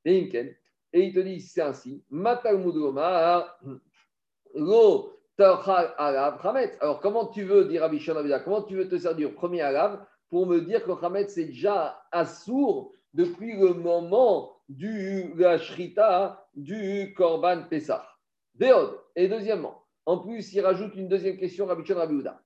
Et 0.05 0.17
il 0.93 1.13
te 1.13 1.19
dit, 1.19 1.41
c'est 1.41 1.61
ainsi. 1.61 2.03
Lo 4.55 5.13
Alors, 5.37 6.99
comment 7.01 7.27
tu 7.27 7.43
veux, 7.43 7.65
dire 7.65 7.81
Rabbi 7.81 8.05
comment 8.43 8.63
tu 8.63 8.75
veux 8.75 8.87
te 8.87 8.97
servir 8.97 9.33
premier 9.33 9.61
arabe 9.61 10.05
pour 10.29 10.45
me 10.45 10.61
dire 10.61 10.83
que 10.83 10.91
le 10.91 11.27
c'est 11.27 11.45
déjà 11.45 12.01
assourd 12.11 12.93
depuis 13.13 13.57
le 13.57 13.73
moment 13.73 14.51
du, 14.69 15.33
la 15.35 15.57
shrita 15.57 16.47
du 16.55 17.13
Korban 17.15 17.63
Pessah. 17.69 18.05
Et 19.15 19.27
deuxièmement, 19.27 19.83
en 20.05 20.19
plus, 20.19 20.53
il 20.53 20.61
rajoute 20.61 20.95
une 20.95 21.07
deuxième 21.07 21.37
question, 21.37 21.65
Rabbi 21.65 21.85
Shon 21.85 21.95
Rabbi 21.95 22.15
Uda. 22.15 22.41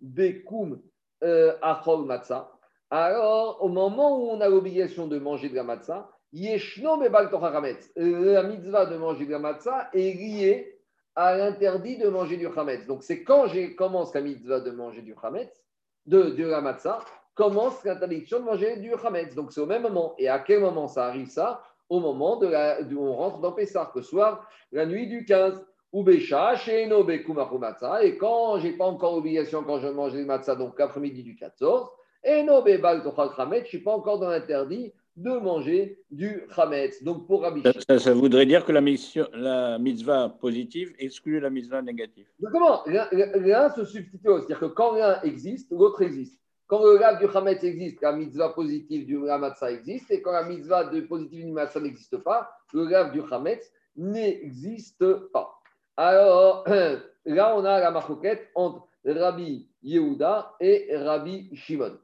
Bekum 0.00 0.82
euh, 1.22 1.54
achol 1.62 2.04
matzah. 2.04 2.50
Alors, 2.90 3.62
au 3.62 3.68
moment 3.68 4.18
où 4.18 4.30
on 4.30 4.40
a 4.40 4.48
l'obligation 4.48 5.06
de 5.06 5.18
manger 5.18 5.48
de 5.48 5.54
la 5.54 5.62
matzah, 5.62 6.10
Yeshno 6.32 7.00
La 7.00 8.42
mitzvah 8.42 8.86
de 8.86 8.96
manger 8.96 9.26
de 9.26 9.30
la 9.30 9.38
matzah 9.38 9.90
est 9.92 10.12
liée 10.12 10.81
à 11.14 11.36
l'interdit 11.36 11.98
de 11.98 12.08
manger 12.08 12.36
du 12.36 12.48
chametz. 12.54 12.86
Donc, 12.86 13.02
c'est 13.02 13.22
quand 13.22 13.46
je 13.46 13.74
commence 13.74 14.14
la 14.14 14.20
mitzvah 14.20 14.60
de 14.60 14.70
manger 14.70 15.02
du 15.02 15.14
chametz, 15.20 15.64
de, 16.06 16.30
de 16.30 16.44
la 16.44 16.60
matzah, 16.60 17.00
commence 17.34 17.84
l'interdiction 17.84 18.40
de 18.40 18.44
manger 18.44 18.76
du 18.76 18.92
chametz. 19.00 19.34
Donc, 19.34 19.52
c'est 19.52 19.60
au 19.60 19.66
même 19.66 19.82
moment. 19.82 20.14
Et 20.18 20.28
à 20.28 20.38
quel 20.38 20.60
moment 20.60 20.88
ça 20.88 21.06
arrive 21.06 21.28
ça? 21.28 21.62
Au 21.88 22.00
moment 22.00 22.36
de 22.36 22.46
la, 22.46 22.80
où 22.80 23.06
on 23.06 23.14
rentre 23.14 23.40
dans 23.40 23.52
Pessah, 23.52 23.92
le 23.94 24.02
soir, 24.02 24.48
la 24.72 24.86
nuit 24.86 25.06
du 25.06 25.24
15. 25.24 25.64
Ou 25.92 26.02
Bécha, 26.02 26.56
chez 26.56 26.84
Et 26.84 28.16
quand 28.16 28.58
j'ai 28.58 28.72
pas 28.72 28.86
encore 28.86 29.14
l'obligation, 29.14 29.62
quand 29.62 29.78
je 29.78 29.88
mange 29.88 30.12
du 30.12 30.24
matzah, 30.24 30.54
donc 30.54 30.78
l'après-midi 30.78 31.22
du 31.22 31.36
14, 31.36 31.86
et 32.24 32.42
no 32.44 32.62
bebal 32.62 33.02
je 33.04 33.58
ne 33.58 33.64
suis 33.64 33.80
pas 33.80 33.92
encore 33.92 34.18
dans 34.18 34.30
l'interdit 34.30 34.94
de 35.16 35.30
manger 35.30 35.98
du 36.10 36.42
chametz. 36.54 37.02
Donc 37.02 37.26
pour 37.26 37.42
Rabbi 37.42 37.62
ça, 37.62 37.98
ça, 37.98 38.14
voudrait 38.14 38.46
dire 38.46 38.64
que 38.64 38.72
la, 38.72 38.80
mission, 38.80 39.26
la 39.34 39.78
mitzvah 39.78 40.30
positive 40.40 40.94
exclut 40.98 41.40
la 41.40 41.50
mitzvah 41.50 41.82
négative. 41.82 42.26
Comment 42.50 42.82
L'un 42.86 43.70
se 43.70 43.84
substitue, 43.84 44.20
c'est-à-dire 44.24 44.60
que 44.60 44.66
quand 44.66 44.96
l'un 44.96 45.20
existe, 45.22 45.70
l'autre 45.70 46.02
existe. 46.02 46.40
Quand 46.66 46.82
le 46.82 46.98
lave 46.98 47.18
du 47.18 47.30
chametz 47.30 47.62
existe, 47.62 48.00
la 48.00 48.12
mitzvah 48.12 48.50
positive 48.50 49.04
du 49.04 49.18
matzah 49.18 49.70
existe, 49.70 50.10
et 50.10 50.22
quand 50.22 50.32
la 50.32 50.44
mitzvah 50.44 50.84
de 50.84 51.00
positive 51.02 51.44
du 51.44 51.52
matzah 51.52 51.80
n'existe 51.80 52.16
pas, 52.18 52.50
le 52.72 52.86
lave 52.88 53.12
du 53.12 53.20
chametz 53.28 53.70
n'existe 53.96 55.04
pas. 55.32 55.58
Alors 55.96 56.64
là, 57.26 57.54
on 57.56 57.64
a 57.64 57.80
la 57.80 57.90
marquette 57.90 58.48
entre 58.54 58.88
Rabbi 59.04 59.68
Yehuda 59.82 60.54
et 60.60 60.96
Rabbi 60.96 61.54
Shimon. 61.54 61.98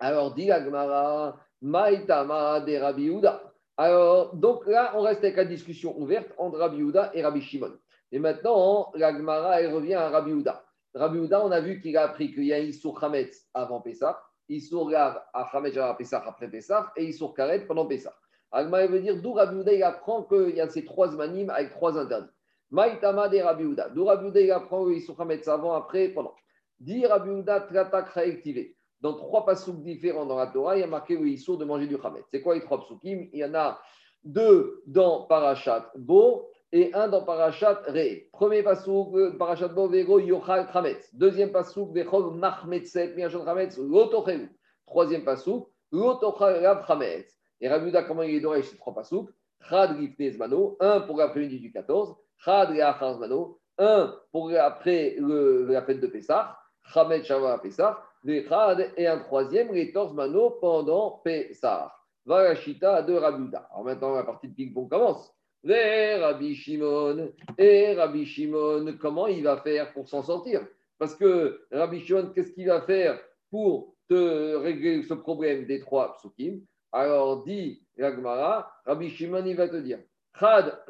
Alors, 0.00 0.34
dit 0.34 0.50
Agmara, 0.50 1.38
Maïtama 1.62 2.58
de 2.60 2.76
Rabbi 2.76 3.04
Yehuda. 3.04 3.40
Alors, 3.76 4.34
donc 4.34 4.66
là, 4.66 4.92
on 4.96 5.02
reste 5.02 5.22
avec 5.22 5.36
la 5.36 5.44
discussion 5.44 5.96
ouverte 5.96 6.28
entre 6.36 6.58
Rabbi 6.58 6.78
Yehuda 6.78 7.12
et 7.14 7.22
Rabbi 7.22 7.40
Shimon. 7.40 7.72
Et 8.10 8.18
maintenant, 8.18 8.90
l'Agmara, 8.94 9.60
elle 9.60 9.72
revient 9.72 9.94
à 9.94 10.10
Rabbi 10.10 10.30
Yehuda. 10.30 10.64
Rabbi 10.94 11.18
Yehuda, 11.18 11.46
on 11.46 11.52
a 11.52 11.60
vu 11.60 11.80
qu'il 11.80 11.96
a 11.96 12.02
appris 12.02 12.32
qu'il 12.34 12.44
y 12.46 12.52
a 12.52 12.58
Issour 12.58 13.02
Hametz 13.02 13.46
avant 13.54 13.80
Pessah, 13.80 14.20
Issour 14.48 14.90
Gav 14.90 15.22
à 15.32 15.42
Hametz 15.56 15.76
avant 15.76 15.94
Pessah 15.94 16.24
après 16.26 16.50
Pessah 16.50 16.92
et 16.96 17.04
Issour 17.04 17.32
Karet 17.32 17.64
pendant 17.64 17.86
Pessah. 17.86 18.12
Agmara 18.50 18.88
veut 18.88 19.00
dire 19.00 19.22
d'où 19.22 19.32
Rabbi 19.32 19.54
Yehuda, 19.54 19.72
il 19.72 19.82
apprend 19.84 20.24
qu'il 20.24 20.56
y 20.56 20.60
a 20.60 20.68
ces 20.68 20.84
trois 20.84 21.12
manimes 21.12 21.50
avec 21.50 21.70
trois 21.70 21.96
interdits. 21.96 22.28
Maïtama 22.72 23.28
de 23.28 23.38
Rabbi 23.38 23.62
Yehuda. 23.62 23.90
D'où 23.90 24.04
Rabbi 24.04 24.24
Yehuda, 24.24 24.40
il 24.40 24.50
apprend 24.50 24.90
Issour 24.90 25.20
Hametz 25.20 25.46
avant, 25.46 25.74
après, 25.74 26.08
pendant. 26.08 26.34
Dit 26.80 27.06
Rabbi 27.06 27.30
Yehuda, 27.30 27.60
Tratak 27.60 28.08
réactivé 28.08 28.76
dans 29.02 29.14
trois 29.14 29.44
pasouks 29.44 29.82
différents 29.82 30.24
dans 30.24 30.38
la 30.38 30.46
Torah, 30.46 30.76
il 30.76 30.80
y 30.80 30.84
a 30.84 30.86
marqué 30.86 31.16
le 31.16 31.26
Issour 31.26 31.58
de 31.58 31.64
manger 31.64 31.88
du 31.88 31.98
Khamet. 31.98 32.22
C'est 32.30 32.40
quoi 32.40 32.54
les 32.54 32.62
trois 32.62 32.78
pasukim 32.78 33.28
Il 33.32 33.40
y 33.40 33.44
en 33.44 33.54
a 33.54 33.80
deux 34.24 34.80
dans 34.86 35.22
Parashat 35.22 35.90
Bo 35.96 36.48
et 36.70 36.94
un 36.94 37.08
dans 37.08 37.24
Parashat 37.24 37.82
Re. 37.88 38.30
Premier 38.32 38.62
pasouk, 38.62 39.14
euh, 39.16 39.36
Parashat 39.36 39.68
Bo, 39.68 39.88
Vego, 39.88 40.20
Yochal 40.20 40.70
Khametz. 40.72 41.12
Deuxième 41.14 41.50
pasouk, 41.50 41.92
Vechol 41.92 42.34
Mahmetset, 42.34 43.14
Miachon 43.16 43.44
Khametz, 43.44 43.76
Lotochelu. 43.76 44.56
Troisième 44.86 45.24
pasouk, 45.24 45.68
Lotochel 45.90 46.62
Khametz. 46.86 47.36
Et 47.60 47.68
Rabuda, 47.68 48.04
comment 48.04 48.22
il 48.22 48.36
est 48.36 48.40
doré 48.40 48.62
ces 48.62 48.76
trois 48.76 48.94
pasouks 48.94 49.30
Chad 49.68 49.96
Zmano, 50.32 50.76
un 50.80 51.00
pour 51.00 51.16
l'après-midi 51.18 51.60
du 51.60 51.72
14, 51.72 52.16
Chad 52.38 52.70
Zmano, 52.70 53.60
un 53.78 54.14
pour 54.32 54.50
après 54.52 55.16
la 55.18 55.82
fête 55.82 56.00
de 56.00 56.06
Pessah, 56.06 56.58
Khamet 56.92 57.22
Shavah 57.22 57.58
Pessah, 57.58 58.02
et 58.24 59.06
un 59.06 59.18
troisième, 59.18 59.72
les 59.72 59.92
mano 60.14 60.50
pendant 60.60 61.20
Pessah. 61.24 61.92
Varashita 62.24 63.02
de 63.02 63.14
Rabuda. 63.14 63.68
Alors 63.70 63.84
maintenant, 63.84 64.14
la 64.14 64.22
partie 64.22 64.48
de 64.48 64.54
ping-pong 64.54 64.88
commence. 64.88 65.34
Les 65.64 66.16
Rabbi 66.16 66.54
Shimon 66.54 67.32
et 67.58 67.94
Rabbi 67.94 68.26
Shimon, 68.26 68.96
comment 69.00 69.26
il 69.26 69.44
va 69.44 69.58
faire 69.58 69.92
pour 69.92 70.08
s'en 70.08 70.22
sortir? 70.22 70.66
Parce 70.98 71.14
que 71.14 71.66
Rabbi 71.70 72.00
Shimon, 72.00 72.32
qu'est-ce 72.34 72.52
qu'il 72.52 72.66
va 72.66 72.82
faire 72.82 73.20
pour 73.50 73.94
te 74.08 74.54
régler 74.56 75.02
ce 75.02 75.14
problème 75.14 75.66
des 75.66 75.80
trois 75.80 76.14
psukim? 76.14 76.60
Alors 76.90 77.44
dit 77.44 77.82
Ragmara, 77.98 78.72
Rabbi 78.86 79.08
Shimon, 79.10 79.44
il 79.46 79.56
va 79.56 79.68
te 79.68 79.76
dire 79.76 80.00
Khad, 80.38 80.84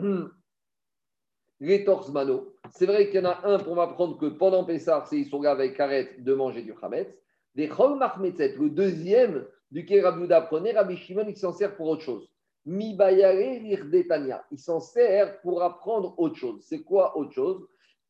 les 1.61 1.85
mano. 2.12 2.57
C'est 2.71 2.87
vrai 2.87 3.11
qu'il 3.11 3.21
y 3.21 3.27
en 3.27 3.31
a 3.31 3.47
un 3.47 3.59
pour 3.59 3.77
m'apprendre 3.77 4.18
que 4.18 4.27
pendant 4.27 4.64
Pessah, 4.64 5.05
c'est 5.07 5.25
sont 5.25 5.42
avec 5.45 5.77
Karet 5.77 6.16
de 6.18 6.35
manger 6.35 6.62
du 6.62 6.75
Hametz. 7.56 8.38
Le 8.56 8.70
deuxième 8.70 9.46
duquel 9.70 10.04
Rabbi 10.04 10.24
Uda 10.24 10.42
prenait, 10.42 10.72
Rabbi 10.72 10.96
Shimon, 10.96 11.26
il 11.28 11.36
s'en 11.36 11.52
sert 11.52 11.76
pour 11.76 11.88
autre 11.88 12.02
chose. 12.02 12.28
Mi 12.64 12.96
Il 12.96 14.58
s'en 14.58 14.80
sert 14.80 15.40
pour 15.40 15.62
apprendre 15.62 16.14
autre 16.18 16.36
chose. 16.36 16.64
C'est 16.64 16.82
quoi 16.82 17.16
autre 17.16 17.32
chose? 17.32 17.66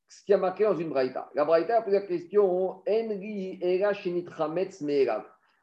Ce 0.09 0.22
qui 0.24 0.34
a 0.34 0.36
marqué 0.36 0.64
dans 0.64 0.76
une 0.76 0.90
braïta. 0.90 1.30
La 1.34 1.47
braïta 1.47 1.78
a 1.78 1.82
posé 1.82 1.99
la 1.99 2.07
question 2.07 2.82
Enri 2.86 3.59
era 3.62 3.93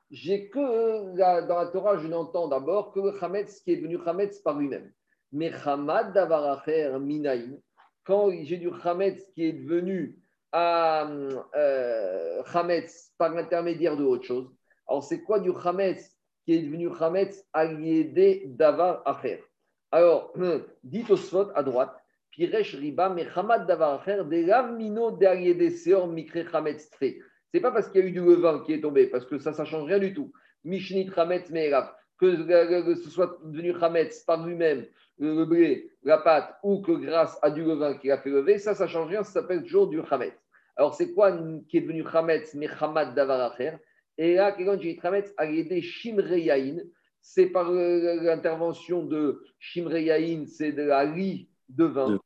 J'ai 0.10 0.50
que 0.50 1.46
dans 1.48 1.56
la 1.56 1.68
Torah, 1.68 2.00
je 2.00 2.08
n'entends 2.08 2.48
d'abord 2.48 2.92
que 2.92 3.00
le 3.00 3.24
Hametz 3.24 3.60
qui 3.62 3.74
est 3.74 3.78
devenu 3.78 4.00
Hametz 4.04 4.40
par 4.40 4.58
lui-même. 4.58 4.92
Mais 5.32 5.52
Hamad 5.66 6.14
Davaracher 6.14 6.98
Minaïm, 7.00 7.60
quand 8.04 8.32
j'ai 8.42 8.58
du 8.58 8.72
Hametz 8.84 9.24
qui 9.36 9.46
est 9.46 9.54
devenu 9.54 10.18
à 10.52 11.08
euh, 11.56 12.42
Hametz 12.54 13.14
par 13.18 13.34
l'intermédiaire 13.34 13.98
de 13.98 14.04
autre 14.04 14.26
chose. 14.26 14.50
Alors, 14.88 15.04
c'est 15.04 15.22
quoi 15.22 15.40
du 15.40 15.52
Hametz 15.64 16.16
qui 16.46 16.56
est 16.56 16.62
devenu 16.62 16.90
Hametz 17.00 17.46
aliédé 17.54 18.44
Davar 18.48 19.02
Acher? 19.06 19.44
Alors, 19.92 20.34
dit 20.84 21.06
Osfot 21.10 21.50
à 21.56 21.64
droite, 21.64 21.96
Piresh 22.32 22.76
Riba, 22.76 23.10
Mechamad 23.10 23.68
Davaracher, 23.68 24.24
Delav 24.26 24.74
Mino 24.74 25.12
Derriede 25.12 25.72
Seor 25.72 26.08
Mikre 26.08 26.50
Chametz 26.50 26.90
Tfe. 26.90 27.16
C'est 27.52 27.60
pas 27.60 27.72
parce 27.72 27.90
qu'il 27.90 28.02
y 28.02 28.04
a 28.04 28.08
eu 28.08 28.12
du 28.12 28.22
levain 28.22 28.64
qui 28.66 28.74
est 28.74 28.82
tombé, 28.82 29.08
parce 29.08 29.26
que 29.26 29.40
ça, 29.40 29.54
ça 29.54 29.66
change 29.66 29.86
rien 29.86 30.00
du 30.00 30.14
tout. 30.14 30.32
Mishnit 30.64 31.10
Chametz 31.14 31.50
Me'elav, 31.50 31.92
que 32.18 32.96
ce 32.96 33.10
soit 33.10 33.40
devenu 33.44 33.74
Chametz 33.80 34.24
par 34.24 34.46
lui-même, 34.46 34.86
le 35.18 35.46
blé, 35.46 35.92
la 36.04 36.20
pâte, 36.20 36.56
ou 36.64 36.82
que 36.82 36.92
grâce 36.92 37.38
à 37.42 37.50
du 37.50 37.64
levain 37.64 37.96
qui 37.96 38.12
a 38.12 38.20
fait 38.20 38.30
lever, 38.30 38.58
ça, 38.58 38.76
ça 38.76 38.88
change 38.88 39.10
rien, 39.10 39.24
ça 39.24 39.42
s'appelle 39.42 39.64
toujours 39.64 39.88
du 39.88 40.00
Chametz. 40.08 40.39
Alors, 40.80 40.96
c'est 40.96 41.12
quoi 41.12 41.38
qui 41.68 41.78
est 41.78 41.82
devenu 41.82 42.06
Chametz, 42.10 42.56
Mechamad 42.56 43.14
Davaracher 43.14 43.74
Et 44.18 44.36
là, 44.36 44.54
quelqu'un 44.54 44.78
dit 44.78 44.98
Chametz 45.02 45.34
a 45.36 45.46
aidé 45.46 45.82
Shimreyain, 45.82 46.78
c'est 47.20 47.48
par 47.48 47.70
l'intervention 47.70 49.04
de 49.04 49.44
Shimreyain, 49.60 50.46
c'est 50.48 50.72
de 50.72 50.84
la 50.84 51.04
lie 51.04 51.50
de 51.68 51.84
vin. 51.84 52.18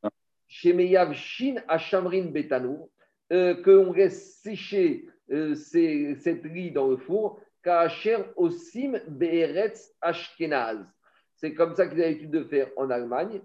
Chez 0.47 0.71
Meyav 0.71 1.13
Shin 1.13 1.55
Achamrin 1.67 2.25
Betano, 2.25 2.91
euh, 3.31 3.55
qu'on 3.55 3.91
laisse 3.91 4.39
sécher 4.43 5.07
euh, 5.31 5.55
cette 5.55 6.43
lie 6.43 6.69
dans 6.69 6.89
le 6.89 6.97
four, 6.97 7.39
Kacher 7.63 8.17
Osim 8.35 8.99
Be'eretz 9.07 9.95
Ashkenaz. 9.99 10.85
C'est 11.37 11.55
comme 11.55 11.73
ça 11.73 11.87
qu'ils 11.87 11.97
ont 11.97 12.03
l'habitude 12.03 12.29
de 12.29 12.43
faire 12.43 12.69
en 12.77 12.91
Allemagne. 12.91 13.41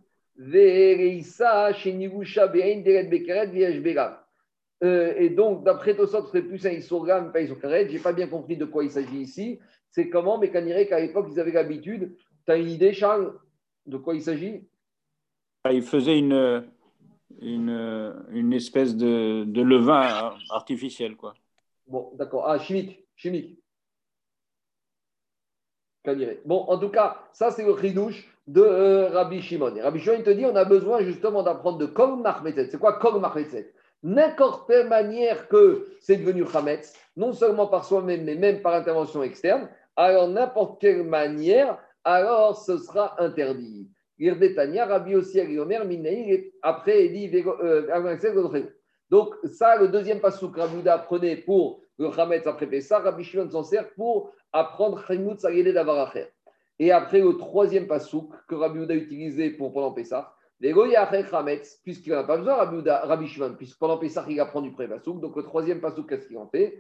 Euh, 4.85 5.15
et 5.17 5.31
donc, 5.31 5.65
d'après 5.65 5.97
Tosot, 5.97 6.23
ce 6.23 6.29
serait 6.29 6.43
plus 6.43 6.65
un 6.67 6.71
Isogram, 6.71 7.33
pas 7.33 7.41
Isokaret. 7.41 7.89
Je 7.89 7.95
n'ai 7.95 7.99
pas 7.99 8.13
bien 8.13 8.29
compris 8.29 8.57
de 8.57 8.65
quoi 8.65 8.85
il 8.85 8.91
s'agit 8.91 9.21
ici. 9.21 9.59
C'est 9.91 10.09
comment, 10.09 10.39
mais 10.39 10.49
dirait 10.49 10.87
qu'à 10.87 11.01
l'époque, 11.01 11.29
ils 11.31 11.41
avaient 11.41 11.53
l'habitude. 11.53 12.17
Tu 12.47 12.53
as 12.53 12.57
une 12.57 12.71
idée, 12.71 12.93
Charles, 12.93 13.35
de 13.87 13.97
quoi 13.97 14.15
il 14.15 14.23
s'agit? 14.23 14.69
Ah, 15.65 15.73
Il 15.73 15.83
faisait 15.83 16.19
une, 16.19 16.65
une, 17.41 18.15
une 18.31 18.53
espèce 18.53 18.97
de, 18.97 19.45
de, 19.45 19.63
levain 19.63 20.35
artificiel, 20.51 21.17
quoi. 21.17 21.35
Bon, 21.87 22.13
d'accord. 22.15 22.49
Ah, 22.49 22.59
chimique, 22.59 23.05
chimique. 23.17 23.59
Bon, 26.45 26.65
en 26.69 26.79
tout 26.79 26.89
cas, 26.89 27.19
ça, 27.33 27.51
c'est 27.51 27.65
le 27.65 27.73
ridouche 27.73 28.27
de 28.47 28.63
euh, 28.63 29.09
Rabbi 29.11 29.43
Shimon. 29.43 29.77
Et 29.77 29.83
Rabbi 29.83 29.99
Shimon, 29.99 30.17
il 30.19 30.25
te 30.25 30.31
dit, 30.31 30.47
on 30.47 30.57
a 30.57 30.65
besoin 30.65 31.03
justement 31.03 31.43
d'apprendre 31.43 31.79
de 31.79 31.87
Kol 31.87 32.21
Mahmetzet. 32.21 32.69
C'est 32.71 32.79
quoi 32.79 32.95
Kol 32.95 33.21
Mahmetzet 33.21 33.75
N'importe 34.03 34.69
quelle 34.69 34.89
manière 34.89 35.49
que 35.49 35.87
c'est 36.01 36.17
devenu 36.17 36.45
Hametz, 36.55 36.95
non 37.17 37.33
seulement 37.33 37.67
par 37.67 37.85
soi-même, 37.85 38.25
mais 38.25 38.37
même 38.37 38.63
par 38.63 38.75
intervention 38.75 39.23
externe, 39.23 39.69
alors 39.97 40.29
n'importe 40.29 40.81
quelle 40.81 41.03
manière, 41.03 41.79
alors 42.05 42.57
ce 42.57 42.79
sera 42.79 43.21
interdit. 43.23 43.89
Rabbi 44.21 45.15
aussi 45.15 45.41
après 46.63 47.09
euh, 47.63 48.63
Donc, 49.11 49.35
ça, 49.45 49.77
le 49.77 49.89
deuxième 49.89 50.21
passou 50.21 50.51
que 50.51 50.61
Rabbi 50.61 50.83
prenait 51.07 51.37
pour 51.37 51.83
le 51.99 52.09
Hametz 52.09 52.47
après 52.47 52.81
ça, 52.81 53.01
Rabbi 53.01 53.25
Shimon 53.25 53.51
s'en 53.51 53.63
sert 53.65 53.93
pour 53.95 54.33
apprendre 54.53 55.05
Chaimut 55.07 55.39
Sagede 55.39 55.75
Davaracher. 55.75 56.29
Et 56.79 56.93
après, 56.93 57.21
le 57.21 57.37
troisième 57.37 57.87
pasouk 57.87 58.31
que 58.47 58.55
Rabbi 58.55 58.81
a 58.81 58.95
utilisé 58.95 59.51
pour 59.51 59.73
pendant 59.73 59.93
Pessah, 59.93 60.33
puisqu'il 60.61 62.13
n'a 62.13 62.25
pas 62.25 62.37
besoin, 62.37 62.55
Rabbi, 62.57 63.29
Shimon, 63.29 63.55
puisque 63.57 63.79
pendant 63.79 63.99
Pessah, 63.99 64.27
il 64.29 64.41
apprend 64.41 64.61
du 64.61 64.73
premier 64.73 64.89
pasouk. 64.89 65.21
Donc, 65.21 65.37
le 65.37 65.43
troisième 65.43 65.81
pasouk, 65.81 66.09
qu'est-ce 66.09 66.27
qu'il 66.27 66.39
en 66.39 66.49
fait? 66.49 66.79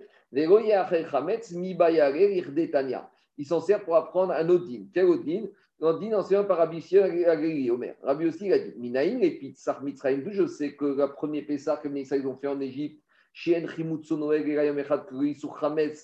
Il 3.41 3.47
s'en 3.47 3.61
sert 3.61 3.85
pour 3.85 3.97
apprendre 3.97 4.33
un 4.33 4.49
Odin. 4.49 4.87
Quel 4.93 5.07
Odin 5.07 5.45
Odin 5.81 6.12
enseigné 6.14 6.43
par 6.45 6.59
Rabbi 6.59 6.81
Shimon 6.81 7.70
Omer. 7.70 7.95
Rabbi 8.03 8.26
aussi, 8.26 8.47
il 8.47 8.53
a 8.53 8.59
dit 8.59 8.74
Minaïn 8.79 9.20
et 9.20 9.31
Pitzar 9.39 9.81
Mitzrayim. 9.83 10.24
Je 10.29 10.47
sais 10.47 10.74
que 10.74 10.85
le 10.85 11.07
premier 11.12 11.43
Pessah 11.43 11.76
que 11.76 11.87
les 11.87 12.26
ont 12.26 12.37
fait 12.37 12.49
en 12.49 12.61
Égypte, 12.61 13.01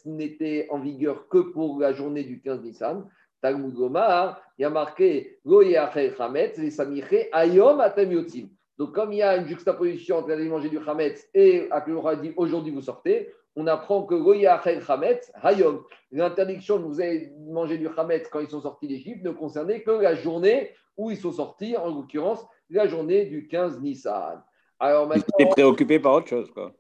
n'était 0.06 0.68
en 0.70 0.78
vigueur 0.78 1.28
que 1.28 1.38
pour 1.38 1.80
la 1.80 1.92
journée 1.92 2.22
du 2.22 2.40
15 2.40 2.62
Nissan. 2.62 3.08
Talmud 3.44 3.74
Gomar, 3.74 4.40
il 4.58 4.62
y 4.62 4.64
a 4.64 4.70
marqué 4.70 5.38
Ayom 7.30 7.82
Donc, 8.78 8.92
comme 8.94 9.12
il 9.12 9.18
y 9.18 9.22
a 9.22 9.36
une 9.36 9.46
juxtaposition 9.46 10.16
entre 10.16 10.30
aller 10.30 10.48
manger 10.48 10.70
du 10.70 10.78
Hametz 10.78 11.28
et 11.34 11.68
à 11.70 11.84
dit 12.16 12.32
aujourd'hui 12.38 12.72
vous 12.72 12.80
sortez, 12.80 13.28
on 13.54 13.66
apprend 13.66 14.04
que 14.04 14.14
Hametz, 14.90 15.30
Hayom, 15.42 15.84
l'interdiction 16.10 16.78
de 16.78 16.84
vous 16.84 17.02
avez 17.02 17.34
mangé 17.46 17.76
du 17.76 17.86
Hametz 17.94 18.28
quand 18.30 18.40
ils 18.40 18.48
sont 18.48 18.62
sortis 18.62 18.88
d'Égypte 18.88 19.22
ne 19.22 19.32
concernait 19.32 19.82
que 19.82 19.90
la 19.90 20.14
journée 20.14 20.70
où 20.96 21.10
ils 21.10 21.18
sont 21.18 21.32
sortis, 21.32 21.76
en 21.76 21.94
l'occurrence 21.94 22.46
la 22.70 22.86
journée 22.86 23.26
du 23.26 23.46
15 23.46 23.82
Nissan. 23.82 24.42
Alors 24.78 25.06
maintenant. 25.06 25.22
Ils 25.38 25.42
étaient 25.42 25.50
préoccupés 25.50 26.00
par 26.00 26.14
autre 26.14 26.28
chose, 26.28 26.50
quoi. 26.50 26.72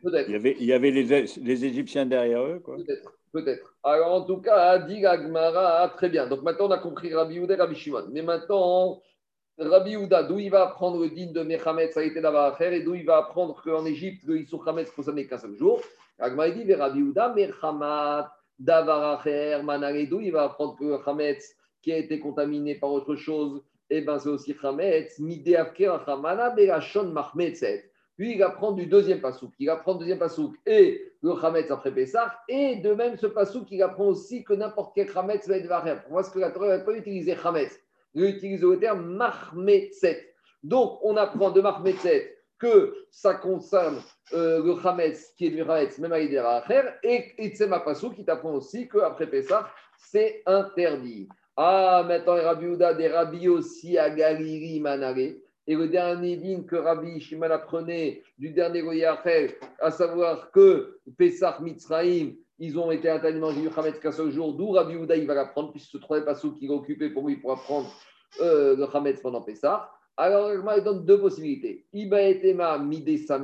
Peut-être. 0.00 0.28
Il 0.28 0.32
y 0.32 0.36
avait, 0.36 0.56
il 0.60 0.66
y 0.66 0.72
avait 0.72 0.92
les, 0.92 1.24
les, 1.42 1.64
Égyptiens 1.64 2.06
derrière 2.06 2.44
eux, 2.44 2.60
quoi. 2.60 2.76
Peut-être. 2.76 3.18
Peut-être. 3.34 3.74
Alors, 3.82 4.12
en 4.12 4.20
tout 4.22 4.36
cas, 4.36 4.78
dit 4.78 5.04
Agmara, 5.04 5.88
très 5.96 6.08
bien. 6.08 6.28
Donc, 6.28 6.42
maintenant, 6.42 6.68
on 6.68 6.70
a 6.70 6.78
compris 6.78 7.12
Rabbi 7.12 7.40
Houda 7.40 7.54
et 7.54 7.56
Rabbi 7.56 7.74
Shimon. 7.74 8.04
Mais 8.12 8.22
maintenant, 8.22 9.02
Rabbi 9.58 9.96
Houda, 9.96 10.22
d'où 10.22 10.38
il 10.38 10.50
va 10.50 10.62
apprendre 10.62 11.02
le 11.02 11.10
digne 11.10 11.32
de 11.32 11.42
Mechamet, 11.42 11.90
ça 11.90 11.98
a 11.98 12.02
été 12.04 12.20
là-bas 12.20 12.56
et 12.60 12.82
d'où 12.82 12.94
il 12.94 13.04
va 13.04 13.16
apprendre 13.16 13.60
qu'en 13.60 13.84
Égypte, 13.86 14.22
le 14.24 14.38
Issour 14.38 14.68
Hametz 14.68 14.88
concernait 14.92 15.26
qu'un 15.26 15.38
seul 15.38 15.56
jour. 15.56 15.80
Agmara 16.20 16.50
dit, 16.50 16.72
Rabbi 16.72 17.02
Houda, 17.02 17.34
Mechamat, 17.34 18.32
Davaracher, 18.60 19.62
Manare, 19.64 20.06
d'où 20.08 20.20
il 20.20 20.30
va 20.30 20.44
apprendre 20.44 20.76
que 20.76 21.00
Hametz, 21.04 21.56
qui 21.82 21.92
a 21.92 21.96
été 21.96 22.20
contaminé 22.20 22.76
par 22.76 22.92
autre 22.92 23.16
chose, 23.16 23.64
eh 23.90 24.00
bien, 24.00 24.16
c'est 24.20 24.28
aussi 24.28 24.54
Hametz, 24.62 25.18
Mideavker, 25.18 26.04
Hamana, 26.06 26.50
Berachon, 26.50 27.08
Mahmetzet. 27.08 27.90
Puis 28.16 28.34
il 28.34 28.42
apprend 28.42 28.72
du 28.72 28.86
deuxième 28.86 29.20
pasouk. 29.20 29.52
Il 29.58 29.68
apprend 29.68 29.94
le 29.94 30.00
deuxième 30.00 30.18
pasouk 30.18 30.54
et 30.66 31.12
le 31.22 31.32
Hametz 31.32 31.70
après 31.70 31.92
Pessah. 31.92 32.34
Et 32.48 32.76
de 32.76 32.92
même, 32.92 33.16
ce 33.16 33.26
pasouk, 33.26 33.66
il 33.70 33.82
apprend 33.82 34.06
aussi 34.06 34.44
que 34.44 34.52
n'importe 34.52 34.92
quel 34.94 35.08
Hametz 35.14 35.48
va 35.48 35.56
être 35.56 35.66
variable. 35.66 36.02
Pour 36.02 36.12
moi, 36.12 36.22
ce 36.22 36.30
que 36.30 36.38
la 36.38 36.50
Torah 36.50 36.68
va 36.68 36.78
pas 36.78 36.92
utiliser 36.92 37.36
Hametz. 37.42 37.80
Il 38.14 38.22
va 38.22 38.28
utiliser 38.28 38.64
le 38.64 38.78
terme 38.78 39.04
Mahmetzet. 39.16 40.34
Donc, 40.62 41.00
on 41.02 41.16
apprend 41.16 41.50
de 41.50 41.60
Mahmetzet 41.60 42.36
que 42.58 42.94
ça 43.10 43.34
concerne 43.34 44.00
euh, 44.32 44.62
le 44.62 44.86
Hametz 44.86 45.32
qui 45.36 45.46
est 45.46 45.50
du 45.50 45.62
Hametz, 45.62 45.98
même 45.98 46.12
à 46.12 46.20
l'Idéracher. 46.20 46.82
Et 47.02 47.32
Itzema 47.38 47.80
Pasouk 47.80 48.14
qui 48.14 48.24
t'apprend 48.24 48.54
aussi 48.54 48.88
qu'après 48.88 49.26
Pessah, 49.26 49.68
c'est 49.96 50.42
interdit. 50.46 51.28
Ah, 51.56 52.04
maintenant, 52.06 52.34
Rabbi 52.34 52.66
Uda, 52.66 52.94
des 52.94 53.08
Rabbi 53.08 53.48
aussi 53.48 53.98
à 53.98 54.10
Galiri 54.10 54.80
Manare. 54.80 55.34
Et 55.66 55.74
le 55.74 55.88
dernier 55.88 56.36
din 56.36 56.62
que 56.62 56.76
Rabbi 56.76 57.20
Shimon 57.20 57.50
apprenait 57.50 58.22
du 58.38 58.50
dernier 58.50 58.82
Goyachel, 58.82 59.54
à 59.80 59.90
savoir 59.90 60.50
que 60.50 60.98
Pesach 61.16 61.60
Mitzraim, 61.60 62.32
ils 62.58 62.78
ont 62.78 62.90
été 62.90 63.08
interdits 63.08 63.36
de 63.36 63.40
manger 63.40 63.62
du 63.62 63.68
Hametz 63.74 63.98
qu'un 63.98 64.12
seul 64.12 64.30
jour, 64.30 64.54
d'où 64.54 64.70
Rabbi 64.70 64.96
Houda 64.96 65.16
il 65.16 65.26
va 65.26 65.34
l'apprendre, 65.34 65.70
puisque 65.72 65.90
ce 65.90 65.98
troisième 65.98 66.26
passage 66.26 66.52
qu'il 66.58 66.70
a 66.70 66.74
occupé 66.74 67.10
pour 67.10 67.26
lui 67.26 67.36
pour 67.36 67.52
apprendre 67.52 67.90
euh, 68.40 68.76
le 68.76 68.84
Hametz 68.94 69.20
pendant 69.20 69.42
Pesach. 69.42 69.80
Alors, 70.16 70.52
il 70.52 70.84
donne 70.84 71.04
deux 71.04 71.18
possibilités. 71.18 71.86
Iba 71.92 72.22
etema 72.22 72.78
midesa 72.78 73.40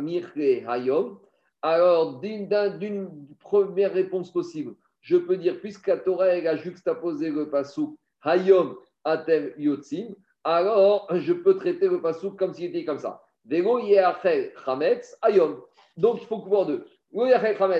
hayom. 0.68 1.18
Alors, 1.62 2.20
d'une 2.20 3.10
première 3.40 3.92
réponse 3.92 4.32
possible, 4.32 4.74
je 5.00 5.16
peux 5.16 5.36
dire, 5.36 5.58
puisque 5.60 5.88
la 5.88 5.96
Torah 5.96 6.26
a 6.26 6.56
juxtaposé 6.56 7.30
le 7.30 7.50
pasuk 7.50 7.96
hayom 8.22 8.76
atem 9.04 9.50
yotzim, 9.58 10.14
alors 10.44 11.08
je 11.14 11.32
peux 11.32 11.56
traiter 11.56 11.88
le 11.88 12.00
pasouk 12.00 12.38
comme 12.38 12.54
s'il 12.54 12.66
était 12.66 12.84
comme 12.84 12.98
ça. 12.98 13.22
ayom. 15.22 15.60
Donc 15.96 16.22
il 16.22 16.26
faut 16.26 16.38
couper 16.38 16.64
deux. 16.66 16.86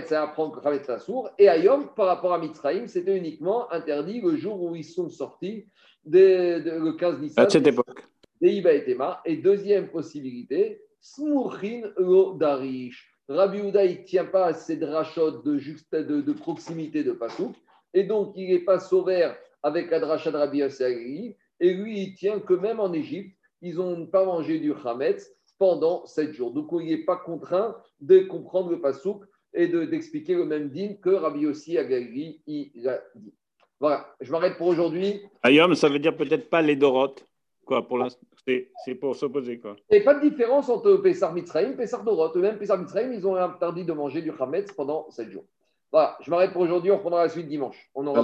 c'est 0.07 0.17
apprendre 0.17 0.57
que 0.57 0.63
Chametz 0.63 1.05
sourd. 1.05 1.31
Et 1.39 1.47
ayom, 1.47 1.89
par 1.95 2.07
rapport 2.07 2.33
à 2.33 2.39
Mitzrayim, 2.39 2.87
c'était 2.87 3.17
uniquement 3.17 3.71
interdit 3.73 4.21
le 4.21 4.37
jour 4.37 4.63
où 4.63 4.75
ils 4.75 4.85
sont 4.85 5.09
sortis 5.09 5.67
de, 6.05 6.63
le 6.65 6.93
15 6.93 7.21
Nissan. 7.21 7.45
À 7.45 7.49
cette 7.49 7.67
époque. 7.67 8.07
Et 8.43 9.37
deuxième 9.37 9.89
possibilité, 9.89 10.81
Smurchin 11.01 11.93
lo 11.99 12.35
darish. 12.35 13.11
Rabbi 13.29 13.61
Houda, 13.61 13.85
il 13.85 14.01
ne 14.01 14.05
tient 14.05 14.25
pas 14.25 14.47
à 14.47 14.55
ces 14.55 14.77
drachotes 14.77 15.45
de, 15.45 15.57
de, 16.03 16.21
de, 16.21 16.33
proximité 16.33 17.05
de 17.05 17.13
Pasouk, 17.13 17.55
et 17.95 18.03
donc 18.03 18.33
il 18.35 18.49
n'est 18.53 18.65
pas 18.65 18.81
sauveur 18.81 19.37
avec 19.63 19.91
la 19.91 20.01
dracha 20.01 20.33
de 20.33 20.37
Rabbi 20.37 20.59
Yossi 20.59 21.37
et 21.61 21.75
lui, 21.75 22.01
il 22.01 22.15
tient 22.15 22.41
que 22.41 22.55
même 22.55 22.81
en 22.81 22.93
Égypte, 22.93 23.37
ils 23.63 23.77
n'ont 23.77 24.07
pas 24.07 24.25
mangé 24.25 24.59
du 24.59 24.73
Hametz 24.73 25.31
pendant 25.59 26.07
sept 26.07 26.33
jours. 26.33 26.53
Donc, 26.53 26.69
il 26.73 26.89
n'est 26.89 27.05
pas 27.05 27.17
contraint 27.17 27.77
de 28.01 28.21
comprendre 28.21 28.71
le 28.71 28.81
pasouk 28.81 29.23
et 29.53 29.69
d'expliquer 29.69 30.35
le 30.35 30.47
même 30.47 30.71
din 30.71 30.95
que 30.95 31.11
Rabbi 31.11 31.41
Yossi 31.41 31.77
Agali 31.77 32.41
il 32.47 32.89
a 32.89 33.01
dit. 33.15 33.35
Voilà, 33.79 34.15
je 34.21 34.31
m'arrête 34.31 34.57
pour 34.57 34.69
aujourd'hui. 34.69 35.23
Ayom, 35.43 35.75
ça 35.75 35.89
veut 35.89 35.99
dire 35.99 36.17
peut-être 36.17 36.49
pas 36.51 36.63
les 36.63 36.77
Dorotes. 36.77 37.27
Quoi, 37.65 37.87
pour 37.87 37.99
c'est 38.45 38.95
pour 38.95 39.15
s'opposer. 39.15 39.59
Quoi. 39.59 39.77
Il 39.91 39.97
n'y 39.97 40.03
a 40.03 40.05
pas 40.05 40.19
de 40.19 40.29
différence 40.29 40.69
entre 40.69 40.97
Pessar 40.97 41.33
Mitzrayim 41.33 41.73
et 41.73 41.77
Pessar 41.77 42.05
Dorot. 42.05 42.35
Même 42.37 42.59
Pessar 42.59 42.79
Mitzrayim, 42.79 43.13
ils 43.13 43.27
ont 43.27 43.37
interdit 43.37 43.85
de 43.85 43.93
manger 43.93 44.23
du 44.23 44.33
Hametz 44.39 44.73
pendant 44.73 45.11
sept 45.11 45.31
jours. 45.31 45.45
Voilà, 45.93 46.17
je 46.21 46.31
m'arrête 46.31 46.53
pour 46.53 46.63
aujourd'hui. 46.63 46.91
On 46.91 46.97
reprendra 46.97 47.25
la 47.25 47.29
suite 47.29 47.49
dimanche. 47.49 47.91
On 47.95 48.07
aura... 48.07 48.23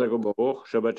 Shabbat 0.65 0.95